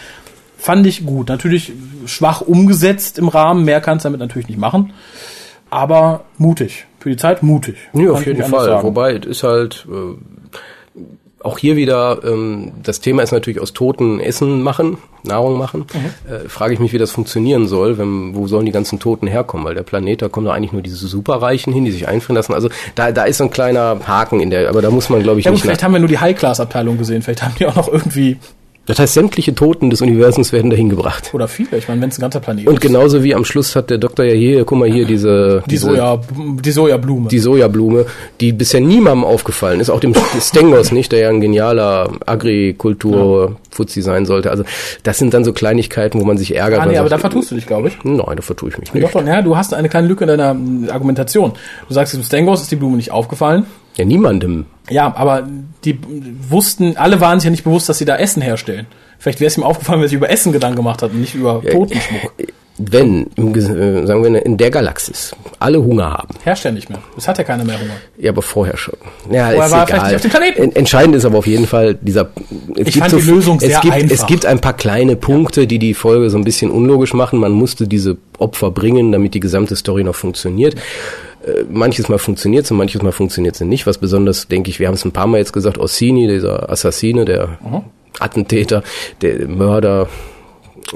fand 0.56 0.86
ich 0.86 1.04
gut. 1.04 1.28
Natürlich 1.28 1.74
schwach 2.06 2.40
umgesetzt 2.40 3.18
im 3.18 3.28
Rahmen. 3.28 3.66
Mehr 3.66 3.82
kannst 3.82 4.06
du 4.06 4.08
damit 4.08 4.20
natürlich 4.20 4.48
nicht 4.48 4.58
machen. 4.58 4.94
Aber 5.68 6.24
mutig. 6.38 6.86
Für 6.98 7.10
die 7.10 7.16
Zeit 7.16 7.42
mutig. 7.42 7.76
Ja, 7.92 8.12
auf 8.12 8.24
jeden 8.24 8.42
Fall. 8.42 8.82
Wobei, 8.82 9.16
es 9.16 9.26
ist 9.26 9.42
halt 9.42 9.86
äh, 9.86 10.16
auch 11.42 11.58
hier 11.58 11.76
wieder, 11.76 12.20
ähm, 12.24 12.72
das 12.82 13.00
Thema 13.00 13.22
ist 13.22 13.32
natürlich 13.32 13.60
aus 13.60 13.72
Toten 13.72 14.20
Essen 14.20 14.62
machen, 14.62 14.98
Nahrung 15.22 15.58
machen. 15.58 15.86
Mhm. 15.92 16.32
Äh, 16.32 16.48
frage 16.48 16.74
ich 16.74 16.80
mich, 16.80 16.92
wie 16.92 16.98
das 16.98 17.10
funktionieren 17.10 17.66
soll, 17.66 17.98
wenn, 17.98 18.34
wo 18.34 18.46
sollen 18.46 18.66
die 18.66 18.72
ganzen 18.72 18.98
Toten 18.98 19.26
herkommen? 19.26 19.64
Weil 19.64 19.74
der 19.74 19.82
Planet, 19.82 20.22
da 20.22 20.28
kommen 20.28 20.46
doch 20.46 20.52
eigentlich 20.52 20.72
nur 20.72 20.82
diese 20.82 21.06
Superreichen 21.06 21.72
hin, 21.72 21.84
die 21.84 21.92
sich 21.92 22.08
einfrieren 22.08 22.36
lassen. 22.36 22.54
Also 22.54 22.68
da, 22.94 23.10
da 23.12 23.24
ist 23.24 23.38
so 23.38 23.44
ein 23.44 23.50
kleiner 23.50 23.98
Haken 24.06 24.40
in 24.40 24.50
der, 24.50 24.68
aber 24.68 24.82
da 24.82 24.90
muss 24.90 25.08
man, 25.08 25.22
glaube 25.22 25.40
ich, 25.40 25.46
Ja, 25.46 25.50
nicht 25.50 25.62
vielleicht 25.62 25.82
haben 25.82 25.92
wir 25.92 26.00
nur 26.00 26.08
die 26.08 26.18
High-Class-Abteilung 26.18 26.98
gesehen. 26.98 27.22
Vielleicht 27.22 27.42
haben 27.42 27.54
die 27.58 27.66
auch 27.66 27.76
noch 27.76 27.88
irgendwie, 27.88 28.38
Das 28.90 28.98
heißt, 28.98 29.14
sämtliche 29.14 29.54
Toten 29.54 29.88
des 29.88 30.00
Universums 30.02 30.52
werden 30.52 30.68
dahin 30.70 30.88
gebracht. 30.88 31.30
oder 31.32 31.46
viele. 31.46 31.76
Ich 31.78 31.86
meine, 31.86 32.00
wenn 32.02 32.08
es 32.08 32.18
ein 32.18 32.22
ganzer 32.22 32.40
Planet 32.40 32.66
Und 32.66 32.74
ist. 32.74 32.80
genauso 32.80 33.22
wie 33.22 33.34
am 33.36 33.44
Schluss 33.44 33.76
hat 33.76 33.88
der 33.88 33.98
Doktor 33.98 34.24
ja 34.24 34.34
hier, 34.34 34.64
guck 34.64 34.78
mal 34.78 34.90
hier, 34.90 35.04
diese, 35.06 35.62
Die, 35.66 35.70
diese 35.70 35.86
Soja, 35.86 36.20
die 36.36 36.70
Sojablume. 36.72 37.28
die 37.28 37.38
Sojablume, 37.38 38.06
die 38.40 38.52
bisher 38.52 38.80
niemandem 38.80 39.24
aufgefallen 39.24 39.78
ist, 39.78 39.90
auch 39.90 40.00
dem 40.00 40.12
Stengos 40.40 40.90
nicht, 40.90 41.12
der 41.12 41.20
ja 41.20 41.28
ein 41.28 41.40
genialer 41.40 42.10
Agrikultur-Fuzzi 42.26 44.02
sein 44.02 44.26
sollte. 44.26 44.50
Also 44.50 44.64
das 45.02 45.18
sind 45.18 45.34
dann 45.34 45.44
so 45.44 45.52
Kleinigkeiten, 45.52 46.20
wo 46.20 46.24
man 46.24 46.36
sich 46.38 46.54
ärgert. 46.56 46.80
ah, 46.80 46.86
nee, 46.86 46.96
aber 46.96 47.08
da 47.08 47.16
sagt, 47.16 47.20
vertust 47.32 47.50
du 47.50 47.54
dich, 47.54 47.66
glaube 47.66 47.88
ich. 47.88 47.98
Nein, 48.02 48.36
da 48.36 48.42
vertue 48.42 48.70
ich 48.70 48.78
mich 48.78 48.92
nicht. 48.92 49.14
doch, 49.14 49.24
ja, 49.26 49.42
du 49.42 49.56
hast 49.56 49.74
eine 49.74 49.88
kleine 49.88 50.08
Lücke 50.08 50.24
in 50.24 50.28
deiner 50.36 50.56
Argumentation. 50.92 51.52
Du 51.88 51.94
sagst, 51.94 52.14
dem 52.14 52.22
Stengos 52.22 52.62
ist 52.62 52.70
die 52.70 52.76
Blume 52.76 52.96
nicht 52.96 53.10
aufgefallen. 53.12 53.66
Ja, 54.00 54.06
niemandem. 54.06 54.64
Ja, 54.88 55.14
aber 55.14 55.46
die 55.84 55.98
wussten, 56.48 56.96
alle 56.96 57.20
waren 57.20 57.38
sich 57.38 57.44
ja 57.44 57.50
nicht 57.50 57.64
bewusst, 57.64 57.88
dass 57.88 57.98
sie 57.98 58.04
da 58.06 58.16
Essen 58.16 58.40
herstellen. 58.42 58.86
Vielleicht 59.18 59.40
wäre 59.40 59.48
es 59.48 59.56
ihm 59.58 59.62
aufgefallen, 59.62 59.98
wenn 60.00 60.06
er 60.06 60.08
sich 60.08 60.16
über 60.16 60.30
Essen 60.30 60.52
Gedanken 60.52 60.76
gemacht 60.76 61.02
hat 61.02 61.12
und 61.12 61.20
nicht 61.20 61.34
über 61.34 61.62
Totenschmuck. 61.62 62.32
Wenn, 62.82 63.26
äh, 63.36 64.06
sagen 64.06 64.24
wir, 64.24 64.46
in 64.46 64.56
der 64.56 64.70
Galaxis 64.70 65.36
alle 65.58 65.82
Hunger 65.84 66.12
haben. 66.14 66.28
Herrscht 66.44 66.64
ja 66.64 66.70
nicht 66.70 66.88
mehr. 66.88 67.00
Es 67.18 67.28
hat 67.28 67.36
ja 67.36 67.44
keiner 67.44 67.62
mehr 67.62 67.78
Hunger. 67.78 67.92
Ja, 68.16 68.30
aber 68.30 68.40
vorher 68.40 68.78
schon. 68.78 68.94
Ja, 69.30 69.50
Vorher 69.50 69.66
ist 69.66 69.70
war 69.72 69.86
vielleicht 69.86 69.90
egal. 69.90 70.06
nicht 70.06 70.14
auf 70.16 70.22
dem 70.22 70.30
Planeten. 70.30 70.62
En- 70.62 70.76
Entscheidend 70.76 71.14
ist 71.16 71.24
aber 71.26 71.36
auf 71.38 71.46
jeden 71.46 71.66
Fall 71.66 71.96
dieser. 72.00 72.30
Es 72.76 72.88
Ich 72.88 72.96
fand 72.98 73.12
die 73.12 73.16
Lösung 73.20 73.58
es 73.60 73.64
sehr 73.64 73.80
gibt, 73.80 73.92
einfach. 73.94 74.14
Es 74.14 74.26
gibt 74.26 74.46
ein 74.46 74.60
paar 74.60 74.72
kleine 74.72 75.16
Punkte, 75.16 75.66
die 75.66 75.78
die 75.78 75.92
Folge 75.92 76.30
so 76.30 76.38
ein 76.38 76.44
bisschen 76.44 76.70
unlogisch 76.70 77.12
machen. 77.12 77.38
Man 77.38 77.52
musste 77.52 77.86
diese 77.86 78.16
Opfer 78.38 78.70
bringen, 78.70 79.12
damit 79.12 79.34
die 79.34 79.40
gesamte 79.40 79.76
Story 79.76 80.02
noch 80.02 80.14
funktioniert. 80.14 80.76
Äh, 81.46 81.64
Manches 81.70 82.08
Mal 82.08 82.18
funktioniert 82.18 82.64
es 82.64 82.70
und 82.70 82.76
manches 82.76 83.02
Mal 83.02 83.12
funktioniert 83.12 83.54
es 83.54 83.60
nicht. 83.62 83.86
Was 83.86 83.98
besonders, 83.98 84.48
denke 84.48 84.70
ich, 84.70 84.78
wir 84.78 84.86
haben 84.88 84.94
es 84.94 85.04
ein 85.04 85.12
paar 85.12 85.26
Mal 85.26 85.38
jetzt 85.38 85.52
gesagt, 85.52 85.78
Orsini, 85.78 86.26
dieser 86.26 86.70
Assassine, 86.70 87.24
der 87.24 87.58
Mhm. 87.62 87.82
Attentäter, 88.18 88.82
der 89.22 89.46
Mörder, 89.48 90.08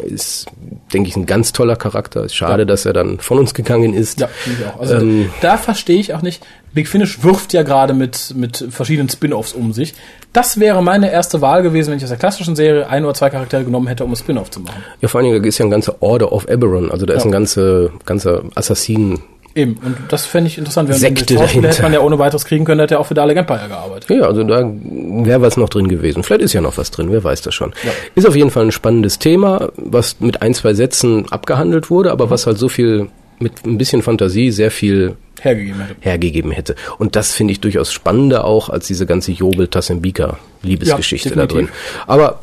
ist, 0.04 0.46
denke 0.92 1.09
ich, 1.09 1.14
ein 1.16 1.24
ganz 1.26 1.52
toller 1.52 1.76
Charakter. 1.76 2.24
Ist 2.24 2.35
schade, 2.35 2.62
Ja. 2.62 2.64
dass 2.66 2.85
er 2.85 2.92
dann 2.92 3.20
von 3.20 3.38
uns 3.38 3.54
gegangen 3.54 3.94
ist. 3.94 4.18
Ja, 4.20 4.26
finde 4.26 4.62
ich 4.62 4.66
auch. 4.68 4.80
Also 4.80 4.94
Ähm, 4.96 5.30
da 5.40 5.57
verstehe 5.57 5.98
ich 6.00 6.14
auch 6.14 6.22
nicht. 6.22 6.44
Big 6.72 6.88
Finish 6.88 7.22
wirft 7.22 7.52
ja 7.52 7.62
gerade 7.62 7.94
mit, 7.94 8.35
mit 8.37 8.66
verschiedenen 8.70 9.09
Spin-offs 9.09 9.52
um 9.52 9.72
sich. 9.72 9.94
Das 10.33 10.59
wäre 10.59 10.83
meine 10.83 11.12
erste 11.12 11.40
Wahl 11.40 11.62
gewesen, 11.62 11.90
wenn 11.90 11.98
ich 11.98 12.02
aus 12.02 12.11
der 12.11 12.18
klassischen 12.18 12.57
Serie 12.57 12.88
ein 12.88 13.04
oder 13.04 13.14
zwei 13.14 13.30
Charaktere 13.30 13.62
genommen 13.64 13.87
hätte, 13.87 14.04
um 14.04 14.11
ein 14.11 14.16
Spin-off 14.16 14.50
zu 14.50 14.59
machen. 14.61 14.83
Ja, 15.00 15.07
vor 15.07 15.20
allen 15.20 15.30
Dingen, 15.33 15.44
ist 15.44 15.59
ja 15.59 15.64
ein 15.64 15.70
ganzer 15.70 16.02
Order 16.02 16.33
of 16.33 16.48
Eberron, 16.48 16.90
also 16.90 17.07
da 17.07 17.14
ist 17.14 17.20
Ja. 17.22 17.28
ein 17.28 17.33
ganze, 17.33 17.92
ganzer 18.04 18.42
Assassinen. 18.57 19.20
Eben. 19.55 19.77
Und 19.85 19.97
das 20.09 20.27
fände 20.27 20.49
ich 20.49 20.59
interessant. 20.59 20.88
Wenn 20.88 20.97
Sekte 20.97 21.35
dahinter. 21.35 21.69
hätte 21.69 21.83
man 21.83 21.93
ja 21.93 22.01
ohne 22.01 22.19
weiteres 22.19 22.45
kriegen 22.45 22.64
können, 22.64 22.81
hätte 22.81 22.95
ja 22.95 23.01
auch 23.01 23.07
für 23.07 23.14
Dalek 23.14 23.37
Empire 23.37 23.69
gearbeitet. 23.69 24.11
Ja, 24.11 24.23
also 24.27 24.43
da 24.43 24.69
wäre 24.69 25.43
was 25.43 25.57
noch 25.57 25.69
drin 25.69 25.88
gewesen. 25.88 26.23
Vielleicht 26.23 26.43
ist 26.43 26.53
ja 26.53 26.61
noch 26.61 26.77
was 26.77 26.90
drin, 26.90 27.12
wer 27.12 27.23
weiß 27.23 27.43
das 27.43 27.55
schon. 27.55 27.73
Ja. 27.85 27.93
Ist 28.14 28.27
auf 28.27 28.35
jeden 28.35 28.51
Fall 28.51 28.64
ein 28.64 28.73
spannendes 28.73 29.19
Thema, 29.19 29.71
was 29.77 30.21
mit 30.21 30.43
ein, 30.43 30.55
zwei 30.55 30.75
Sätzen 30.75 31.31
abgehandelt 31.31 31.88
wurde, 31.90 32.11
aber 32.11 32.31
was 32.31 32.47
halt 32.47 32.59
so 32.59 32.69
viel 32.69 33.09
mit 33.38 33.64
ein 33.64 33.79
bisschen 33.79 34.03
Fantasie 34.03 34.51
sehr 34.51 34.71
viel 34.71 35.17
Hergegeben 35.40 35.81
hätte. 35.81 35.97
hergegeben 36.01 36.51
hätte. 36.51 36.75
Und 36.99 37.17
das 37.17 37.33
finde 37.33 37.53
ich 37.53 37.61
durchaus 37.61 37.93
spannender 37.93 38.45
auch 38.45 38.71
als 38.71 38.87
diese 38.87 39.07
ganze 39.07 39.33
Jobel 39.33 39.69
Tassembika 39.69 40.38
Liebesgeschichte 40.62 41.31
Ja, 41.31 41.37
da 41.37 41.47
drin. 41.47 41.69
Aber 42.07 42.40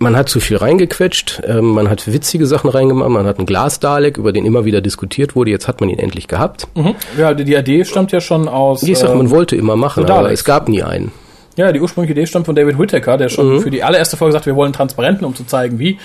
man 0.00 0.16
hat 0.16 0.28
zu 0.28 0.40
viel 0.40 0.56
reingequetscht, 0.56 1.42
ähm, 1.46 1.70
man 1.72 1.88
hat 1.90 2.10
witzige 2.12 2.46
Sachen 2.46 2.70
reingemacht, 2.70 3.10
man 3.10 3.26
hat 3.26 3.38
einen 3.38 3.46
Glas-Dalek, 3.46 4.16
über 4.18 4.32
den 4.32 4.44
immer 4.46 4.64
wieder 4.64 4.80
diskutiert 4.80 5.34
wurde, 5.36 5.50
jetzt 5.50 5.68
hat 5.68 5.80
man 5.80 5.88
ihn 5.90 5.98
endlich 5.98 6.28
gehabt. 6.28 6.68
Mhm. 6.74 6.94
Ja, 7.16 7.34
die 7.34 7.54
Idee 7.54 7.84
stammt 7.84 8.12
ja 8.12 8.20
schon 8.20 8.48
aus. 8.48 8.82
Ich 8.82 8.98
sag, 8.98 9.10
äh, 9.10 9.14
man 9.14 9.30
wollte 9.30 9.56
immer 9.56 9.76
machen, 9.76 10.06
so 10.06 10.12
aber 10.12 10.30
es 10.32 10.44
gab 10.44 10.68
nie 10.68 10.82
einen. 10.82 11.10
Ja, 11.56 11.72
die 11.72 11.80
ursprüngliche 11.80 12.12
Idee 12.12 12.26
stammt 12.26 12.46
von 12.46 12.54
David 12.54 12.78
Whittaker, 12.78 13.16
der 13.16 13.28
schon 13.28 13.56
Mhm. 13.56 13.60
für 13.62 13.70
die 13.70 13.82
allererste 13.82 14.16
Folge 14.16 14.32
sagte, 14.32 14.46
wir 14.46 14.54
wollen 14.56 14.72
Transparenten, 14.72 15.24
um 15.26 15.34
zu 15.34 15.44
zeigen, 15.44 15.78
wie. 15.80 15.98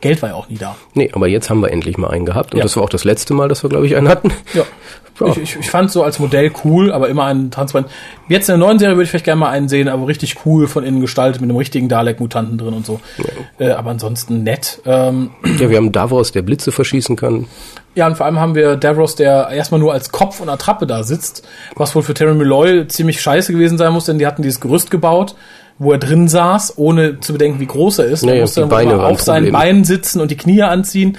Geld 0.00 0.22
war 0.22 0.30
ja 0.30 0.34
auch 0.36 0.48
nie 0.48 0.56
da. 0.56 0.76
Nee, 0.94 1.10
aber 1.12 1.26
jetzt 1.28 1.50
haben 1.50 1.60
wir 1.60 1.70
endlich 1.72 1.98
mal 1.98 2.08
einen 2.08 2.24
gehabt. 2.24 2.54
Und 2.54 2.58
Ja. 2.58 2.62
das 2.62 2.74
war 2.76 2.84
auch 2.84 2.88
das 2.88 3.04
letzte 3.04 3.34
Mal, 3.34 3.48
dass 3.48 3.62
wir, 3.62 3.68
glaube 3.68 3.86
ich, 3.86 3.96
einen 3.96 4.08
hatten. 4.08 4.32
Ja. 4.54 4.62
Ja. 5.20 5.28
Ich, 5.28 5.38
ich, 5.38 5.56
ich 5.56 5.70
fand 5.70 5.90
so 5.90 6.02
als 6.02 6.18
Modell 6.18 6.50
cool, 6.64 6.92
aber 6.92 7.08
immer 7.08 7.24
einen 7.24 7.50
transparent. 7.50 7.90
Jetzt 8.28 8.48
in 8.48 8.58
der 8.58 8.66
neuen 8.66 8.78
Serie 8.78 8.96
würde 8.96 9.04
ich 9.04 9.10
vielleicht 9.10 9.24
gerne 9.24 9.40
mal 9.40 9.50
einen 9.50 9.68
sehen, 9.68 9.88
aber 9.88 10.06
richtig 10.06 10.36
cool 10.46 10.66
von 10.66 10.84
innen 10.84 11.00
gestaltet 11.00 11.40
mit 11.40 11.50
einem 11.50 11.58
richtigen 11.58 11.88
Dalek-Mutanten 11.88 12.58
drin 12.58 12.74
und 12.74 12.86
so. 12.86 13.00
Äh, 13.58 13.70
aber 13.70 13.90
ansonsten 13.90 14.42
nett. 14.42 14.80
Ähm, 14.86 15.30
Ja, 15.58 15.68
wir 15.70 15.76
haben 15.76 15.92
Davos, 15.92 16.32
der 16.32 16.42
Blitze 16.42 16.72
verschießen 16.72 17.16
kann. 17.16 17.46
ja, 17.94 18.06
und 18.06 18.16
vor 18.16 18.26
allem 18.26 18.38
haben 18.38 18.54
wir 18.54 18.76
Davros, 18.76 19.14
der 19.14 19.48
erstmal 19.50 19.80
nur 19.80 19.92
als 19.92 20.12
Kopf 20.12 20.40
und 20.40 20.48
Attrappe 20.48 20.86
da 20.86 21.02
sitzt, 21.02 21.46
was 21.76 21.94
wohl 21.94 22.02
für 22.02 22.14
Terry 22.14 22.34
Malloy 22.34 22.86
ziemlich 22.88 23.20
scheiße 23.20 23.52
gewesen 23.52 23.78
sein 23.78 23.92
muss, 23.92 24.04
denn 24.04 24.18
die 24.18 24.26
hatten 24.26 24.42
dieses 24.42 24.60
Gerüst 24.60 24.90
gebaut, 24.90 25.34
wo 25.78 25.92
er 25.92 25.98
drin 25.98 26.28
saß, 26.28 26.74
ohne 26.76 27.20
zu 27.20 27.32
bedenken, 27.32 27.58
wie 27.58 27.66
groß 27.66 28.00
er 28.00 28.04
ist. 28.06 28.22
Ja, 28.22 28.30
er 28.30 28.34
ja, 28.36 28.40
musste 28.42 28.66
dann 28.66 29.00
auf 29.00 29.22
seinen 29.22 29.44
Problem. 29.44 29.52
Beinen 29.52 29.84
sitzen 29.84 30.20
und 30.20 30.30
die 30.30 30.36
Knie 30.36 30.62
anziehen 30.62 31.16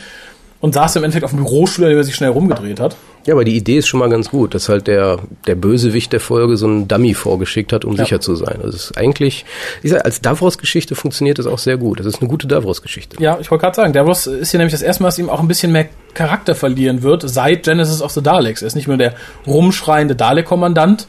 und 0.60 0.74
saß 0.74 0.96
im 0.96 1.04
Endeffekt 1.04 1.26
auf 1.26 1.32
dem 1.32 1.44
Bürostuhl, 1.44 1.90
der 1.90 2.04
sich 2.04 2.16
schnell 2.16 2.30
rumgedreht 2.30 2.80
hat. 2.80 2.96
Ja, 3.26 3.36
aber 3.36 3.46
die 3.46 3.56
Idee 3.56 3.78
ist 3.78 3.88
schon 3.88 4.00
mal 4.00 4.10
ganz 4.10 4.30
gut, 4.30 4.56
dass 4.56 4.68
halt 4.68 4.88
der, 4.88 5.20
der 5.46 5.56
Bösewicht 5.56 6.12
der 6.12 6.20
Folge 6.20 6.58
so 6.58 6.66
einen 6.66 6.88
Dummy 6.88 7.14
vorgeschickt 7.14 7.72
hat, 7.72 7.86
um 7.86 7.96
sicher 7.96 8.20
zu 8.20 8.36
sein. 8.36 8.60
Also 8.64 8.70
es 8.70 8.86
ist 8.86 8.98
eigentlich, 8.98 9.46
ich 9.84 9.92
sag, 9.92 10.06
als 10.06 10.22
Davros-Geschichte 10.22 10.96
funktioniert 10.96 11.38
das 11.38 11.46
auch 11.46 11.60
sehr 11.60 11.78
gut. 11.78 12.00
Das 12.00 12.08
ist 12.08 12.20
eine 12.20 12.30
gute 12.30 12.48
Davros-Geschichte. 12.48 13.22
Ja, 13.22 13.38
ich 13.40 13.52
wollte 13.52 13.62
gerade 13.62 13.76
sagen, 13.76 13.94
Davros 13.94 14.26
ist 14.26 14.52
hier 14.52 14.58
nämlich 14.58 14.74
das 14.74 14.82
erste 14.82 15.04
Mal, 15.04 15.10
dass 15.10 15.20
ihm 15.20 15.30
auch 15.30 15.40
ein 15.40 15.48
bisschen 15.48 15.72
mehr 15.72 15.88
Charakter 16.14 16.56
verlieren 16.56 17.04
wird, 17.04 17.30
seit 17.30 17.64
Genesis 17.64 18.02
of 18.02 18.12
the 18.12 18.24
Daleks. 18.24 18.62
Er 18.62 18.68
ist 18.68 18.76
nicht 18.76 18.88
mehr 18.88 18.98
der 18.98 19.14
rumschreiende 19.46 20.16
Dalek-Kommandant, 20.16 21.08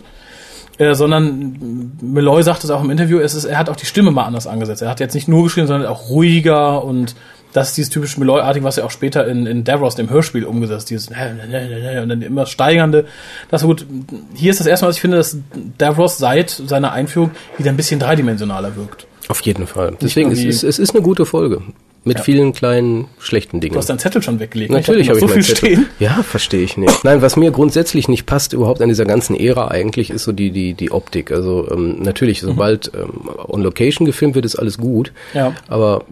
äh, 0.79 0.95
sondern 0.95 1.93
Malloy 2.01 2.43
sagt 2.43 2.65
es 2.65 2.71
auch 2.71 2.83
im 2.83 2.91
Interview, 2.91 3.19
es 3.21 3.35
ist, 3.35 3.45
er 3.45 3.59
hat 3.59 3.71
auch 3.71 3.77
die 3.77 3.87
Stimme 3.87 4.11
mal 4.11 4.25
anders 4.25 4.47
angesetzt. 4.47 4.83
Er 4.83 4.91
hat 4.91 5.01
jetzt 5.01 5.15
nicht 5.15 5.29
nur 5.29 5.45
geschrieben, 5.45 5.67
sondern 5.67 5.89
auch 5.89 6.09
ruhiger 6.11 6.85
und 6.85 7.15
das 7.53 7.69
ist 7.69 7.77
dieses 7.77 7.91
typische 7.91 8.19
Malloy-artige, 8.19 8.65
was 8.65 8.79
er 8.79 8.87
auch 8.87 8.91
später 8.91 9.27
in, 9.27 9.47
in 9.47 9.65
Davros, 9.65 9.95
dem 9.95 10.11
Hörspiel, 10.11 10.45
umgesetzt 10.45 10.91
dieses 10.91 11.09
und 11.09 11.17
dann 11.17 12.23
immer 12.23 12.47
steigernde. 12.47 13.07
Das 13.51 13.63
ist 13.63 13.67
gut. 13.67 13.87
Hier 14.35 14.51
ist 14.51 14.61
das 14.61 14.67
erste 14.67 14.85
Mal, 14.85 14.89
dass 14.89 14.97
ich 14.97 15.03
finde, 15.03 15.17
dass 15.19 15.37
Davros 15.79 16.19
seit 16.19 16.51
seiner 16.51 16.93
Einführung 16.93 17.33
wieder 17.59 17.71
ein 17.71 17.77
bisschen 17.77 18.01
dreidimensionaler 18.01 18.77
wirkt. 18.77 19.07
Auf 19.29 19.41
jeden 19.43 19.67
Fall. 19.67 19.97
Deswegen, 20.01 20.33
es 20.33 20.43
ist, 20.43 20.63
es 20.63 20.79
ist 20.79 20.95
eine 20.95 21.03
gute 21.03 21.27
Folge. 21.27 21.63
Mit 22.05 22.19
vielen 22.19 22.53
kleinen 22.53 23.07
schlechten 23.21 23.61
Dingen. 23.61 23.75
Du 23.75 23.79
hast 23.79 23.89
deinen 23.89 24.01
Zettel 24.01 24.23
schon 24.23 24.41
weggelegt. 24.41 24.73
Natürlich 24.73 25.09
habe 25.09 25.21
habe 25.21 25.31
noch 25.31 25.37
ich 25.37 25.47
so 25.47 25.55
viel 25.55 25.57
Zettel. 25.57 25.77
stehen. 25.85 25.87
Ja, 26.01 26.23
verstehe 26.25 26.63
ich 26.63 26.77
nicht. 26.77 27.05
Nein, 27.05 27.23
was 27.23 27.37
mir 27.37 27.53
grundsätzlich 27.53 28.09
nicht 28.09 28.27
passt 28.27 28.53
überhaupt 28.53 28.83
an 28.83 28.89
dieser 28.89 29.05
ganzen 29.05 29.37
Ära 29.39 29.69
eigentlich 29.69 30.11
ist 30.11 30.25
so 30.25 30.33
die 30.33 30.51
die 30.51 30.75
die 30.75 30.91
Optik. 30.91 31.31
Also 31.31 31.69
ähm, 31.71 32.03
natürlich, 32.03 32.41
sobald 32.41 32.91
ähm, 32.95 33.29
on 33.47 33.63
Location 33.63 34.05
gefilmt 34.05 34.35
wird, 34.35 34.45
ist 34.45 34.57
alles 34.57 34.79
gut. 34.79 35.13
Ja. 35.33 35.55
Aber 35.69 36.05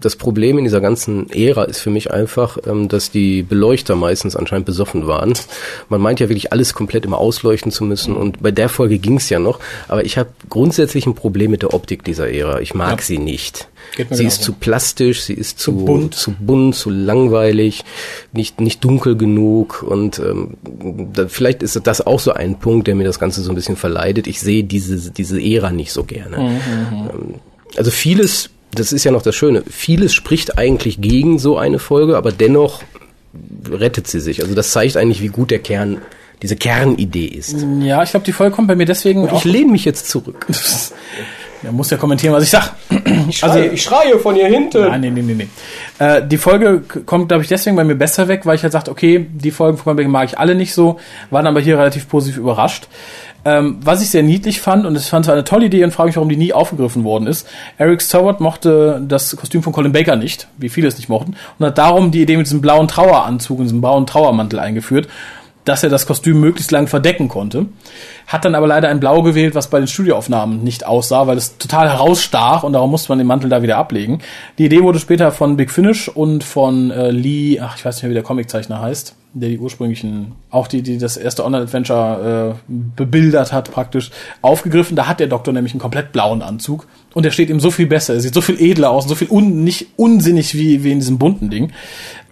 das 0.00 0.14
Problem 0.14 0.58
in 0.58 0.64
dieser 0.64 0.80
ganzen 0.80 1.28
Ära 1.30 1.64
ist 1.64 1.80
für 1.80 1.90
mich 1.90 2.12
einfach, 2.12 2.58
ähm, 2.66 2.88
dass 2.88 3.10
die 3.10 3.42
Beleuchter 3.42 3.96
meistens 3.96 4.36
anscheinend 4.36 4.66
besoffen 4.66 5.08
waren. 5.08 5.32
Man 5.88 6.00
meint 6.00 6.20
ja 6.20 6.28
wirklich 6.28 6.52
alles 6.52 6.72
komplett 6.72 7.04
immer 7.04 7.18
ausleuchten 7.18 7.72
zu 7.72 7.82
müssen 7.84 8.14
und 8.16 8.42
bei 8.42 8.52
der 8.52 8.68
Folge 8.68 8.98
ging 8.98 9.16
es 9.16 9.28
ja 9.28 9.40
noch. 9.40 9.58
Aber 9.88 10.04
ich 10.04 10.18
habe 10.18 10.28
grundsätzlich 10.48 11.06
ein 11.06 11.14
Problem 11.16 11.50
mit 11.50 11.62
der 11.62 11.74
Optik 11.74 12.04
dieser 12.04 12.30
Ära. 12.32 12.60
Ich 12.60 12.74
mag 12.74 13.00
Ja. 13.00 13.04
sie 13.04 13.18
nicht. 13.18 13.68
Sie 13.96 14.04
genauso. 14.04 14.22
ist 14.22 14.42
zu 14.42 14.52
plastisch, 14.54 15.22
sie 15.22 15.34
ist 15.34 15.58
zu, 15.58 15.72
zu, 15.72 15.84
bunt. 15.84 16.14
zu 16.14 16.30
bunt, 16.32 16.74
zu 16.74 16.90
langweilig, 16.90 17.84
nicht, 18.32 18.60
nicht 18.60 18.84
dunkel 18.84 19.16
genug 19.16 19.82
und 19.82 20.18
ähm, 20.18 20.56
da, 21.12 21.28
vielleicht 21.28 21.62
ist 21.62 21.80
das 21.84 22.06
auch 22.06 22.20
so 22.20 22.32
ein 22.32 22.58
Punkt, 22.58 22.86
der 22.86 22.94
mir 22.94 23.04
das 23.04 23.18
Ganze 23.18 23.42
so 23.42 23.50
ein 23.50 23.54
bisschen 23.54 23.76
verleidet. 23.76 24.26
Ich 24.26 24.40
sehe 24.40 24.64
diese, 24.64 25.10
diese 25.10 25.40
Ära 25.40 25.70
nicht 25.70 25.92
so 25.92 26.04
gerne. 26.04 26.38
Mhm. 26.38 26.44
mhm. 26.44 27.10
Ähm, 27.10 27.34
also 27.76 27.90
vieles, 27.90 28.50
das 28.74 28.92
ist 28.92 29.04
ja 29.04 29.12
noch 29.12 29.22
das 29.22 29.34
Schöne, 29.34 29.62
vieles 29.68 30.12
spricht 30.12 30.58
eigentlich 30.58 31.00
gegen 31.00 31.38
so 31.38 31.56
eine 31.56 31.78
Folge, 31.78 32.18
aber 32.18 32.30
dennoch 32.30 32.82
rettet 33.70 34.06
sie 34.06 34.20
sich. 34.20 34.42
Also 34.42 34.54
das 34.54 34.72
zeigt 34.72 34.96
eigentlich, 34.96 35.22
wie 35.22 35.28
gut 35.28 35.50
der 35.50 35.58
Kern 35.58 36.02
diese 36.42 36.56
Kernidee 36.56 37.26
ist. 37.26 37.64
Ja, 37.80 38.02
ich 38.02 38.10
glaube, 38.10 38.26
die 38.26 38.32
Folge 38.32 38.54
kommt 38.54 38.68
bei 38.68 38.74
mir 38.74 38.84
deswegen. 38.84 39.22
Und 39.22 39.32
ich 39.32 39.44
lehne 39.44 39.70
mich 39.70 39.84
jetzt 39.84 40.08
zurück. 40.08 40.46
Er 41.64 41.72
muss 41.72 41.90
ja 41.90 41.96
kommentieren, 41.96 42.34
was 42.34 42.44
ich 42.44 42.50
sag. 42.50 42.72
Ich 43.28 43.38
schreie, 43.38 43.50
also, 43.50 43.72
ich 43.72 43.82
schreie 43.82 44.18
von 44.18 44.34
hier 44.34 44.48
hinten. 44.48 44.80
Nein, 44.80 45.00
nee, 45.00 45.10
nee, 45.10 45.22
nee, 45.22 45.34
nee. 45.34 45.48
Äh, 46.04 46.26
die 46.26 46.38
Folge 46.38 46.82
kommt, 47.06 47.28
glaube 47.28 47.42
ich, 47.42 47.48
deswegen 47.48 47.76
bei 47.76 47.84
mir 47.84 47.94
besser 47.94 48.26
weg, 48.26 48.44
weil 48.44 48.56
ich 48.56 48.62
halt 48.64 48.72
sagte, 48.72 48.90
okay, 48.90 49.26
die 49.32 49.52
Folgen 49.52 49.76
von 49.76 49.84
Comeback 49.84 50.08
mag 50.08 50.24
ich 50.28 50.38
alle 50.38 50.56
nicht 50.56 50.74
so, 50.74 50.98
waren 51.30 51.46
aber 51.46 51.60
hier 51.60 51.78
relativ 51.78 52.08
positiv 52.08 52.38
überrascht. 52.38 52.88
Ähm, 53.44 53.78
was 53.82 54.02
ich 54.02 54.10
sehr 54.10 54.22
niedlich 54.22 54.60
fand, 54.60 54.86
und 54.86 54.96
ich 54.96 55.04
fand 55.04 55.26
es 55.26 55.30
eine 55.30 55.44
tolle 55.44 55.66
Idee 55.66 55.84
und 55.84 55.92
frage 55.92 56.08
mich, 56.08 56.16
warum 56.16 56.28
die 56.28 56.36
nie 56.36 56.52
aufgegriffen 56.52 57.04
worden 57.04 57.26
ist. 57.26 57.48
Eric 57.78 58.02
Stewart 58.02 58.40
mochte 58.40 59.02
das 59.06 59.36
Kostüm 59.36 59.62
von 59.62 59.72
Colin 59.72 59.92
Baker 59.92 60.16
nicht, 60.16 60.48
wie 60.58 60.68
viele 60.68 60.88
es 60.88 60.96
nicht 60.96 61.08
mochten, 61.08 61.36
und 61.58 61.66
hat 61.66 61.78
darum 61.78 62.10
die 62.10 62.22
Idee 62.22 62.36
mit 62.36 62.46
diesem 62.46 62.60
blauen 62.60 62.88
Traueranzug 62.88 63.58
und 63.58 63.64
diesem 63.64 63.80
blauen 63.80 64.06
Trauermantel 64.06 64.58
eingeführt 64.58 65.08
dass 65.64 65.82
er 65.82 65.90
das 65.90 66.06
Kostüm 66.06 66.40
möglichst 66.40 66.70
lang 66.70 66.88
verdecken 66.88 67.28
konnte. 67.28 67.66
Hat 68.26 68.44
dann 68.44 68.54
aber 68.54 68.66
leider 68.66 68.88
ein 68.88 69.00
Blau 69.00 69.22
gewählt, 69.22 69.54
was 69.54 69.68
bei 69.68 69.78
den 69.78 69.88
Studioaufnahmen 69.88 70.62
nicht 70.62 70.86
aussah, 70.86 71.26
weil 71.26 71.36
es 71.36 71.58
total 71.58 71.90
herausstach 71.90 72.62
und 72.62 72.72
darum 72.72 72.90
musste 72.90 73.10
man 73.10 73.18
den 73.18 73.26
Mantel 73.26 73.50
da 73.50 73.62
wieder 73.62 73.76
ablegen. 73.76 74.20
Die 74.58 74.66
Idee 74.66 74.82
wurde 74.82 74.98
später 74.98 75.30
von 75.32 75.56
Big 75.56 75.70
Finish 75.70 76.08
und 76.08 76.42
von 76.44 76.90
äh, 76.90 77.10
Lee, 77.10 77.60
ach 77.60 77.76
ich 77.76 77.84
weiß 77.84 77.96
nicht 77.96 78.02
mehr, 78.04 78.10
wie 78.10 78.14
der 78.14 78.22
Comiczeichner 78.22 78.80
heißt, 78.80 79.14
der 79.34 79.48
die 79.48 79.58
ursprünglichen, 79.58 80.32
auch 80.50 80.66
die, 80.66 80.82
die 80.82 80.98
das 80.98 81.16
erste 81.16 81.44
Online-Adventure 81.44 82.56
äh, 82.56 82.72
bebildert 82.96 83.52
hat 83.52 83.70
praktisch, 83.70 84.10
aufgegriffen. 84.40 84.96
Da 84.96 85.06
hat 85.06 85.20
der 85.20 85.26
Doktor 85.26 85.52
nämlich 85.52 85.72
einen 85.72 85.80
komplett 85.80 86.12
blauen 86.12 86.42
Anzug 86.42 86.86
und 87.14 87.24
der 87.24 87.30
steht 87.30 87.50
ihm 87.50 87.60
so 87.60 87.70
viel 87.70 87.86
besser, 87.86 88.14
er 88.14 88.20
sieht 88.20 88.34
so 88.34 88.40
viel 88.40 88.60
edler 88.60 88.90
aus, 88.90 89.06
so 89.06 89.14
viel 89.14 89.28
un, 89.30 89.64
nicht 89.64 89.88
unsinnig 89.96 90.54
wie, 90.54 90.84
wie 90.84 90.92
in 90.92 90.98
diesem 90.98 91.18
bunten 91.18 91.50
Ding 91.50 91.72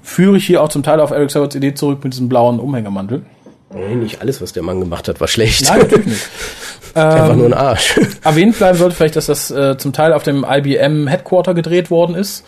führe 0.02 0.36
ich 0.36 0.46
hier 0.46 0.62
auch 0.62 0.68
zum 0.68 0.82
Teil 0.82 1.00
auf 1.00 1.10
Eric 1.10 1.30
Sauerts 1.30 1.54
Idee 1.54 1.74
zurück 1.74 2.02
mit 2.02 2.12
diesem 2.12 2.28
blauen 2.28 2.58
Umhängemantel. 2.60 3.22
Nee, 3.72 3.94
nicht 3.94 4.20
alles, 4.20 4.42
was 4.42 4.52
der 4.52 4.62
Mann 4.62 4.80
gemacht 4.80 5.06
hat, 5.08 5.20
war 5.20 5.28
schlecht. 5.28 5.68
Nein, 5.68 5.80
natürlich 5.80 6.06
nicht. 6.06 6.28
Einfach 6.94 7.30
ähm, 7.30 7.38
nur 7.38 7.46
ein 7.46 7.54
Arsch. 7.54 8.00
Erwähnt 8.24 8.58
bleiben 8.58 8.76
sollte 8.76 8.96
vielleicht, 8.96 9.14
dass 9.14 9.26
das 9.26 9.50
äh, 9.50 9.78
zum 9.78 9.92
Teil 9.92 10.12
auf 10.12 10.24
dem 10.24 10.44
IBM 10.48 11.06
Headquarter 11.06 11.54
gedreht 11.54 11.90
worden 11.90 12.16
ist 12.16 12.44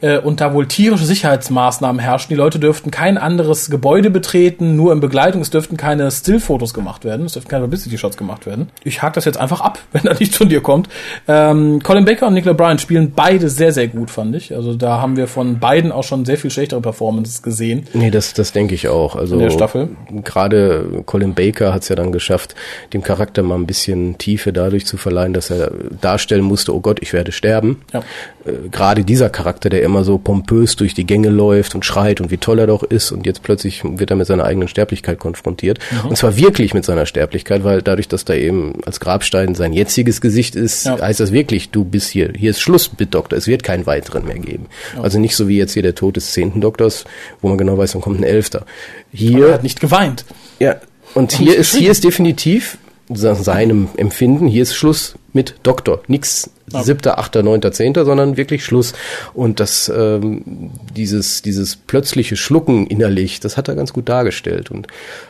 äh, 0.00 0.18
und 0.18 0.40
da 0.40 0.54
wohl 0.54 0.66
tierische 0.66 1.04
Sicherheitsmaßnahmen 1.04 2.00
herrschen. 2.00 2.28
Die 2.30 2.34
Leute 2.34 2.58
dürften 2.58 2.90
kein 2.90 3.18
anderes 3.18 3.70
Gebäude 3.70 4.10
betreten, 4.10 4.76
nur 4.76 4.92
in 4.92 5.00
Begleitung. 5.00 5.40
Es 5.40 5.50
dürften 5.50 5.76
keine 5.76 6.10
Stillfotos 6.10 6.74
gemacht 6.74 7.04
werden, 7.04 7.26
es 7.26 7.32
dürften 7.32 7.50
keine 7.50 7.64
Publicity-Shots 7.64 8.16
gemacht 8.16 8.46
werden. 8.46 8.68
Ich 8.84 9.02
hake 9.02 9.14
das 9.14 9.24
jetzt 9.24 9.38
einfach 9.38 9.60
ab, 9.60 9.78
wenn 9.92 10.02
da 10.02 10.14
nichts 10.14 10.36
von 10.36 10.48
dir 10.48 10.60
kommt. 10.60 10.88
Ähm, 11.28 11.82
Colin 11.82 12.04
Baker 12.04 12.26
und 12.26 12.34
Nicola 12.34 12.52
Bryan 12.54 12.78
spielen 12.78 13.12
beide 13.14 13.48
sehr, 13.48 13.72
sehr 13.72 13.88
gut, 13.88 14.10
fand 14.10 14.34
ich. 14.36 14.54
Also 14.54 14.74
da 14.74 15.00
haben 15.00 15.16
wir 15.16 15.26
von 15.26 15.58
beiden 15.58 15.92
auch 15.92 16.04
schon 16.04 16.24
sehr 16.24 16.36
viel 16.36 16.50
schlechtere 16.50 16.80
Performances 16.80 17.42
gesehen. 17.42 17.86
Nee, 17.92 18.10
das, 18.10 18.32
das 18.34 18.52
denke 18.52 18.74
ich 18.74 18.88
auch. 18.88 19.16
Also 19.16 19.34
in 19.34 19.40
der 19.40 19.50
Staffel. 19.50 19.90
Gerade 20.24 21.02
Colin 21.06 21.34
Baker 21.34 21.72
hat 21.72 21.82
es 21.82 21.88
ja 21.88 21.96
dann 21.96 22.12
geschafft, 22.12 22.54
dem 22.92 23.02
Charakter 23.02 23.42
mal 23.42 23.56
ein 23.56 23.66
bisschen 23.66 24.18
Tiefe 24.18 24.52
dadurch 24.52 24.86
zu 24.86 24.96
verleihen, 24.96 25.32
dass 25.32 25.50
er 25.50 25.70
darstellen 26.00 26.44
musste, 26.44 26.74
oh 26.74 26.80
Gott, 26.80 26.98
ich 27.00 27.12
werde 27.12 27.32
sterben. 27.32 27.82
Ja. 27.92 28.00
Äh, 28.44 28.68
Gerade 28.70 29.04
dieser 29.04 29.30
Charakter, 29.30 29.68
der 29.68 29.82
immer 29.90 30.04
so 30.04 30.18
pompös 30.18 30.76
durch 30.76 30.94
die 30.94 31.04
Gänge 31.04 31.28
läuft 31.28 31.74
und 31.74 31.84
schreit 31.84 32.20
und 32.20 32.30
wie 32.30 32.38
toll 32.38 32.58
er 32.58 32.66
doch 32.66 32.82
ist 32.82 33.12
und 33.12 33.26
jetzt 33.26 33.42
plötzlich 33.42 33.82
wird 33.84 34.10
er 34.10 34.16
mit 34.16 34.26
seiner 34.26 34.44
eigenen 34.44 34.68
Sterblichkeit 34.68 35.18
konfrontiert. 35.18 35.78
Mhm. 35.90 36.10
Und 36.10 36.16
zwar 36.16 36.36
wirklich 36.36 36.72
mit 36.72 36.84
seiner 36.84 37.06
Sterblichkeit, 37.06 37.64
weil 37.64 37.82
dadurch, 37.82 38.08
dass 38.08 38.24
da 38.24 38.34
eben 38.34 38.74
als 38.86 39.00
Grabstein 39.00 39.54
sein 39.54 39.72
jetziges 39.72 40.20
Gesicht 40.20 40.54
ist, 40.54 40.86
ja. 40.86 40.98
heißt 41.00 41.20
das 41.20 41.32
wirklich, 41.32 41.70
du 41.70 41.84
bist 41.84 42.08
hier, 42.08 42.32
hier 42.36 42.50
ist 42.50 42.60
Schluss 42.60 42.90
mit 42.98 43.14
Doktor, 43.14 43.36
es 43.36 43.46
wird 43.46 43.62
keinen 43.62 43.86
weiteren 43.86 44.24
mehr 44.24 44.38
geben. 44.38 44.66
Ja. 44.94 45.02
Also 45.02 45.18
nicht 45.18 45.36
so 45.36 45.48
wie 45.48 45.58
jetzt 45.58 45.74
hier 45.74 45.82
der 45.82 45.94
Tod 45.94 46.16
des 46.16 46.32
zehnten 46.32 46.60
Doktors, 46.60 47.04
wo 47.40 47.48
man 47.48 47.58
genau 47.58 47.76
weiß, 47.76 47.92
dann 47.92 48.00
kommt 48.00 48.20
ein 48.20 48.24
Elfter. 48.24 48.64
Hier. 49.12 49.36
Aber 49.36 49.46
er 49.48 49.54
hat 49.54 49.62
nicht 49.62 49.80
geweint. 49.80 50.24
Ja, 50.58 50.76
und 51.14 51.32
hier 51.32 51.56
ist, 51.56 51.74
hier 51.74 51.90
ist 51.90 52.04
definitiv 52.04 52.78
seinem 53.14 53.88
Empfinden, 53.96 54.46
hier 54.46 54.62
ist 54.62 54.74
Schluss 54.74 55.14
mit 55.32 55.56
Doktor. 55.62 56.00
Nix 56.06 56.50
siebter, 56.66 57.18
achter, 57.18 57.42
neunter, 57.42 57.72
zehnter, 57.72 58.04
sondern 58.04 58.36
wirklich 58.36 58.64
Schluss. 58.64 58.92
Und 59.34 59.60
das, 59.60 59.90
ähm, 59.94 60.70
dieses, 60.96 61.42
dieses 61.42 61.76
plötzliche 61.76 62.36
Schlucken 62.36 62.86
innerlich, 62.86 63.40
das 63.40 63.56
hat 63.56 63.68
er 63.68 63.74
ganz 63.74 63.92
gut 63.92 64.08
dargestellt. 64.08 64.70
Und 64.70 64.86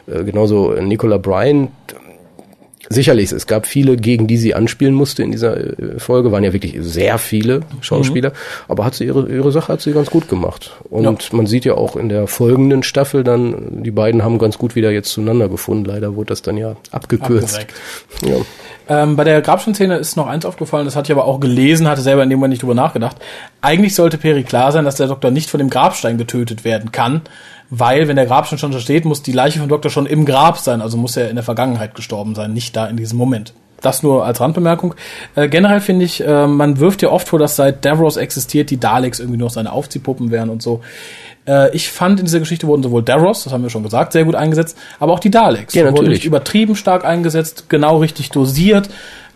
äh, 0.07 0.25
genauso 0.25 0.73
Nicola 0.73 1.19
Bryan, 1.19 1.69
Sicherlich, 2.93 3.31
es 3.31 3.47
gab 3.47 3.67
viele, 3.67 3.97
gegen 3.97 4.27
die 4.27 4.37
sie 4.37 4.53
anspielen 4.53 4.95
musste 4.95 5.23
in 5.23 5.31
dieser 5.31 5.57
äh, 5.57 6.01
Folge, 6.01 6.33
waren 6.33 6.43
ja 6.43 6.53
wirklich 6.53 6.77
sehr 6.81 7.19
viele 7.19 7.61
Schauspieler, 7.83 8.31
mhm. 8.31 8.35
aber 8.67 8.85
hat 8.85 8.97
sie 8.97 9.05
ihre, 9.05 9.29
ihre 9.29 9.53
Sache 9.53 9.73
hat 9.73 9.81
sie 9.81 9.93
ganz 9.93 10.11
gut 10.11 10.29
gemacht. 10.29 10.73
Und 10.91 11.05
ja. 11.05 11.37
man 11.37 11.47
sieht 11.47 11.65
ja 11.65 11.75
auch 11.75 11.95
in 11.95 12.09
der 12.09 12.27
folgenden 12.27 12.83
Staffel 12.83 13.23
dann, 13.23 13.85
die 13.85 13.93
beiden 13.93 14.25
haben 14.25 14.39
ganz 14.39 14.59
gut 14.59 14.75
wieder 14.75 14.91
jetzt 14.91 15.13
zueinander 15.13 15.49
gefunden. 15.49 15.85
Leider 15.85 16.17
wurde 16.17 16.31
das 16.31 16.43
dann 16.43 16.57
ja 16.57 16.75
abgekürzt. 16.91 17.65
Ja. 18.27 18.39
Ähm, 18.89 19.15
bei 19.15 19.23
der 19.23 19.41
Grabsteinszene 19.41 19.97
ist 19.97 20.17
noch 20.17 20.27
eins 20.27 20.45
aufgefallen, 20.45 20.85
das 20.85 20.97
hatte 20.97 21.13
ich 21.13 21.17
aber 21.17 21.27
auch 21.27 21.39
gelesen, 21.39 21.87
hatte 21.87 22.03
selber 22.03 22.25
in 22.25 22.31
dem 22.31 22.41
Moment 22.41 22.51
nicht 22.51 22.63
drüber 22.63 22.75
nachgedacht. 22.75 23.19
Eigentlich 23.61 23.95
sollte 23.95 24.19
Peri 24.19 24.43
klar 24.43 24.73
sein, 24.73 24.85
dass 24.85 24.97
der 24.97 25.07
Doktor 25.07 25.31
nicht 25.31 25.49
von 25.49 25.59
dem 25.59 25.71
Grabstein 25.71 26.19
getötet 26.19 26.65
werden 26.65 26.91
kann, 26.91 27.23
weil 27.71 28.09
wenn 28.09 28.17
der 28.17 28.27
Grabstein 28.27 28.59
schon 28.59 28.73
da 28.73 28.81
steht, 28.81 29.05
muss 29.05 29.23
die 29.23 29.33
Leiche 29.33 29.61
vom 29.61 29.69
Doktor 29.69 29.91
schon 29.91 30.07
im 30.07 30.27
Grab 30.27 30.59
sein, 30.59 30.83
also 30.83 30.97
muss 30.97 31.17
er 31.17 31.31
in 31.31 31.37
der 31.37 31.45
Vergangenheit 31.45 31.95
gestorben 31.95 32.35
sein, 32.35 32.53
nicht 32.53 32.77
da 32.77 32.87
in 32.87 32.97
diesem 32.97 33.17
Moment. 33.17 33.55
Das 33.81 34.03
nur 34.03 34.27
als 34.27 34.41
Randbemerkung. 34.41 34.95
Äh, 35.37 35.49
generell 35.49 35.81
finde 35.81 36.05
ich, 36.05 36.23
äh, 36.27 36.47
man 36.47 36.81
wirft 36.81 37.01
ja 37.01 37.09
oft 37.09 37.29
vor, 37.29 37.39
dass 37.39 37.57
seit 37.57 37.85
Davros 37.85 38.19
existiert, 38.19 38.71
die 38.71 38.79
Daleks 38.79 39.21
irgendwie 39.21 39.39
nur 39.39 39.49
seine 39.49 39.73
Aufziehpuppen 39.73 40.31
wären 40.31 40.51
und 40.51 40.63
so. 40.63 40.83
Äh, 41.47 41.75
ich 41.75 41.89
fand, 41.91 42.21
in 42.21 42.27
dieser 42.27 42.41
Geschichte 42.41 42.67
wurden 42.67 42.83
sowohl 42.83 43.03
Davros, 43.03 43.45
das 43.45 43.53
haben 43.53 43.63
wir 43.63 43.71
schon 43.71 43.83
gesagt, 43.83 44.13
sehr 44.13 44.25
gut 44.25 44.35
eingesetzt, 44.35 44.77
aber 44.99 45.13
auch 45.13 45.21
die 45.21 45.31
Daleks. 45.31 45.75
Ja, 45.75 45.85
natürlich. 45.85 45.99
Wurden 45.99 46.11
nicht 46.11 46.25
übertrieben 46.27 46.77
stark 46.77 47.05
eingesetzt, 47.05 47.71
genau 47.71 47.99
richtig 47.99 48.31
dosiert. 48.31 48.91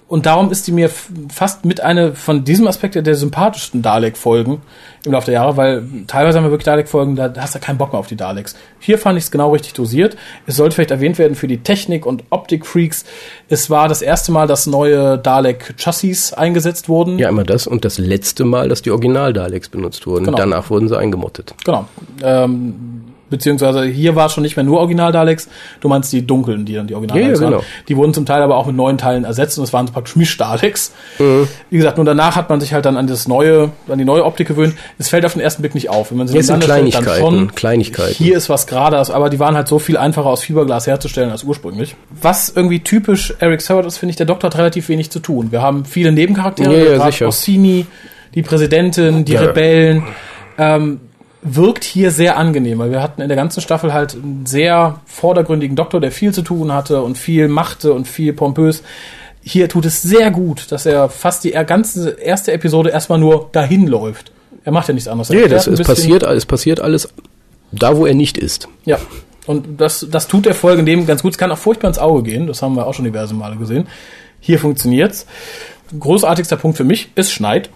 Und 0.07 0.27
darum 0.27 0.51
ist 0.51 0.67
die 0.67 0.73
mir 0.73 0.91
fast 1.33 1.65
mit 1.65 1.81
einer 1.81 2.13
von 2.13 2.45
diesem 2.45 2.67
Aspekt 2.67 2.95
der 2.95 3.15
sympathischsten 3.15 3.81
Dalek-Folgen 3.81 4.61
im 5.07 5.13
Laufe 5.13 5.27
der 5.27 5.35
Jahre, 5.35 5.57
weil 5.57 5.83
teilweise 6.07 6.37
haben 6.37 6.45
wir 6.45 6.51
wirklich 6.51 6.67
Dalek-Folgen, 6.67 7.17
da 7.17 7.33
hast 7.39 7.55
du 7.55 7.59
keinen 7.59 7.79
Bock 7.79 7.93
mehr 7.93 8.01
auf 8.01 8.07
die 8.07 8.17
Daleks. 8.17 8.55
Hier 8.81 8.99
fand 8.99 9.17
ich 9.17 9.25
es 9.25 9.31
genau 9.31 9.53
richtig 9.53 9.73
dosiert. 9.73 10.17
Es 10.47 10.57
sollte 10.57 10.75
vielleicht 10.75 10.91
erwähnt 10.91 11.19
werden 11.19 11.35
für 11.35 11.49
die 11.49 11.59
Technik- 11.59 12.05
und 12.05 12.25
Optik-Freaks. 12.29 13.07
Es 13.49 13.71
war 13.71 13.89
das 13.89 14.03
erste 14.03 14.31
Mal, 14.31 14.47
dass 14.47 14.67
neue 14.67 15.17
Dalek-Chassis 15.17 16.35
eingesetzt 16.35 16.91
wurden. 16.91 17.19
Ja, 17.19 17.31
immer 17.31 17.45
das 17.45 17.67
und 17.67 17.87
das 17.87 17.97
letzte 17.97 18.45
Mal, 18.45 18.69
dass 18.69 18.83
die 18.83 18.91
Original-Daleks 18.91 19.71
benutzt 19.71 20.07
wurden. 20.07 20.27
Genau. 20.27 20.37
Danach 20.37 20.69
wurden 20.69 20.89
sie 20.89 20.99
eingemottet. 20.99 21.55
Genau. 21.65 21.89
Ähm, 22.23 23.14
beziehungsweise 23.31 23.85
hier 23.85 24.17
war 24.17 24.27
es 24.27 24.33
schon 24.33 24.43
nicht 24.43 24.57
mehr 24.57 24.65
nur 24.65 24.81
Original-Daleks, 24.81 25.49
du 25.81 25.89
meinst 25.89 26.13
die 26.13 26.27
dunklen, 26.27 26.65
die 26.65 26.75
dann 26.75 26.87
die 26.87 26.95
Original-Daleks 26.95 27.41
ja, 27.41 27.45
ja, 27.45 27.51
genau. 27.51 27.63
waren. 27.63 27.85
Die 27.89 27.97
wurden 27.97 28.15
zum 28.15 28.27
Teil 28.27 28.43
aber 28.43 28.57
auch 28.57 28.67
mit 28.67 28.77
neuen 28.77 28.99
Teilen 28.99 29.25
ersetzt 29.25 29.59
und 29.59 29.65
es 29.65 29.73
waren 29.73 29.87
praktisch 29.87 30.17
Misch-Daleks. 30.17 30.93
Mhm. 31.19 31.49
Wie 31.71 31.77
gesagt, 31.77 31.97
nur 31.97 32.05
danach 32.05 32.37
hat 32.37 32.49
man 32.49 32.61
sich 32.61 32.73
halt 32.73 32.85
dann 32.85 32.97
an 32.97 33.07
das 33.07 33.29
neue, 33.29 33.71
an 33.89 33.99
die 33.99 34.05
neue 34.05 34.25
Optik 34.25 34.49
gewöhnt. 34.49 34.75
Es 34.99 35.09
fällt 35.09 35.25
auf 35.25 35.33
den 35.33 35.41
ersten 35.41 35.63
Blick 35.63 35.75
nicht 35.75 35.91
auf. 35.91 36.11
Wenn 36.11 36.19
man 36.19 36.29
sie 36.29 36.41
sind 36.43 36.63
Kleinigkeiten, 36.63 37.07
dann 37.07 37.19
schon, 37.19 37.55
Kleinigkeiten. 37.55 38.15
Hier 38.15 38.37
ist 38.37 38.49
was 38.49 38.67
gerade, 38.67 38.97
aber 39.15 39.31
die 39.31 39.39
waren 39.39 39.57
halt 39.57 39.69
so 39.69 39.79
viel 39.79 39.97
einfacher 39.97 40.27
aus 40.27 40.43
Fiberglas 40.43 40.87
herzustellen 40.87 41.31
als 41.31 41.45
ursprünglich. 41.45 41.97
Was 42.11 42.51
irgendwie 42.55 42.81
typisch 42.81 43.35
Eric 43.39 43.61
Servert 43.61 43.87
ist, 43.87 43.99
finde 43.99 44.11
ich, 44.11 44.17
der 44.17 44.27
Doktor 44.27 44.51
hat 44.51 44.59
relativ 44.59 44.89
wenig 44.89 45.11
zu 45.11 45.21
tun. 45.21 45.53
Wir 45.53 45.63
haben 45.63 45.85
viele 45.85 46.13
Nebencharaktere, 46.13 46.85
ja, 46.85 46.97
ja, 46.97 47.11
sicher. 47.11 47.27
Orsini, 47.27 47.87
die 48.35 48.43
Präsidentin, 48.43 49.25
die 49.25 49.33
ja. 49.33 49.41
Rebellen, 49.41 50.05
ähm, 50.59 51.01
wirkt 51.45 51.85
hier 51.85 52.11
sehr 52.11 52.39
angenehm, 52.39 52.79
weil 52.79 52.91
wir 52.91 53.03
hatten 53.03 53.21
in 53.21 53.29
der 53.29 53.37
ganzen 53.37 53.61
Staffel 53.61 53.93
halt 53.93 54.15
einen 54.15 54.47
sehr 54.47 55.01
vordergründigen 55.05 55.77
Doktor, 55.77 56.01
der 56.01 56.11
viel 56.11 56.33
zu 56.33 56.43
tun 56.43 56.73
hatte 56.73 57.03
und 57.03 57.19
viel 57.19 57.49
machte 57.49 57.93
und 57.93 58.09
viel 58.09 58.33
pompös. 58.33 58.83
Hier 59.43 59.69
tut 59.69 59.85
es 59.85 60.01
sehr 60.01 60.31
gut, 60.31 60.73
dass 60.73 60.87
er 60.87 61.11
fast 61.11 61.45
die 61.45 61.51
ganze 61.51 62.11
erste 62.13 62.53
Episode 62.53 62.91
erstmal 62.91 63.19
nur 63.19 63.51
dahin 63.53 63.87
läuft. 63.87 64.33
Er 64.65 64.73
macht 64.73 64.89
ja 64.89 64.95
nichts 64.95 65.07
anderes. 65.07 65.29
Nee, 65.29 65.47
das, 65.47 65.67
es, 65.67 65.83
passiert, 65.83 66.23
es 66.23 66.47
passiert 66.47 66.81
alles 66.81 67.11
da, 67.71 67.95
wo 67.95 68.07
er 68.07 68.15
nicht 68.15 68.39
ist. 68.39 68.69
Ja, 68.87 68.99
und 69.47 69.79
das, 69.81 70.07
das 70.11 70.29
tut 70.29 70.47
der 70.47 70.55
Folge 70.55 70.81
in 70.81 70.87
dem 70.87 71.07
ganz 71.07 71.23
gut. 71.23 71.33
Es 71.33 71.39
kann 71.39 71.53
auch 71.53 71.59
furchtbar 71.59 71.89
ins 71.89 71.99
Auge 71.99 72.23
gehen. 72.23 72.47
Das 72.47 72.63
haben 72.63 72.75
wir 72.75 72.87
auch 72.87 72.95
schon 72.95 73.05
diverse 73.05 73.35
Male 73.35 73.57
gesehen. 73.57 73.87
Hier 74.41 74.59
funktioniert's. 74.59 75.27
Großartigster 75.99 76.57
Punkt 76.57 76.79
für 76.79 76.85
mich, 76.85 77.11
es 77.15 77.31
schneit. 77.31 77.69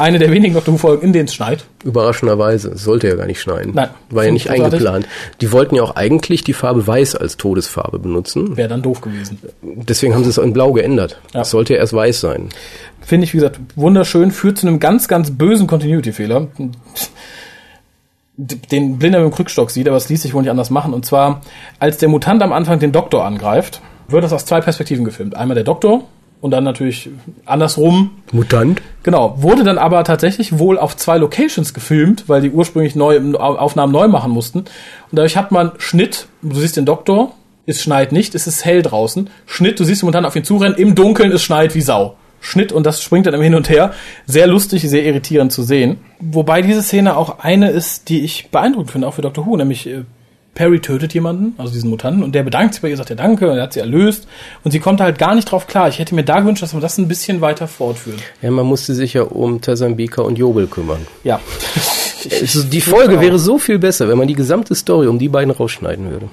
Eine 0.00 0.18
der 0.18 0.32
wenigen 0.32 0.54
Doctor 0.54 1.02
in 1.02 1.12
denen 1.12 1.26
es 1.26 1.34
schneit. 1.34 1.66
Überraschenderweise. 1.84 2.76
Sollte 2.76 3.08
ja 3.08 3.16
gar 3.16 3.26
nicht 3.26 3.40
schneien. 3.40 3.72
Nein. 3.74 3.90
War 4.08 4.24
ja 4.24 4.32
nicht 4.32 4.46
großartig. 4.46 4.72
eingeplant. 4.72 5.06
Die 5.40 5.52
wollten 5.52 5.74
ja 5.74 5.82
auch 5.82 5.94
eigentlich 5.94 6.42
die 6.42 6.54
Farbe 6.54 6.86
Weiß 6.86 7.14
als 7.14 7.36
Todesfarbe 7.36 7.98
benutzen. 7.98 8.56
Wäre 8.56 8.68
dann 8.68 8.80
doof 8.80 9.02
gewesen. 9.02 9.38
Deswegen 9.62 10.14
haben 10.14 10.24
sie 10.24 10.30
es 10.30 10.38
in 10.38 10.54
Blau 10.54 10.72
geändert. 10.72 11.20
Ja. 11.34 11.42
Es 11.42 11.50
sollte 11.50 11.74
ja 11.74 11.80
erst 11.80 11.92
weiß 11.92 12.20
sein. 12.20 12.48
Finde 13.02 13.24
ich, 13.24 13.34
wie 13.34 13.38
gesagt, 13.38 13.60
wunderschön, 13.76 14.30
führt 14.30 14.58
zu 14.58 14.66
einem 14.66 14.80
ganz, 14.80 15.06
ganz 15.06 15.30
bösen 15.30 15.66
Continuity-Fehler. 15.66 16.48
Den 18.36 18.98
Blinder 18.98 19.20
mit 19.20 19.32
dem 19.32 19.34
Krückstock 19.34 19.70
sieht, 19.70 19.86
aber 19.86 19.98
es 19.98 20.08
ließ 20.08 20.22
sich 20.22 20.32
wohl 20.32 20.40
nicht 20.40 20.50
anders 20.50 20.70
machen. 20.70 20.94
Und 20.94 21.04
zwar, 21.04 21.42
als 21.78 21.98
der 21.98 22.08
Mutant 22.08 22.42
am 22.42 22.54
Anfang 22.54 22.78
den 22.78 22.92
Doktor 22.92 23.24
angreift, 23.26 23.82
wird 24.08 24.24
das 24.24 24.32
aus 24.32 24.46
zwei 24.46 24.62
Perspektiven 24.62 25.04
gefilmt. 25.04 25.36
Einmal 25.36 25.56
der 25.56 25.64
Doktor 25.64 26.04
und 26.40 26.50
dann 26.50 26.64
natürlich 26.64 27.10
andersrum 27.44 28.10
Mutant? 28.32 28.80
Genau, 29.02 29.34
wurde 29.42 29.64
dann 29.64 29.78
aber 29.78 30.04
tatsächlich 30.04 30.58
wohl 30.58 30.78
auf 30.78 30.96
zwei 30.96 31.18
Locations 31.18 31.74
gefilmt, 31.74 32.24
weil 32.28 32.42
die 32.42 32.50
ursprünglich 32.50 32.94
neu, 32.94 33.34
Aufnahmen 33.34 33.92
neu 33.92 34.08
machen 34.08 34.32
mussten. 34.32 34.60
Und 34.60 34.68
dadurch 35.12 35.36
hat 35.36 35.52
man 35.52 35.72
Schnitt, 35.78 36.26
du 36.42 36.56
siehst 36.56 36.76
den 36.76 36.86
Doktor, 36.86 37.32
es 37.66 37.82
schneit 37.82 38.12
nicht, 38.12 38.34
es 38.34 38.46
ist 38.46 38.64
hell 38.64 38.82
draußen. 38.82 39.30
Schnitt, 39.46 39.78
du 39.80 39.84
siehst 39.84 40.02
Mutanten 40.02 40.26
auf 40.26 40.36
ihn 40.36 40.44
zurennen, 40.44 40.76
im 40.76 40.94
Dunkeln, 40.94 41.32
es 41.32 41.42
schneit 41.42 41.74
wie 41.74 41.80
Sau. 41.80 42.16
Schnitt 42.40 42.72
und 42.72 42.84
das 42.84 43.02
springt 43.02 43.26
dann 43.26 43.34
im 43.34 43.42
Hin 43.42 43.54
und 43.54 43.68
Her. 43.68 43.92
Sehr 44.26 44.46
lustig, 44.46 44.82
sehr 44.88 45.04
irritierend 45.04 45.52
zu 45.52 45.62
sehen. 45.62 45.98
Wobei 46.20 46.62
diese 46.62 46.82
Szene 46.82 47.16
auch 47.16 47.40
eine 47.40 47.70
ist, 47.70 48.08
die 48.08 48.20
ich 48.22 48.50
beeindruckend 48.50 48.90
finde, 48.90 49.08
auch 49.08 49.14
für 49.14 49.22
Dr. 49.22 49.46
Who, 49.46 49.56
nämlich 49.56 49.86
äh, 49.86 50.04
Perry 50.54 50.80
tötet 50.80 51.14
jemanden, 51.14 51.54
also 51.58 51.72
diesen 51.72 51.90
Mutanten, 51.90 52.22
und 52.22 52.34
der 52.34 52.42
bedankt 52.42 52.74
sich 52.74 52.82
bei 52.82 52.88
ihr, 52.90 52.96
sagt 52.96 53.10
ja 53.10 53.16
danke, 53.16 53.50
und 53.50 53.56
er 53.56 53.62
hat 53.62 53.72
sie 53.72 53.80
erlöst. 53.80 54.26
Und 54.64 54.72
sie 54.72 54.80
kommt 54.80 55.00
halt 55.00 55.18
gar 55.18 55.34
nicht 55.34 55.50
drauf 55.50 55.66
klar. 55.66 55.88
Ich 55.88 55.98
hätte 55.98 56.14
mir 56.14 56.24
da 56.24 56.40
gewünscht, 56.40 56.62
dass 56.62 56.72
man 56.72 56.82
das 56.82 56.98
ein 56.98 57.08
bisschen 57.08 57.40
weiter 57.40 57.68
fortführt. 57.68 58.20
Ja, 58.42 58.50
man 58.50 58.66
musste 58.66 58.94
sich 58.94 59.14
ja 59.14 59.22
um 59.22 59.60
Tazambika 59.60 60.22
und 60.22 60.36
Jobel 60.36 60.66
kümmern. 60.66 61.06
Ja. 61.24 61.40
Also 62.38 62.64
die 62.64 62.82
Folge 62.82 63.18
wäre 63.18 63.38
so 63.38 63.56
viel 63.56 63.78
besser, 63.78 64.06
wenn 64.06 64.18
man 64.18 64.28
die 64.28 64.34
gesamte 64.34 64.74
Story 64.74 65.06
um 65.06 65.18
die 65.18 65.30
beiden 65.30 65.50
rausschneiden 65.50 66.10
würde. 66.10 66.28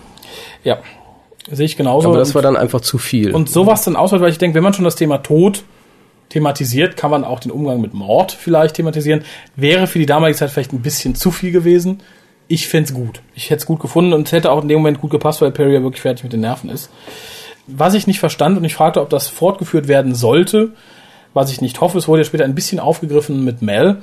Ja. 0.65 0.79
Sehe 1.49 1.65
ich 1.65 1.77
genauso. 1.77 2.09
Aber 2.09 2.17
das 2.17 2.35
war 2.35 2.41
dann 2.41 2.57
einfach 2.57 2.81
zu 2.81 2.97
viel. 2.97 3.33
Und 3.33 3.49
sowas 3.49 3.85
dann 3.85 3.95
auswählt, 3.95 4.21
weil 4.21 4.31
ich 4.31 4.37
denke, 4.37 4.55
wenn 4.55 4.63
man 4.63 4.73
schon 4.73 4.83
das 4.83 4.97
Thema 4.97 5.19
Tod 5.19 5.63
thematisiert, 6.29 6.97
kann 6.97 7.09
man 7.09 7.23
auch 7.23 7.39
den 7.39 7.51
Umgang 7.51 7.79
mit 7.79 7.93
Mord 7.93 8.33
vielleicht 8.33 8.75
thematisieren. 8.75 9.23
Wäre 9.55 9.87
für 9.87 9.99
die 9.99 10.05
damalige 10.05 10.37
Zeit 10.37 10.51
vielleicht 10.51 10.73
ein 10.73 10.81
bisschen 10.81 11.15
zu 11.15 11.31
viel 11.31 11.51
gewesen. 11.51 12.01
Ich 12.47 12.67
fänd's 12.67 12.93
gut. 12.93 13.21
Ich 13.35 13.49
hätte 13.49 13.59
es 13.59 13.65
gut 13.65 13.79
gefunden 13.79 14.13
und 14.13 14.27
es 14.27 14.31
hätte 14.31 14.51
auch 14.51 14.61
in 14.61 14.67
dem 14.67 14.79
Moment 14.79 15.01
gut 15.01 15.11
gepasst, 15.11 15.41
weil 15.41 15.51
Perry 15.51 15.73
ja 15.73 15.81
wirklich 15.81 16.01
fertig 16.01 16.23
mit 16.23 16.33
den 16.33 16.41
Nerven 16.41 16.69
ist. 16.69 16.89
Was 17.67 17.93
ich 17.93 18.07
nicht 18.07 18.19
verstand 18.19 18.57
und 18.57 18.63
ich 18.63 18.75
fragte, 18.75 19.01
ob 19.01 19.09
das 19.09 19.27
fortgeführt 19.27 19.87
werden 19.87 20.15
sollte, 20.15 20.71
was 21.33 21.51
ich 21.51 21.61
nicht 21.61 21.81
hoffe, 21.81 21.97
es 21.97 22.07
wurde 22.07 22.21
ja 22.21 22.25
später 22.25 22.45
ein 22.45 22.55
bisschen 22.55 22.79
aufgegriffen 22.79 23.43
mit 23.43 23.61
Mel, 23.61 23.97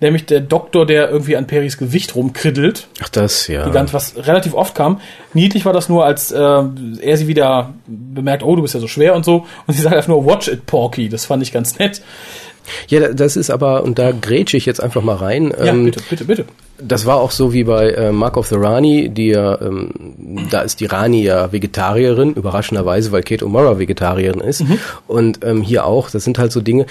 nämlich 0.00 0.26
der 0.26 0.40
Doktor, 0.40 0.84
der 0.86 1.08
irgendwie 1.08 1.36
an 1.36 1.46
Perrys 1.46 1.78
Gewicht 1.78 2.14
rumkriddelt 2.14 2.88
Ach 3.02 3.08
das, 3.08 3.46
ja. 3.46 3.64
die 3.64 3.70
ganz, 3.70 3.94
was 3.94 4.16
relativ 4.16 4.54
oft 4.54 4.74
kam. 4.74 5.00
Niedlich 5.32 5.64
war 5.64 5.72
das 5.72 5.88
nur, 5.88 6.04
als 6.04 6.32
äh, 6.32 6.38
er 6.38 7.16
sie 7.16 7.26
wieder 7.28 7.74
bemerkt, 7.86 8.42
oh, 8.42 8.54
du 8.56 8.62
bist 8.62 8.74
ja 8.74 8.80
so 8.80 8.88
schwer 8.88 9.14
und 9.14 9.24
so. 9.24 9.46
Und 9.66 9.74
sie 9.74 9.82
sagt 9.82 9.94
einfach 9.94 10.08
nur, 10.08 10.26
watch 10.26 10.48
it, 10.48 10.66
Porky. 10.66 11.08
Das 11.08 11.26
fand 11.26 11.42
ich 11.42 11.52
ganz 11.52 11.78
nett. 11.78 12.02
Ja, 12.88 13.12
das 13.12 13.36
ist 13.36 13.50
aber, 13.50 13.82
und 13.82 13.98
da 13.98 14.12
grätsche 14.12 14.56
ich 14.56 14.66
jetzt 14.66 14.82
einfach 14.82 15.02
mal 15.02 15.16
rein. 15.16 15.50
Ja, 15.50 15.66
ähm, 15.66 15.86
bitte, 15.86 16.00
bitte, 16.08 16.24
bitte. 16.24 16.44
Das 16.78 17.06
war 17.06 17.18
auch 17.18 17.30
so 17.30 17.52
wie 17.52 17.64
bei 17.64 17.90
äh, 17.90 18.12
Mark 18.12 18.36
of 18.36 18.48
the 18.48 18.56
Rani, 18.56 19.08
die 19.08 19.28
ja, 19.28 19.60
ähm, 19.60 20.46
da 20.50 20.62
ist 20.62 20.80
die 20.80 20.86
Rani 20.86 21.22
ja 21.22 21.52
Vegetarierin, 21.52 22.34
überraschenderweise, 22.34 23.12
weil 23.12 23.22
Kate 23.22 23.44
O'Mara 23.44 23.78
Vegetarierin 23.78 24.40
ist. 24.40 24.64
Und 25.06 25.44
ähm, 25.44 25.62
hier 25.62 25.84
auch, 25.86 26.10
das 26.10 26.24
sind 26.24 26.38
halt 26.38 26.52
so 26.52 26.60
Dinge. 26.60 26.86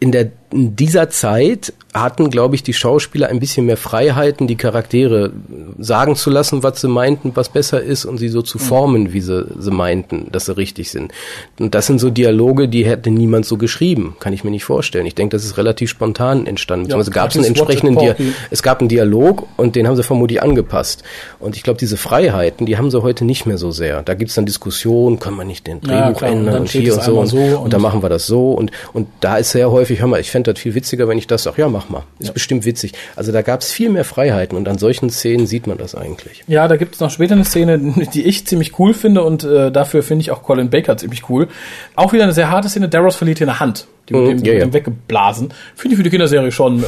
In, 0.00 0.12
der, 0.12 0.30
in 0.52 0.76
dieser 0.76 1.08
Zeit 1.08 1.72
hatten, 1.94 2.28
glaube 2.28 2.56
ich, 2.56 2.62
die 2.64 2.72
Schauspieler 2.72 3.28
ein 3.28 3.38
bisschen 3.38 3.66
mehr 3.66 3.76
Freiheiten, 3.76 4.48
die 4.48 4.56
Charaktere 4.56 5.30
sagen 5.78 6.16
zu 6.16 6.28
lassen, 6.28 6.62
was 6.64 6.80
sie 6.80 6.88
meinten, 6.88 7.30
was 7.34 7.48
besser 7.48 7.80
ist 7.80 8.04
und 8.04 8.18
sie 8.18 8.28
so 8.28 8.42
zu 8.42 8.58
formen, 8.58 9.12
wie 9.12 9.20
sie, 9.20 9.46
sie 9.58 9.70
meinten, 9.70 10.26
dass 10.32 10.46
sie 10.46 10.56
richtig 10.56 10.90
sind. 10.90 11.12
Und 11.60 11.74
das 11.74 11.86
sind 11.86 12.00
so 12.00 12.10
Dialoge, 12.10 12.68
die 12.68 12.84
hätte 12.84 13.10
niemand 13.10 13.46
so 13.46 13.56
geschrieben, 13.56 14.16
kann 14.18 14.32
ich 14.32 14.42
mir 14.42 14.50
nicht 14.50 14.64
vorstellen. 14.64 15.06
Ich 15.06 15.14
denke, 15.14 15.36
das 15.36 15.44
ist 15.44 15.56
relativ 15.56 15.88
spontan 15.88 16.46
entstanden. 16.46 16.90
Ja, 16.90 16.96
also 16.96 17.12
gab 17.12 17.30
es 17.30 17.36
einen 17.36 17.46
entsprechenden 17.46 17.96
Dia 17.96 18.16
es 18.50 18.62
gab 18.62 18.80
einen 18.80 18.88
Dialog 18.88 19.46
und 19.56 19.76
den 19.76 19.86
haben 19.86 19.94
sie 19.96 20.02
vermutlich 20.02 20.42
angepasst. 20.42 21.04
Und 21.38 21.56
ich 21.56 21.62
glaube, 21.62 21.78
diese 21.78 21.96
Freiheiten, 21.96 22.66
die 22.66 22.76
haben 22.76 22.90
sie 22.90 23.00
heute 23.02 23.24
nicht 23.24 23.46
mehr 23.46 23.56
so 23.58 23.70
sehr. 23.70 24.02
Da 24.02 24.14
gibt's 24.14 24.34
dann 24.34 24.46
Diskussionen, 24.46 25.20
kann 25.20 25.34
man 25.34 25.46
nicht 25.46 25.66
den 25.68 25.80
Ja, 25.86 26.10
Drehbuch 26.10 26.22
und 26.22 26.28
ändern 26.28 26.60
und, 26.62 26.68
steht 26.68 26.82
hier 26.82 26.94
und 26.94 27.02
so 27.04 27.18
und, 27.20 27.26
so 27.28 27.36
und, 27.38 27.54
und- 27.56 27.72
dann 27.72 27.80
machen 27.82 28.02
wir 28.02 28.08
das 28.08 28.26
so 28.26 28.50
und 28.52 28.72
und 28.92 29.06
da 29.20 29.36
ist 29.36 29.50
sehr 29.52 29.70
häufig, 29.70 30.00
hör 30.00 30.08
mal, 30.08 30.20
ich 30.20 30.30
fände 30.30 30.52
das 30.52 30.60
viel 30.60 30.74
witziger, 30.74 31.06
wenn 31.08 31.18
ich 31.18 31.26
das 31.28 31.44
sage, 31.44 31.60
ja, 31.62 31.68
mach 31.68 31.83
mal. 31.90 32.04
Ist 32.18 32.34
bestimmt 32.34 32.64
witzig. 32.64 32.92
Also 33.16 33.32
da 33.32 33.42
gab's 33.42 33.72
viel 33.72 33.90
mehr 33.90 34.04
Freiheiten 34.04 34.56
und 34.56 34.68
an 34.68 34.78
solchen 34.78 35.10
Szenen 35.10 35.46
sieht 35.46 35.66
man 35.66 35.78
das 35.78 35.94
eigentlich. 35.94 36.44
Ja, 36.46 36.68
da 36.68 36.76
gibt 36.76 36.94
es 36.94 37.00
noch 37.00 37.10
später 37.10 37.34
eine 37.34 37.44
Szene, 37.44 37.78
die 38.14 38.22
ich 38.22 38.46
ziemlich 38.46 38.78
cool 38.78 38.94
finde 38.94 39.22
und 39.22 39.44
äh, 39.44 39.70
dafür 39.70 40.02
finde 40.02 40.22
ich 40.22 40.30
auch 40.30 40.42
Colin 40.42 40.70
Baker 40.70 40.96
ziemlich 40.96 41.28
cool. 41.28 41.48
Auch 41.96 42.12
wieder 42.12 42.24
eine 42.24 42.32
sehr 42.32 42.50
harte 42.50 42.68
Szene. 42.68 42.88
Daros 42.88 43.16
verliert 43.16 43.38
hier 43.38 43.48
eine 43.48 43.60
Hand. 43.60 43.86
Die 44.08 44.14
wird 44.14 44.44
die 44.44 44.50
ja, 44.50 44.54
ja. 44.54 44.72
weggeblasen. 44.72 45.52
Finde 45.74 45.94
ich 45.94 45.96
für 45.96 46.02
die 46.02 46.10
Kinderserie 46.10 46.52
schon 46.52 46.82
äh, 46.82 46.84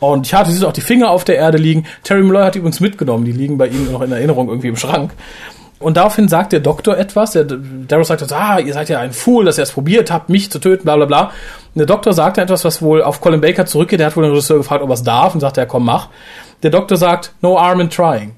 ordentlich 0.00 0.34
hart. 0.34 0.46
Du 0.46 0.52
siehst 0.52 0.64
auch 0.64 0.72
die 0.72 0.80
Finger 0.80 1.10
auf 1.10 1.24
der 1.24 1.36
Erde 1.36 1.58
liegen. 1.58 1.86
Terry 2.02 2.22
Malloy 2.22 2.44
hat 2.44 2.54
die 2.54 2.58
übrigens 2.58 2.80
mitgenommen. 2.80 3.24
Die 3.24 3.32
liegen 3.32 3.58
bei 3.58 3.68
ihm 3.68 3.90
noch 3.90 4.02
in 4.02 4.12
Erinnerung 4.12 4.48
irgendwie 4.48 4.68
im 4.68 4.76
Schrank. 4.76 5.12
Und 5.82 5.96
daraufhin 5.96 6.28
sagt 6.28 6.52
der 6.52 6.60
Doktor 6.60 6.96
etwas. 6.96 7.32
Der 7.32 7.44
Daros 7.44 8.08
sagt, 8.08 8.28
so, 8.28 8.34
ah, 8.34 8.58
ihr 8.58 8.72
seid 8.72 8.88
ja 8.88 9.00
ein 9.00 9.12
Fool, 9.12 9.44
dass 9.44 9.58
ihr 9.58 9.64
es 9.64 9.72
probiert 9.72 10.10
habt, 10.10 10.28
mich 10.28 10.50
zu 10.50 10.58
töten, 10.58 10.84
bla 10.84 10.96
bla 10.96 11.06
bla. 11.06 11.22
Und 11.22 11.78
der 11.78 11.86
Doktor 11.86 12.12
sagt 12.12 12.38
etwas, 12.38 12.64
was 12.64 12.82
wohl 12.82 13.02
auf 13.02 13.20
Colin 13.20 13.40
Baker 13.40 13.66
zurückgeht. 13.66 14.00
Der 14.00 14.06
hat 14.06 14.16
wohl 14.16 14.24
den 14.24 14.30
Regisseur 14.30 14.58
gefragt, 14.58 14.82
ob 14.82 14.90
er 14.90 14.94
es 14.94 15.02
darf 15.02 15.34
und 15.34 15.40
sagt, 15.40 15.56
ja 15.56 15.66
komm, 15.66 15.84
mach. 15.84 16.08
Der 16.62 16.70
Doktor 16.70 16.96
sagt, 16.96 17.32
no 17.40 17.60
harm 17.60 17.80
in 17.80 17.90
trying. 17.90 18.32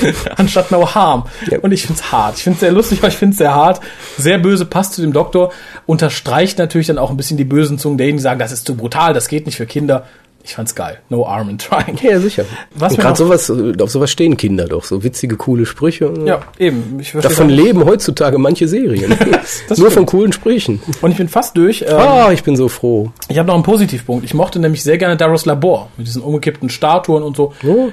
Anstatt 0.36 0.70
no 0.70 0.94
harm. 0.94 1.24
Ja. 1.50 1.58
Und 1.60 1.72
ich 1.72 1.86
find's 1.86 2.12
hart. 2.12 2.36
Ich 2.36 2.44
find's 2.44 2.60
sehr 2.60 2.72
lustig, 2.72 2.98
aber 3.00 3.08
ich 3.08 3.16
find's 3.16 3.38
sehr 3.38 3.54
hart. 3.54 3.80
Sehr 4.16 4.38
böse, 4.38 4.64
passt 4.64 4.94
zu 4.94 5.02
dem 5.02 5.12
Doktor. 5.12 5.52
Unterstreicht 5.86 6.58
natürlich 6.58 6.86
dann 6.86 6.98
auch 6.98 7.10
ein 7.10 7.16
bisschen 7.16 7.36
die 7.36 7.44
bösen 7.44 7.78
Zungen 7.78 7.98
derjenigen, 7.98 8.18
die 8.18 8.22
sagen, 8.22 8.38
das 8.38 8.52
ist 8.52 8.66
zu 8.66 8.76
brutal, 8.76 9.12
das 9.12 9.28
geht 9.28 9.46
nicht 9.46 9.56
für 9.56 9.66
Kinder. 9.66 10.06
Ich 10.48 10.54
fand's 10.54 10.74
geil. 10.74 10.98
No 11.10 11.28
harm 11.28 11.50
in 11.50 11.58
trying. 11.58 11.98
Ja, 12.02 12.18
sicher. 12.20 12.46
Was 12.74 12.94
und 12.94 13.00
gerade 13.00 13.16
sowas, 13.18 13.50
äh, 13.50 13.74
auf 13.82 13.90
sowas 13.90 14.10
stehen 14.10 14.38
Kinder 14.38 14.64
doch, 14.66 14.82
so 14.82 15.04
witzige, 15.04 15.36
coole 15.36 15.66
Sprüche. 15.66 16.10
Ja, 16.24 16.40
eben. 16.58 17.02
Davon 17.20 17.50
leben 17.50 17.84
heutzutage 17.84 18.38
manche 18.38 18.66
Serien. 18.66 19.10
Nur 19.68 19.76
stimmt. 19.76 19.92
von 19.92 20.06
coolen 20.06 20.32
Sprüchen. 20.32 20.80
Und 21.02 21.10
ich 21.10 21.18
bin 21.18 21.28
fast 21.28 21.54
durch. 21.58 21.82
Ähm, 21.82 21.94
Ah, 21.98 22.32
ich 22.32 22.44
bin 22.44 22.56
so 22.56 22.68
froh. 22.68 23.10
Ich 23.28 23.36
habe 23.38 23.46
noch 23.46 23.56
einen 23.56 23.62
Positivpunkt. 23.62 24.24
Ich 24.24 24.32
mochte 24.32 24.58
nämlich 24.58 24.82
sehr 24.82 24.96
gerne 24.96 25.18
Daros 25.18 25.44
Labor 25.44 25.90
mit 25.98 26.06
diesen 26.06 26.22
umgekippten 26.22 26.70
Statuen 26.70 27.22
und 27.22 27.36
so. 27.36 27.52
Oh. 27.66 27.90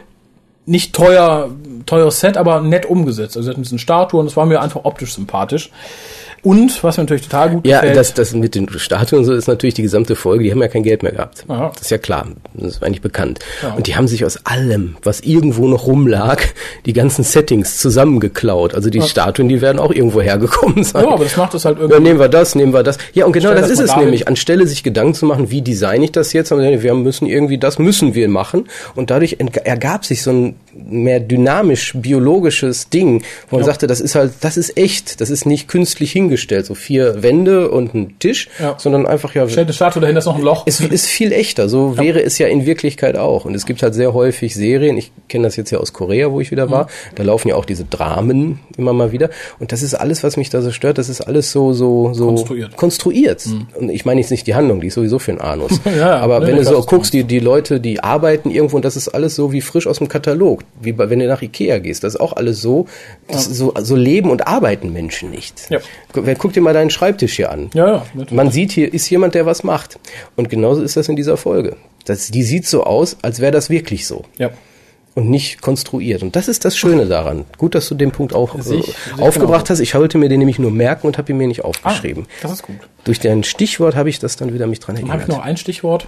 Nicht 0.66 0.96
teuer, 0.96 1.50
teures 1.86 2.22
Set, 2.22 2.38
aber 2.38 2.62
nett 2.62 2.86
umgesetzt. 2.86 3.36
Also 3.36 3.48
sie 3.48 3.52
hatten 3.52 3.64
diesen 3.64 3.80
Statuen, 3.80 4.26
das 4.28 4.38
war 4.38 4.46
mir 4.46 4.62
einfach 4.62 4.86
optisch 4.86 5.14
sympathisch. 5.14 5.72
Und 6.46 6.84
was 6.84 6.96
mir 6.98 7.04
natürlich 7.04 7.24
total 7.24 7.50
gut 7.50 7.66
Ja, 7.68 7.80
gefällt, 7.82 7.98
das, 7.98 8.14
das 8.14 8.34
mit 8.34 8.56
den 8.56 8.70
Statuen 8.78 9.20
und 9.20 9.26
so 9.26 9.34
ist 9.34 9.48
natürlich 9.48 9.74
die 9.74 9.82
gesamte 9.82 10.16
Folge, 10.16 10.44
die 10.44 10.52
haben 10.52 10.62
ja 10.62 10.68
kein 10.68 10.84
Geld 10.84 11.02
mehr 11.04 11.12
gehabt. 11.12 11.44
Aha. 11.48 11.72
Das 11.74 11.82
ist 11.82 11.92
ja 11.92 11.98
klar, 11.98 12.28
das 12.54 12.76
ist 12.76 12.84
eigentlich 12.84 13.02
bekannt. 13.02 13.40
Ja. 13.64 13.74
Und 13.74 13.88
die 13.88 13.96
haben 13.96 14.08
sich 14.08 14.24
aus 14.24 14.46
allem, 14.46 14.96
was 15.04 15.22
irgendwo 15.22 15.68
noch 15.68 15.88
rumlag, 15.88 16.42
die 16.86 16.94
ganzen 16.94 17.24
Settings 17.24 17.80
zusammengeklaut. 17.80 18.76
Also 18.76 18.92
die 18.92 19.02
Statuen, 19.02 19.50
die 19.50 19.60
werden 19.62 19.80
auch 19.80 19.92
irgendwo 19.92 20.22
hergekommen 20.22 20.84
sein. 20.84 21.04
ja, 21.04 21.12
aber 21.12 21.24
das 21.24 21.36
macht 21.36 21.56
es 21.56 21.66
halt 21.66 21.78
Ja, 21.78 21.84
irgendwie. 21.86 22.04
nehmen 22.04 22.20
wir 22.20 22.30
das, 22.30 22.54
nehmen 22.54 22.74
wir 22.74 22.84
das. 22.84 23.00
Ja, 23.14 23.26
und 23.26 23.32
genau 23.32 23.50
das 23.52 23.62
das 23.62 23.72
ist 23.72 23.80
es 23.80 23.88
dahin. 23.90 24.04
nämlich. 24.06 24.28
Anstelle 24.28 24.68
sich 24.68 24.84
Gedanken 24.84 25.16
zu 25.16 25.26
machen, 25.26 25.50
wie 25.50 25.64
design 25.64 26.04
ich 26.04 26.12
das 26.12 26.32
jetzt, 26.32 26.52
haben 26.52 26.62
wir 26.62 26.84
wir 26.84 26.94
müssen 26.94 27.26
irgendwie, 27.26 27.58
das 27.58 27.80
müssen 27.80 28.14
wir 28.14 28.30
machen. 28.30 28.66
Und 28.94 29.10
dadurch 29.10 29.38
ergab 29.64 30.06
sich 30.06 30.22
so 30.22 30.30
ein 30.32 30.56
mehr 30.74 31.20
dynamisch 31.20 31.94
biologisches 31.96 32.90
Ding, 32.90 33.24
wo 33.50 33.56
man 33.56 33.62
Ja. 33.66 33.72
sagte, 33.72 33.88
das 33.88 34.00
ist 34.00 34.14
halt, 34.14 34.34
das 34.42 34.58
ist 34.58 34.78
echt, 34.78 35.22
das 35.22 35.32
ist 35.32 35.46
nicht 35.48 35.68
künstlich 35.68 36.12
hingestellt, 36.12 36.35
so 36.38 36.76
vier 36.76 37.24
Wände 37.24 37.70
und 37.70 37.94
ein 37.94 38.20
Tisch, 38.20 38.50
Ja. 38.60 38.76
sondern 38.78 39.06
einfach 39.06 39.34
ja. 39.36 39.48
Stellt 39.48 39.68
eine 39.68 39.74
Statue 39.74 40.02
dahin, 40.02 40.16
da 40.16 40.20
ist 40.20 40.26
noch 40.26 40.36
ein 40.38 40.42
Loch. 40.42 40.64
Es 40.66 40.80
ist 40.80 41.06
viel 41.08 41.32
echter, 41.32 41.70
so 41.70 41.98
wäre 41.98 42.22
es 42.24 42.38
ja 42.38 42.48
in 42.48 42.66
Wirklichkeit 42.66 43.18
auch. 43.18 43.46
Und 43.46 43.56
es 43.56 43.66
gibt 43.66 43.82
halt 43.84 43.94
sehr 43.94 44.14
häufig 44.14 44.56
Serien, 44.56 44.98
ich 44.98 45.12
kenne 45.30 45.46
das 45.48 45.56
jetzt 45.56 45.72
ja 45.72 45.80
aus 45.80 45.94
Korea, 45.94 46.32
wo 46.32 46.40
ich 46.42 46.52
wieder 46.52 46.70
war, 46.70 46.88
da 47.16 47.24
laufen 47.24 47.50
ja 47.50 47.56
auch 47.56 47.66
diese 47.66 47.86
Dramen 47.86 48.60
immer 48.78 48.94
mal 48.94 49.12
wieder. 49.12 49.30
Und 49.60 49.72
das 49.72 49.82
ist 49.82 49.94
alles, 49.94 50.24
was 50.24 50.38
mich 50.38 50.50
da 50.50 50.62
so 50.62 50.72
stört, 50.72 50.98
das 50.98 51.10
ist 51.10 51.22
alles 51.22 51.52
so, 51.52 51.74
so, 51.74 52.14
so 52.14 52.28
Konstruiert. 52.28 52.76
konstruiert. 52.78 53.46
Und 53.76 53.90
ich 53.90 54.06
meine 54.06 54.22
jetzt 54.22 54.32
nicht 54.32 54.48
die 54.48 54.56
Handlung, 54.56 54.82
die 54.82 54.88
ist 54.88 54.96
sowieso 54.96 55.20
für 55.20 55.32
einen 55.32 55.42
Anus. 55.42 55.80
Ja, 55.96 56.18
Aber 56.18 56.40
ne, 56.42 56.48
wenn 56.48 56.56
du 56.58 56.64
so 56.66 56.82
guckst, 56.82 57.14
die, 57.14 57.24
die 57.24 57.40
Leute, 57.40 57.80
die 57.80 58.02
arbeiten 58.04 58.52
irgendwo 58.52 58.76
und 58.76 58.84
das 58.86 58.96
ist 58.98 59.08
alles 59.10 59.36
so 59.36 59.52
wie 59.54 59.62
frisch 59.62 59.88
aus 59.88 60.00
dem 60.00 60.08
Katalog. 60.10 60.64
Wie 60.82 60.92
bei, 60.92 61.10
wenn 61.10 61.20
du 61.20 61.28
nach 61.28 61.42
Ikea 61.42 61.80
gehst, 61.80 62.04
das 62.04 62.16
ist 62.16 62.20
auch 62.20 62.34
alles 62.34 62.62
so, 62.62 62.86
das 63.28 63.46
so, 63.46 63.74
so 63.82 63.96
leben 63.96 64.30
und 64.30 64.46
arbeiten 64.48 64.92
Menschen 64.92 65.32
nicht. 65.32 65.70
Ja. 65.70 65.80
Guck, 66.34 66.42
guck 66.44 66.54
dir 66.54 66.62
mal 66.62 66.74
deinen 66.74 66.90
Schreibtisch 66.90 67.34
hier 67.36 67.52
an. 67.52 67.70
Ja, 67.74 67.88
ja. 67.88 68.06
natürlich. 68.14 68.32
Man 68.32 68.52
sieht, 68.52 68.72
hier 68.72 68.94
ist 68.94 69.10
jemand, 69.10 69.36
der 69.36 69.46
was 69.46 69.64
macht. 69.64 70.00
Und 70.36 70.50
genauso 70.50 70.82
ist 70.82 70.98
das 70.98 71.08
in 71.10 71.16
dieser 71.16 71.38
Folge. 71.38 71.76
Das, 72.06 72.32
die 72.32 72.44
sieht 72.44 72.66
so 72.68 72.84
aus, 72.84 73.18
als 73.22 73.40
wäre 73.40 73.52
das 73.52 73.70
wirklich 73.70 74.06
so. 74.08 74.24
Ja. 74.38 74.50
und 75.16 75.30
nicht 75.30 75.62
konstruiert. 75.62 76.24
Und 76.24 76.36
das 76.36 76.50
ist 76.50 76.66
das 76.66 76.76
Schöne 76.78 77.06
daran. 77.06 77.46
Gut, 77.58 77.74
dass 77.74 77.88
du 77.88 77.96
den 77.96 78.12
Punkt 78.12 78.34
auch 78.36 78.60
Sehe 78.62 78.78
äh, 78.78 78.80
ich- 78.82 78.86
sehe 78.88 78.94
ich 79.16 79.22
aufgebracht 79.22 79.66
genauso. 79.66 79.70
hast. 79.70 79.80
Ich 79.80 79.96
wollte 79.96 80.18
mir 80.18 80.28
den 80.28 80.40
nämlich 80.40 80.60
nur 80.60 80.72
merken 80.72 81.08
und 81.08 81.18
habe 81.18 81.32
ihn 81.32 81.38
mir 81.38 81.48
nicht 81.48 81.64
aufgeschrieben. 81.64 82.26
das 82.42 82.52
ist 82.52 82.64
gut. 82.64 82.76
Durch 83.06 83.20
dein 83.22 83.44
Stichwort 83.46 83.96
habe 83.96 84.10
ich 84.10 84.20
das 84.20 84.36
dann 84.36 84.54
wieder 84.54 84.68
mich 84.68 84.82
dran 84.82 84.96
Dann 84.98 85.06
habe 85.10 85.18
ich 85.18 85.22
erinnert. 85.24 85.38
noch 85.38 85.46
ein 85.46 85.56
Stichwort. 85.58 86.08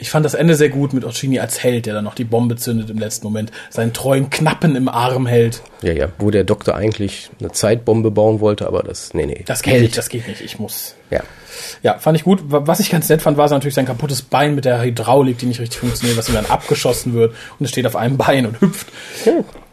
Ich 0.00 0.10
fand 0.10 0.24
das 0.24 0.34
Ende 0.34 0.54
sehr 0.54 0.68
gut 0.68 0.92
mit 0.92 1.04
Occini 1.04 1.40
als 1.40 1.62
Held, 1.62 1.86
der 1.86 1.94
dann 1.94 2.04
noch 2.04 2.14
die 2.14 2.24
Bombe 2.24 2.54
zündet 2.56 2.88
im 2.88 2.98
letzten 2.98 3.26
Moment, 3.26 3.50
seinen 3.68 3.92
treuen 3.92 4.30
Knappen 4.30 4.76
im 4.76 4.88
Arm 4.88 5.26
hält. 5.26 5.60
Ja, 5.82 5.92
ja, 5.92 6.08
wo 6.18 6.30
der 6.30 6.44
Doktor 6.44 6.76
eigentlich 6.76 7.30
eine 7.40 7.50
Zeitbombe 7.50 8.10
bauen 8.12 8.40
wollte, 8.40 8.66
aber 8.68 8.82
das, 8.84 9.12
nee, 9.14 9.26
nee. 9.26 9.42
Das 9.46 9.62
geht 9.62 9.74
Hält. 9.74 9.82
nicht, 9.82 9.98
das 9.98 10.08
geht 10.08 10.28
nicht. 10.28 10.40
Ich 10.40 10.58
muss. 10.60 10.94
Ja. 11.10 11.20
Ja, 11.82 11.98
fand 11.98 12.16
ich 12.16 12.22
gut. 12.22 12.40
Wa- 12.46 12.62
Was 12.66 12.78
ich 12.78 12.90
ganz 12.90 13.08
nett 13.08 13.20
fand, 13.22 13.36
war 13.36 13.48
natürlich 13.50 13.74
sein 13.74 13.86
kaputtes 13.86 14.22
Bein 14.22 14.54
mit 14.54 14.64
der 14.64 14.80
Hydraulik, 14.82 15.38
die 15.38 15.46
nicht 15.46 15.58
richtig 15.60 15.80
funktioniert, 15.80 16.16
was 16.16 16.28
ihm 16.28 16.34
dann 16.36 16.46
abgeschossen 16.46 17.14
wird 17.14 17.34
und 17.58 17.64
es 17.64 17.70
steht 17.70 17.86
auf 17.86 17.96
einem 17.96 18.16
Bein 18.16 18.46
und 18.46 18.60
hüpft. 18.60 18.86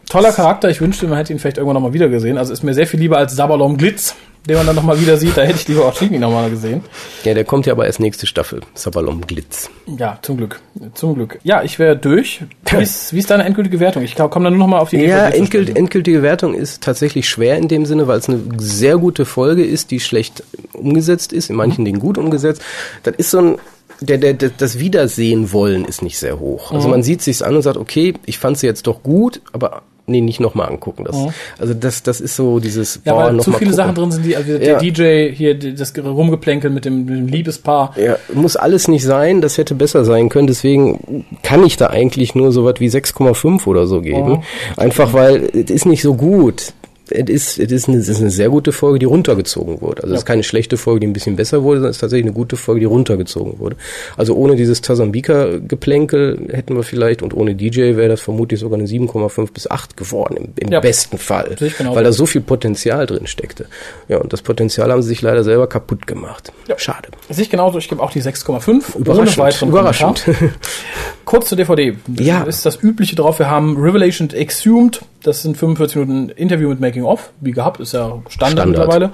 Toller 0.08 0.32
Charakter. 0.32 0.70
Ich 0.70 0.80
wünschte, 0.80 1.06
man 1.08 1.18
hätte 1.18 1.32
ihn 1.32 1.38
vielleicht 1.38 1.58
irgendwann 1.58 1.74
nochmal 1.74 1.92
wieder 1.92 2.08
gesehen. 2.08 2.38
Also 2.38 2.52
ist 2.52 2.62
mir 2.62 2.74
sehr 2.74 2.86
viel 2.86 3.00
lieber 3.00 3.18
als 3.18 3.34
Sabalom 3.34 3.76
Glitz, 3.76 4.14
den 4.48 4.56
man 4.56 4.64
dann 4.64 4.76
nochmal 4.76 5.00
wieder 5.00 5.16
sieht. 5.16 5.36
Da 5.36 5.42
hätte 5.42 5.56
ich 5.56 5.66
lieber 5.66 5.86
Occini 5.86 6.18
nochmal 6.18 6.48
gesehen. 6.48 6.82
Ja, 7.24 7.34
der 7.34 7.44
kommt 7.44 7.66
ja 7.66 7.72
aber 7.72 7.86
erst 7.86 7.98
nächste 7.98 8.26
Staffel. 8.26 8.60
Sabalom 8.74 9.26
Glitz. 9.26 9.68
Ja, 9.98 10.18
zum 10.22 10.36
Glück. 10.36 10.60
Zum 10.94 11.16
Glück. 11.16 11.40
Ja, 11.42 11.64
ich 11.64 11.80
wäre 11.80 11.96
durch. 11.96 12.42
Wie 12.70 12.82
ist, 12.82 13.12
wie 13.12 13.18
ist 13.18 13.30
deine 13.30 13.44
endgültige 13.44 13.80
Wertung? 13.80 14.04
Ich 14.04 14.14
komme 14.14 14.44
dann 14.44 14.52
nur 14.52 14.58
noch 14.58 14.68
mal 14.68 14.78
auf 14.78 14.90
die 14.90 14.98
Ja, 14.98 15.28
endgült, 15.28 15.76
endgültige 15.76 16.22
Wertung 16.22 16.54
ist 16.54 16.84
tatsächlich 16.84 17.28
schwer 17.28 17.56
in 17.56 17.66
dem 17.66 17.84
Sinne, 17.84 18.06
weil 18.06 18.18
es 18.18 18.28
eine 18.28 18.40
sehr 18.58 18.98
gute 18.98 19.24
Folge 19.24 19.64
ist, 19.64 19.90
die 19.90 19.98
schlecht 19.98 20.44
umgesetzt 20.72 21.32
ist, 21.32 21.50
in 21.50 21.56
manchen 21.56 21.84
Dingen 21.84 21.98
gut 21.98 22.16
umgesetzt. 22.16 22.62
Das 23.02 23.16
ist 23.16 23.30
so 23.32 23.38
ein 23.38 23.58
der, 24.00 24.18
der, 24.18 24.34
der, 24.34 24.50
das 24.50 24.78
Wiedersehen 24.78 25.52
wollen 25.52 25.84
ist 25.84 26.02
nicht 26.02 26.18
sehr 26.18 26.38
hoch. 26.38 26.70
Also 26.70 26.88
man 26.88 27.02
sieht 27.02 27.22
sich's 27.22 27.40
an 27.40 27.56
und 27.56 27.62
sagt, 27.62 27.78
okay, 27.78 28.12
ich 28.26 28.38
fand 28.38 28.58
sie 28.58 28.66
jetzt 28.66 28.86
doch 28.86 29.02
gut, 29.02 29.40
aber 29.52 29.82
nee, 30.06 30.20
nicht 30.20 30.40
nochmal 30.40 30.68
angucken. 30.68 31.04
Das, 31.04 31.16
Also 31.58 31.74
das, 31.74 32.02
das 32.02 32.20
ist 32.20 32.36
so 32.36 32.58
dieses, 32.60 33.00
Ja, 33.04 33.16
weil 33.16 33.32
noch 33.34 33.44
zu 33.44 33.50
viele 33.52 33.70
gucken. 33.70 33.74
Sachen 33.74 33.94
drin 33.94 34.10
sind, 34.12 34.24
die, 34.24 34.36
also 34.36 34.52
Ja. 34.52 34.58
der 34.58 34.78
DJ 34.78 35.32
hier, 35.32 35.54
das 35.58 35.92
Rumgeplänkel 35.96 36.70
mit 36.70 36.84
dem, 36.84 37.04
mit 37.04 37.16
dem 37.16 37.26
Liebespaar. 37.28 37.94
Ja, 37.96 38.16
muss 38.34 38.56
alles 38.56 38.88
nicht 38.88 39.04
sein, 39.04 39.40
das 39.40 39.58
hätte 39.58 39.74
besser 39.74 40.04
sein 40.04 40.28
können, 40.28 40.46
deswegen 40.46 41.24
kann 41.42 41.64
ich 41.64 41.76
da 41.76 41.88
eigentlich 41.88 42.34
nur 42.34 42.52
so 42.52 42.64
was 42.64 42.80
wie 42.80 42.88
6,5 42.88 43.66
oder 43.66 43.86
so 43.86 44.00
geben. 44.00 44.42
Einfach 44.76 45.12
weil 45.12 45.50
es 45.54 45.70
ist 45.70 45.86
nicht 45.86 46.02
so 46.02 46.14
gut. 46.14 46.72
Es 47.08 47.28
ist, 47.30 47.58
es 47.60 47.70
ist, 47.70 47.88
eine, 47.88 47.98
es 47.98 48.08
ist 48.08 48.20
eine 48.20 48.30
sehr 48.30 48.48
gute 48.48 48.72
Folge, 48.72 48.98
die 48.98 49.06
runtergezogen 49.06 49.80
wurde. 49.80 50.02
Also 50.02 50.14
es 50.14 50.20
ist 50.22 50.26
keine 50.26 50.42
schlechte 50.42 50.76
Folge, 50.76 51.00
die 51.00 51.06
ein 51.06 51.12
bisschen 51.12 51.36
besser 51.36 51.62
wurde, 51.62 51.76
sondern 51.78 51.90
es 51.90 51.96
ist 51.98 52.00
tatsächlich 52.00 52.24
eine 52.26 52.32
gute 52.34 52.56
Folge, 52.56 52.80
die 52.80 52.86
runtergezogen 52.86 53.60
wurde. 53.60 53.76
Also 54.16 54.34
ohne 54.34 54.56
dieses 54.56 54.80
Tasambika-Geplänkel 54.82 56.48
hätten 56.52 56.74
wir 56.76 56.82
vielleicht 56.82 57.22
und 57.22 57.34
ohne 57.34 57.54
DJ 57.54 57.96
wäre 57.96 58.08
das 58.08 58.20
vermutlich 58.20 58.60
sogar 58.60 58.78
eine 58.78 58.88
7,5 58.88 59.52
bis 59.52 59.70
8 59.70 59.96
geworden, 59.96 60.36
im, 60.36 60.48
im 60.56 60.72
Ja. 60.72 60.80
besten 60.80 61.18
Fall. 61.18 61.56
Genauso. 61.58 61.96
Weil 61.96 62.04
da 62.04 62.12
so 62.12 62.26
viel 62.26 62.40
Potenzial 62.40 63.06
drin 63.06 63.26
steckte. 63.26 63.66
Ja, 64.08 64.18
und 64.18 64.32
das 64.32 64.42
Potenzial 64.42 64.90
haben 64.90 65.02
sie 65.02 65.08
sich 65.08 65.22
leider 65.22 65.44
selber 65.44 65.66
kaputt 65.68 66.06
gemacht. 66.06 66.52
Ja. 66.68 66.78
Schade. 66.78 67.08
Sehe 67.30 67.44
ich 67.44 67.50
genauso, 67.50 67.78
ich 67.78 67.88
gebe 67.88 68.02
auch 68.02 68.10
die 68.10 68.22
6,5. 68.22 68.96
Überraschend, 68.98 69.62
überraschend. 69.70 70.24
Kommentar. 70.24 70.48
Kurz 71.24 71.48
zur 71.48 71.56
DVD. 71.58 71.96
Ja. 72.18 72.42
Ist 72.44 72.66
das 72.66 72.82
Übliche 72.82 73.16
drauf. 73.16 73.38
Wir 73.38 73.50
haben 73.50 73.76
Revelation 73.76 74.30
Exhumed. 74.30 75.00
Das 75.26 75.42
sind 75.42 75.56
45 75.56 75.96
Minuten 75.96 76.28
Interview 76.28 76.68
mit 76.68 76.78
Making 76.78 77.02
of. 77.02 77.32
Wie 77.40 77.50
gehabt, 77.50 77.80
ist 77.80 77.92
ja 77.92 78.22
Standard, 78.28 78.32
Standard. 78.32 78.68
mittlerweile. 78.68 79.10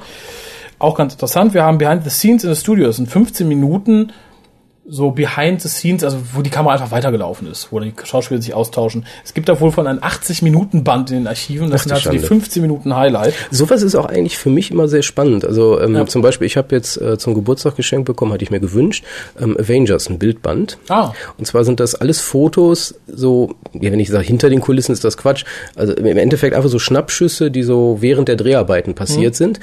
Auch 0.78 0.94
ganz 0.94 1.14
interessant. 1.14 1.54
Wir 1.54 1.62
haben 1.62 1.78
Behind 1.78 2.04
the 2.04 2.10
Scenes 2.10 2.44
in 2.44 2.52
the 2.52 2.60
Studio. 2.60 2.86
Das 2.86 2.96
sind 2.96 3.08
15 3.08 3.48
Minuten 3.48 4.12
so 4.84 5.12
behind 5.12 5.62
the 5.62 5.68
scenes, 5.68 6.02
also 6.02 6.18
wo 6.34 6.42
die 6.42 6.50
Kamera 6.50 6.72
einfach 6.74 6.90
weitergelaufen 6.90 7.48
ist, 7.48 7.68
wo 7.70 7.78
die 7.78 7.92
Schauspieler 8.02 8.42
sich 8.42 8.52
austauschen. 8.52 9.06
Es 9.24 9.32
gibt 9.32 9.48
da 9.48 9.60
wohl 9.60 9.70
von 9.70 9.86
einem 9.86 10.00
80-Minuten-Band 10.00 11.10
in 11.12 11.18
den 11.18 11.26
Archiven. 11.28 11.70
Das 11.70 11.82
Ach, 11.82 11.84
sind 11.84 11.90
die 11.90 11.94
halt 11.94 12.02
so 12.04 12.10
die 12.10 12.16
Schande. 12.18 12.26
15 12.26 12.62
Minuten 12.62 12.96
Highlight. 12.96 13.34
Sowas 13.52 13.82
ist 13.82 13.94
auch 13.94 14.06
eigentlich 14.06 14.36
für 14.38 14.50
mich 14.50 14.70
immer 14.72 14.88
sehr 14.88 15.02
spannend. 15.02 15.44
Also 15.44 15.80
ähm, 15.80 15.94
Ja. 15.94 16.06
zum 16.06 16.20
Beispiel, 16.22 16.46
ich 16.46 16.56
habe 16.56 16.74
jetzt 16.74 17.00
äh, 17.00 17.16
zum 17.16 17.34
Geburtstag 17.34 17.76
geschenkt 17.76 18.06
bekommen, 18.06 18.32
hatte 18.32 18.42
ich 18.42 18.50
mir 18.50 18.58
gewünscht, 18.60 19.04
ähm, 19.40 19.56
Avengers, 19.58 20.08
ein 20.10 20.18
Bildband. 20.18 20.78
Ah. 20.88 21.12
Und 21.38 21.46
zwar 21.46 21.64
sind 21.64 21.78
das 21.78 21.94
alles 21.94 22.20
Fotos, 22.20 22.94
so, 23.06 23.54
ja, 23.74 23.92
wenn 23.92 24.00
ich 24.00 24.08
sage, 24.10 24.24
hinter 24.26 24.50
den 24.50 24.60
Kulissen 24.60 24.92
ist 24.92 25.04
das 25.04 25.16
Quatsch. 25.16 25.44
Also 25.76 25.92
im 25.92 26.16
Endeffekt 26.16 26.56
einfach 26.56 26.68
so 26.70 26.78
Schnappschüsse, 26.80 27.50
die 27.52 27.62
so 27.62 27.98
während 28.00 28.26
der 28.28 28.36
Dreharbeiten 28.36 28.94
passiert 28.94 29.34
Mhm. 29.34 29.36
sind. 29.36 29.60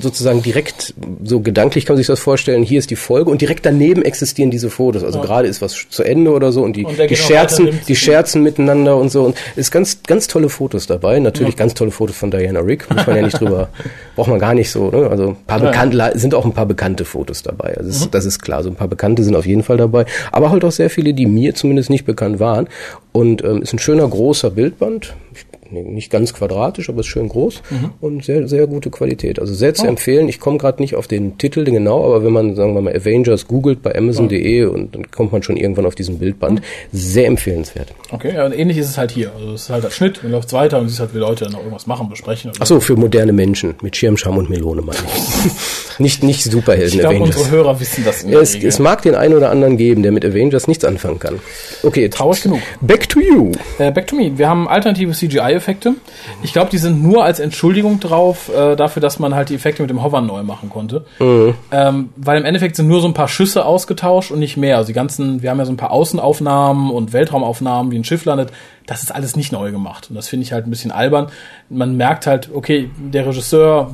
Sozusagen 0.00 0.42
direkt, 0.42 0.94
so 1.24 1.40
gedanklich 1.40 1.86
kann 1.86 1.94
man 1.94 1.98
sich 1.98 2.06
das 2.06 2.20
vorstellen, 2.20 2.62
hier 2.62 2.78
ist 2.78 2.90
die 2.90 2.96
Folge 2.96 3.30
und 3.30 3.40
direkt 3.40 3.66
daneben 3.66 4.02
existieren 4.02 4.50
diese 4.50 4.70
Fotos. 4.70 5.04
Also 5.04 5.20
gerade 5.20 5.48
ist 5.48 5.60
was 5.62 5.86
zu 5.88 6.02
Ende 6.02 6.30
oder 6.32 6.52
so 6.52 6.62
und 6.62 6.74
die, 6.76 6.84
Und 6.84 6.98
die 6.98 7.16
scherzen, 7.16 7.66
weiter, 7.66 7.76
die 7.88 7.96
scherzen 7.96 8.42
miteinander 8.42 8.96
und 8.96 9.10
so. 9.10 9.24
Und 9.24 9.36
es 9.52 9.66
ist 9.66 9.70
ganz, 9.70 10.02
ganz 10.06 10.26
tolle 10.26 10.48
Fotos 10.48 10.86
dabei. 10.86 11.18
Natürlich 11.18 11.56
ganz 11.56 11.74
tolle 11.74 11.90
Fotos 11.90 12.16
von 12.16 12.30
Diana 12.30 12.60
Rick. 12.60 12.88
Muss 12.90 13.06
man 13.06 13.16
ja 13.16 13.22
nicht 13.22 13.40
drüber, 13.40 13.68
braucht 14.16 14.28
man 14.28 14.38
gar 14.38 14.54
nicht 14.54 14.70
so. 14.70 14.90
Ne? 14.90 15.08
Also 15.08 15.28
ein 15.28 15.36
paar 15.46 15.58
Ja, 15.58 15.64
ja. 15.66 15.70
bekannte, 15.70 16.18
sind 16.18 16.34
auch 16.34 16.44
ein 16.44 16.52
paar 16.52 16.66
bekannte 16.66 17.04
Fotos 17.04 17.42
dabei. 17.42 17.76
Also 17.76 17.88
das, 17.88 18.00
ist, 18.02 18.14
das 18.14 18.24
ist 18.24 18.40
klar. 18.40 18.62
So 18.62 18.70
ein 18.70 18.76
paar 18.76 18.88
bekannte 18.88 19.22
sind 19.22 19.36
auf 19.36 19.46
jeden 19.46 19.62
Fall 19.62 19.76
dabei. 19.76 20.06
Aber 20.32 20.50
halt 20.50 20.64
auch 20.64 20.72
sehr 20.72 20.90
viele, 20.90 21.14
die 21.14 21.26
mir 21.26 21.54
zumindest 21.54 21.90
nicht 21.90 22.04
bekannt 22.04 22.40
waren. 22.40 22.68
Und 23.12 23.42
ähm, 23.44 23.62
ist 23.62 23.72
ein 23.72 23.78
schöner 23.78 24.06
großer 24.08 24.50
Bildband. 24.50 25.14
Ich, 25.34 25.44
nicht 25.70 26.10
ganz 26.10 26.34
quadratisch, 26.34 26.88
aber 26.88 27.00
ist 27.00 27.06
schön 27.06 27.28
groß 27.28 27.62
und 28.00 28.24
sehr, 28.24 28.48
sehr 28.48 28.66
gute 28.66 28.90
Qualität. 28.90 29.38
Also 29.38 29.54
sehr 29.54 29.74
zu 29.74 29.86
empfehlen. 29.86 30.28
Ich 30.28 30.40
komme 30.40 30.58
gerade 30.58 30.82
nicht 30.82 30.94
auf 30.94 31.06
den 31.06 31.38
Titel 31.38 31.64
genau, 31.64 32.04
aber 32.04 32.24
wenn 32.24 32.32
man, 32.32 32.54
sagen 32.56 32.74
wir 32.74 32.80
mal, 32.80 32.94
Avengers 32.94 33.46
googelt 33.46 33.82
bei 33.82 33.94
Amazon.de 33.94 34.64
und 34.64 34.94
dann 34.94 35.10
kommt 35.10 35.32
man 35.32 35.42
schon 35.42 35.56
irgendwann 35.56 35.86
auf 35.86 35.94
diesen 35.94 36.18
Bildband. 36.18 36.62
Sehr 36.92 37.26
empfehlenswert. 37.26 37.94
Okay, 38.10 38.34
ja, 38.34 38.46
und 38.46 38.52
ähnlich 38.52 38.78
ist 38.78 38.90
es 38.90 38.98
halt 38.98 39.10
hier. 39.10 39.32
Also 39.34 39.54
es 39.54 39.62
ist 39.62 39.70
halt 39.70 39.84
der 39.84 39.90
Schnitt, 39.90 40.20
dann 40.22 40.32
läuft's 40.32 40.52
weiter 40.52 40.78
und 40.78 40.88
siehst 40.88 41.00
halt, 41.00 41.14
wie 41.14 41.18
Leute 41.18 41.44
dann 41.44 41.52
noch 41.52 41.60
irgendwas 41.60 41.86
machen, 41.86 42.08
besprechen. 42.08 42.52
Ach 42.58 42.66
so, 42.66 42.80
für 42.80 42.96
moderne 42.96 43.32
Menschen 43.32 43.74
mit 43.82 43.96
Schirmscham 43.96 44.36
und 44.38 44.50
Melone 44.50 44.82
meine 44.82 44.98
ich. 44.98 45.50
nicht, 46.00 46.22
nicht 46.22 46.42
Superhelden 46.42 46.94
ich 46.94 46.98
glaube, 47.00 47.16
Avengers. 47.16 47.36
unsere 47.36 47.56
Hörer 47.56 47.80
wissen 47.80 48.04
das 48.04 48.22
in 48.22 48.30
der 48.30 48.40
es, 48.40 48.54
es 48.54 48.78
mag 48.78 49.02
den 49.02 49.14
einen 49.14 49.34
oder 49.34 49.50
anderen 49.50 49.76
geben, 49.76 50.02
der 50.02 50.12
mit 50.12 50.24
Avengers 50.24 50.66
nichts 50.68 50.84
anfangen 50.84 51.18
kann. 51.18 51.38
Okay, 51.82 52.08
Traurig 52.08 52.42
genug. 52.42 52.60
back 52.80 53.08
to 53.08 53.20
you. 53.20 53.52
Äh, 53.78 53.90
back 53.92 54.06
to 54.06 54.16
me. 54.16 54.32
Wir 54.36 54.48
haben 54.48 54.68
alternative 54.68 55.12
CGI-Effekte. 55.12 55.94
Ich 56.42 56.52
glaube, 56.52 56.70
die 56.70 56.78
sind 56.78 57.02
nur 57.02 57.24
als 57.24 57.40
Entschuldigung 57.40 58.00
drauf, 58.00 58.50
äh, 58.54 58.76
dafür, 58.76 59.00
dass 59.02 59.18
man 59.18 59.34
halt 59.34 59.48
die 59.50 59.54
Effekte 59.54 59.82
mit 59.82 59.90
dem 59.90 60.02
Hovern 60.02 60.26
neu 60.26 60.42
machen 60.42 60.70
konnte. 60.70 61.04
Ähm, 61.20 62.08
weil 62.16 62.38
im 62.38 62.44
Endeffekt 62.44 62.76
sind 62.76 62.88
nur 62.88 63.00
so 63.00 63.06
ein 63.08 63.14
paar 63.14 63.28
Schüsse 63.28 63.64
ausgetauscht 63.64 64.30
und 64.30 64.38
nicht 64.38 64.56
mehr. 64.56 64.76
Also 64.76 64.88
die 64.88 64.92
ganzen, 64.94 65.42
wir 65.42 65.50
haben 65.50 65.58
ja 65.58 65.64
so 65.64 65.72
ein 65.72 65.76
paar 65.76 65.90
Außenaufnahmen 65.90 66.90
und 66.90 67.12
Weltraumaufnahmen, 67.12 67.92
wie 67.92 67.96
ein 67.98 68.04
Schiff 68.04 68.24
landet. 68.24 68.50
Das 68.90 69.04
ist 69.04 69.14
alles 69.14 69.36
nicht 69.36 69.52
neu 69.52 69.70
gemacht. 69.70 70.10
Und 70.10 70.16
das 70.16 70.26
finde 70.26 70.42
ich 70.42 70.52
halt 70.52 70.66
ein 70.66 70.70
bisschen 70.70 70.90
albern. 70.90 71.28
Man 71.68 71.96
merkt 71.96 72.26
halt, 72.26 72.50
okay, 72.52 72.90
der 72.98 73.24
Regisseur 73.24 73.88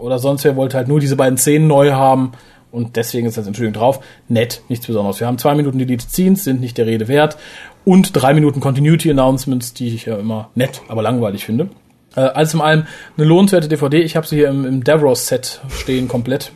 oder 0.00 0.18
sonst 0.18 0.42
wer 0.42 0.56
wollte 0.56 0.76
halt 0.76 0.88
nur 0.88 0.98
diese 0.98 1.14
beiden 1.14 1.38
Szenen 1.38 1.68
neu 1.68 1.92
haben. 1.92 2.32
Und 2.72 2.96
deswegen 2.96 3.28
ist 3.28 3.36
das 3.36 3.46
Entschuldigung 3.46 3.80
drauf. 3.80 4.00
Nett, 4.26 4.62
nichts 4.68 4.84
Besonderes. 4.84 5.20
Wir 5.20 5.28
haben 5.28 5.38
zwei 5.38 5.54
Minuten 5.54 5.78
Deleted 5.78 6.10
Scenes, 6.10 6.42
sind 6.42 6.60
nicht 6.60 6.76
der 6.76 6.86
Rede 6.86 7.06
wert. 7.06 7.36
Und 7.84 8.20
drei 8.20 8.34
Minuten 8.34 8.58
Continuity 8.58 9.12
Announcements, 9.12 9.74
die 9.74 9.94
ich 9.94 10.06
ja 10.06 10.16
immer 10.16 10.50
nett, 10.56 10.82
aber 10.88 11.02
langweilig 11.02 11.44
finde. 11.44 11.68
Äh, 12.16 12.22
alles 12.22 12.52
in 12.52 12.60
allem 12.60 12.86
eine 13.16 13.26
lohnenswerte 13.28 13.68
DVD. 13.68 14.00
Ich 14.00 14.16
habe 14.16 14.26
sie 14.26 14.34
hier 14.34 14.48
im, 14.48 14.64
im 14.64 14.82
Davros-Set 14.82 15.60
stehen, 15.68 16.08
komplett. 16.08 16.50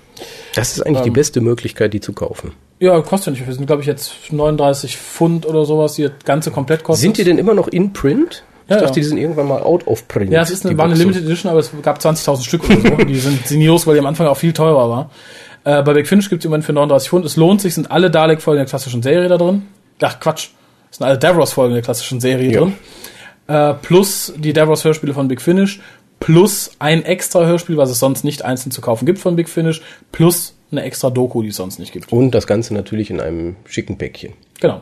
Das 0.57 0.73
ist 0.73 0.85
eigentlich 0.85 1.03
die 1.03 1.11
beste 1.11 1.41
Möglichkeit, 1.41 1.95
die 1.95 2.01
zu 2.01 2.13
kaufen. 2.13 2.51
Ja, 2.79 3.01
kostet 3.01 3.27
ja 3.27 3.31
nicht. 3.33 3.39
viel. 3.41 3.47
Wir 3.49 3.55
sind, 3.55 3.67
glaube 3.67 3.83
ich, 3.83 3.89
jetzt 3.89 4.13
39 4.33 4.97
Pfund 4.99 5.47
oder 5.47 5.65
sowas, 5.65 5.95
die 5.95 6.03
das 6.03 6.13
ganze 6.25 6.51
komplett 6.51 6.85
kostet. 6.85 7.03
Sind 7.03 7.19
die 7.19 7.25
denn 7.25 7.39
immer 7.39 7.55
noch 7.55 7.69
in 7.69 7.93
Print? 7.93 8.43
Ich 8.67 8.71
Ja, 8.71 8.77
dachte, 8.81 8.89
ja. 8.89 8.95
die 8.95 9.03
sind 9.05 9.19
irgendwann 9.19 9.47
mal 9.49 9.63
out 9.63 9.87
of 9.87 10.09
print. 10.09 10.33
Ja, 10.33 10.43
es 10.43 10.51
ist 10.51 10.67
eine, 10.67 10.77
war 10.77 10.87
eine. 10.87 10.95
Limited 10.95 11.25
Edition, 11.25 11.51
aber 11.51 11.61
es 11.61 11.71
gab 11.83 11.99
20.000 11.99 12.43
Stück 12.45 12.65
oder 12.69 12.81
so. 12.99 13.05
die 13.05 13.19
sind 13.19 13.47
sinnios, 13.47 13.87
weil 13.87 13.95
die 13.95 14.01
am 14.01 14.07
Anfang 14.07 14.27
auch 14.27 14.37
viel 14.37 14.53
teurer 14.53 14.91
war. 14.91 15.11
Äh, 15.65 15.83
bei 15.85 15.95
Big 15.95 16.07
Finish 16.09 16.29
gibt 16.29 16.45
es 16.45 16.49
Moment 16.49 16.65
für 16.65 16.73
39 16.73 17.09
Pfund. 17.09 17.25
Es 17.25 17.37
lohnt 17.37 17.61
sich, 17.61 17.75
sind 17.75 17.91
alle 17.91 18.11
Dalek-Folgen 18.11 18.59
der 18.59 18.67
klassischen 18.67 19.03
Serie 19.03 19.29
da 19.29 19.37
drin. 19.39 19.63
Ach, 20.03 20.19
Quatsch. 20.21 20.49
Es 20.91 20.99
sind 20.99 21.07
alle 21.07 21.17
Davros-Folgen 21.19 21.75
der 21.75 21.83
klassischen 21.83 22.21
Serie 22.21 22.51
Ja. 22.53 22.61
drin. 22.61 22.73
Äh, 23.47 23.75
plus 23.75 24.33
die 24.37 24.53
Davros-Hörspiele 24.53 25.15
von 25.15 25.29
Big 25.29 25.41
Finish. 25.41 25.81
Plus 26.19 26.73
ein 26.81 27.05
extra 27.05 27.45
Hörspiel, 27.47 27.77
was 27.77 27.91
es 27.91 28.01
sonst 28.01 28.25
nicht 28.25 28.45
einzeln 28.45 28.73
zu 28.73 28.81
kaufen 28.81 29.07
gibt 29.07 29.21
von 29.21 29.37
Big 29.37 29.49
Finish. 29.49 29.81
Plus 30.11 30.56
eine 30.71 30.83
extra 30.83 31.11
Doku, 31.11 31.43
die 31.43 31.49
es 31.49 31.57
sonst 31.57 31.79
nicht 31.79 31.93
gibt. 31.93 32.13
Und 32.13 32.33
das 32.33 32.47
Ganze 32.47 32.75
natürlich 32.75 33.11
in 33.11 33.21
einem 33.21 33.57
schicken 33.67 33.97
Päckchen. 33.99 34.33
Genau. 34.61 34.81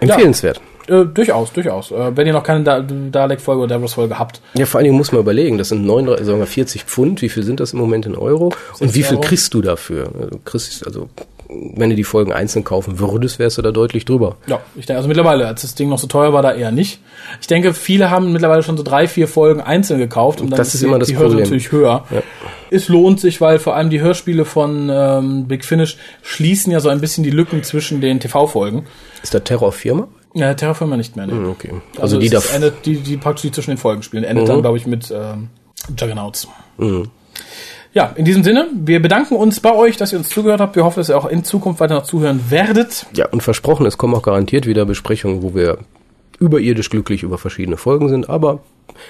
Empfehlenswert. 0.00 0.60
Äh, 0.88 1.04
durchaus, 1.04 1.52
durchaus. 1.52 1.90
Äh, 1.90 2.16
wenn 2.16 2.26
ihr 2.26 2.32
noch 2.32 2.42
keine 2.42 2.64
da 2.64 2.80
Dalek-Folge 2.80 3.62
oder 3.62 3.74
Davros-Folge 3.74 4.18
habt, 4.18 4.40
Ja. 4.54 4.66
vor 4.66 4.78
allen 4.78 4.86
Dingen 4.86 4.96
muss 4.96 5.12
man 5.12 5.20
überlegen, 5.20 5.58
das 5.58 5.68
sind 5.68 5.84
39, 5.84 6.26
sagen 6.26 6.38
wir 6.38 6.46
40 6.46 6.84
Pfund, 6.84 7.22
wie 7.22 7.28
viel 7.28 7.42
sind 7.42 7.60
das 7.60 7.72
im 7.72 7.78
Moment 7.78 8.06
in 8.06 8.16
Euro? 8.16 8.52
Und 8.80 8.94
wie 8.94 9.02
viel 9.02 9.16
Euro. 9.18 9.26
kriegst 9.28 9.52
du 9.54 9.60
dafür? 9.62 10.10
Also, 10.18 10.40
kriegst, 10.44 10.86
also, 10.86 11.08
wenn 11.74 11.90
du 11.90 11.96
die 11.96 12.04
Folgen 12.04 12.32
einzeln 12.32 12.64
kaufen 12.64 12.98
würdest, 12.98 13.38
wärst 13.38 13.58
du 13.58 13.62
da 13.62 13.72
deutlich 13.72 14.04
drüber. 14.04 14.36
Ja, 14.46 14.60
ich 14.76 14.86
denke, 14.86 14.98
also 14.98 15.08
mittlerweile, 15.08 15.46
als 15.46 15.62
das 15.62 15.74
Ding 15.74 15.88
noch 15.88 15.98
so 15.98 16.06
teuer 16.06 16.32
war, 16.32 16.42
da 16.42 16.52
eher 16.52 16.70
nicht. 16.70 17.00
Ich 17.40 17.46
denke, 17.46 17.74
viele 17.74 18.10
haben 18.10 18.32
mittlerweile 18.32 18.62
schon 18.62 18.76
so 18.76 18.82
drei, 18.82 19.08
vier 19.08 19.28
Folgen 19.28 19.60
einzeln 19.60 19.98
gekauft 19.98 20.40
und 20.40 20.50
dann 20.50 20.58
Das 20.58 20.74
ist 20.74 20.82
die, 20.82 20.86
immer 20.86 20.98
das 20.98 21.08
die 21.08 21.18
Hürde 21.18 21.36
natürlich 21.36 21.72
höher. 21.72 22.04
Ja. 22.10 22.22
Es 22.70 22.88
lohnt 22.88 23.20
sich, 23.20 23.40
weil 23.40 23.58
vor 23.58 23.74
allem 23.74 23.90
die 23.90 24.00
Hörspiele 24.00 24.44
von 24.44 24.88
ähm, 24.92 25.48
Big 25.48 25.64
Finish 25.64 25.96
schließen 26.22 26.72
ja 26.72 26.80
so 26.80 26.88
ein 26.88 27.00
bisschen 27.00 27.24
die 27.24 27.30
Lücken 27.30 27.62
zwischen 27.62 28.00
den 28.00 28.20
TV-Folgen. 28.20 28.86
Ist 29.22 29.34
da 29.34 29.40
Terror 29.40 29.72
Firma? 29.72 30.08
Ja, 30.34 30.54
Terraformer 30.54 30.96
nicht 30.96 31.16
mehr, 31.16 31.26
ne. 31.26 31.48
Okay. 31.48 31.72
Also, 31.96 32.16
Also, 32.16 32.18
die 32.20 32.26
ist 32.28 32.54
endet, 32.54 32.86
die, 32.86 32.96
die 32.98 33.16
praktisch 33.16 33.42
die 33.42 33.50
zwischen 33.50 33.72
den 33.72 33.78
Folgen 33.78 34.02
spielen. 34.02 34.22
Endet 34.22 34.48
dann, 34.48 34.60
glaube 34.60 34.76
ich, 34.78 34.86
mit 34.86 35.10
ähm, 35.10 35.48
Juggernauts. 35.98 36.46
Ja, 37.92 38.12
in 38.14 38.24
diesem 38.24 38.44
Sinne, 38.44 38.68
wir 38.72 39.02
bedanken 39.02 39.34
uns 39.34 39.60
bei 39.60 39.74
euch, 39.74 39.96
dass 39.96 40.12
ihr 40.12 40.18
uns 40.18 40.28
zugehört 40.28 40.60
habt. 40.60 40.76
Wir 40.76 40.84
hoffen, 40.84 41.00
dass 41.00 41.08
ihr 41.08 41.18
auch 41.18 41.26
in 41.26 41.42
Zukunft 41.42 41.80
weiter 41.80 41.94
noch 41.94 42.04
zuhören 42.04 42.40
werdet. 42.48 43.06
Ja, 43.14 43.26
und 43.28 43.42
versprochen, 43.42 43.84
es 43.86 43.98
kommen 43.98 44.14
auch 44.14 44.22
garantiert 44.22 44.66
wieder 44.66 44.84
Besprechungen, 44.84 45.42
wo 45.42 45.54
wir 45.54 45.78
überirdisch 46.38 46.88
glücklich 46.88 47.22
über 47.22 47.36
verschiedene 47.36 47.76
Folgen 47.76 48.08
sind, 48.08 48.30
aber 48.30 48.60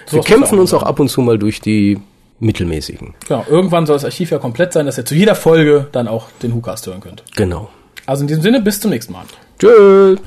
So 0.07 0.17
wir 0.17 0.23
kämpfen 0.23 0.57
auch 0.57 0.63
uns 0.63 0.75
auch 0.75 0.83
ab 0.83 0.99
und 0.99 1.09
zu 1.09 1.21
mal 1.21 1.39
durch 1.39 1.61
die 1.61 1.99
mittelmäßigen. 2.41 3.15
Genau, 3.29 3.45
irgendwann 3.49 3.87
soll 3.87 3.97
das 3.97 4.05
Archiv 4.05 4.31
ja 4.31 4.39
komplett 4.39 4.73
sein, 4.73 4.87
dass 4.87 4.99
ihr 4.99 5.05
zu 5.05 5.15
jeder 5.15 5.35
Folge 5.35 5.87
dann 5.93 6.09
auch 6.09 6.29
den 6.43 6.55
WhoCast 6.55 6.87
hören 6.87 7.01
könnt. 7.01 7.23
Genau. 7.37 7.69
Also 8.07 8.23
in 8.23 8.29
diesem 8.29 8.43
Sinne, 8.43 8.61
bis 8.61 8.81
zum 8.81 8.91
nächsten 8.91 9.13
Mal. 9.13 9.25
Tschüss. 9.59 10.19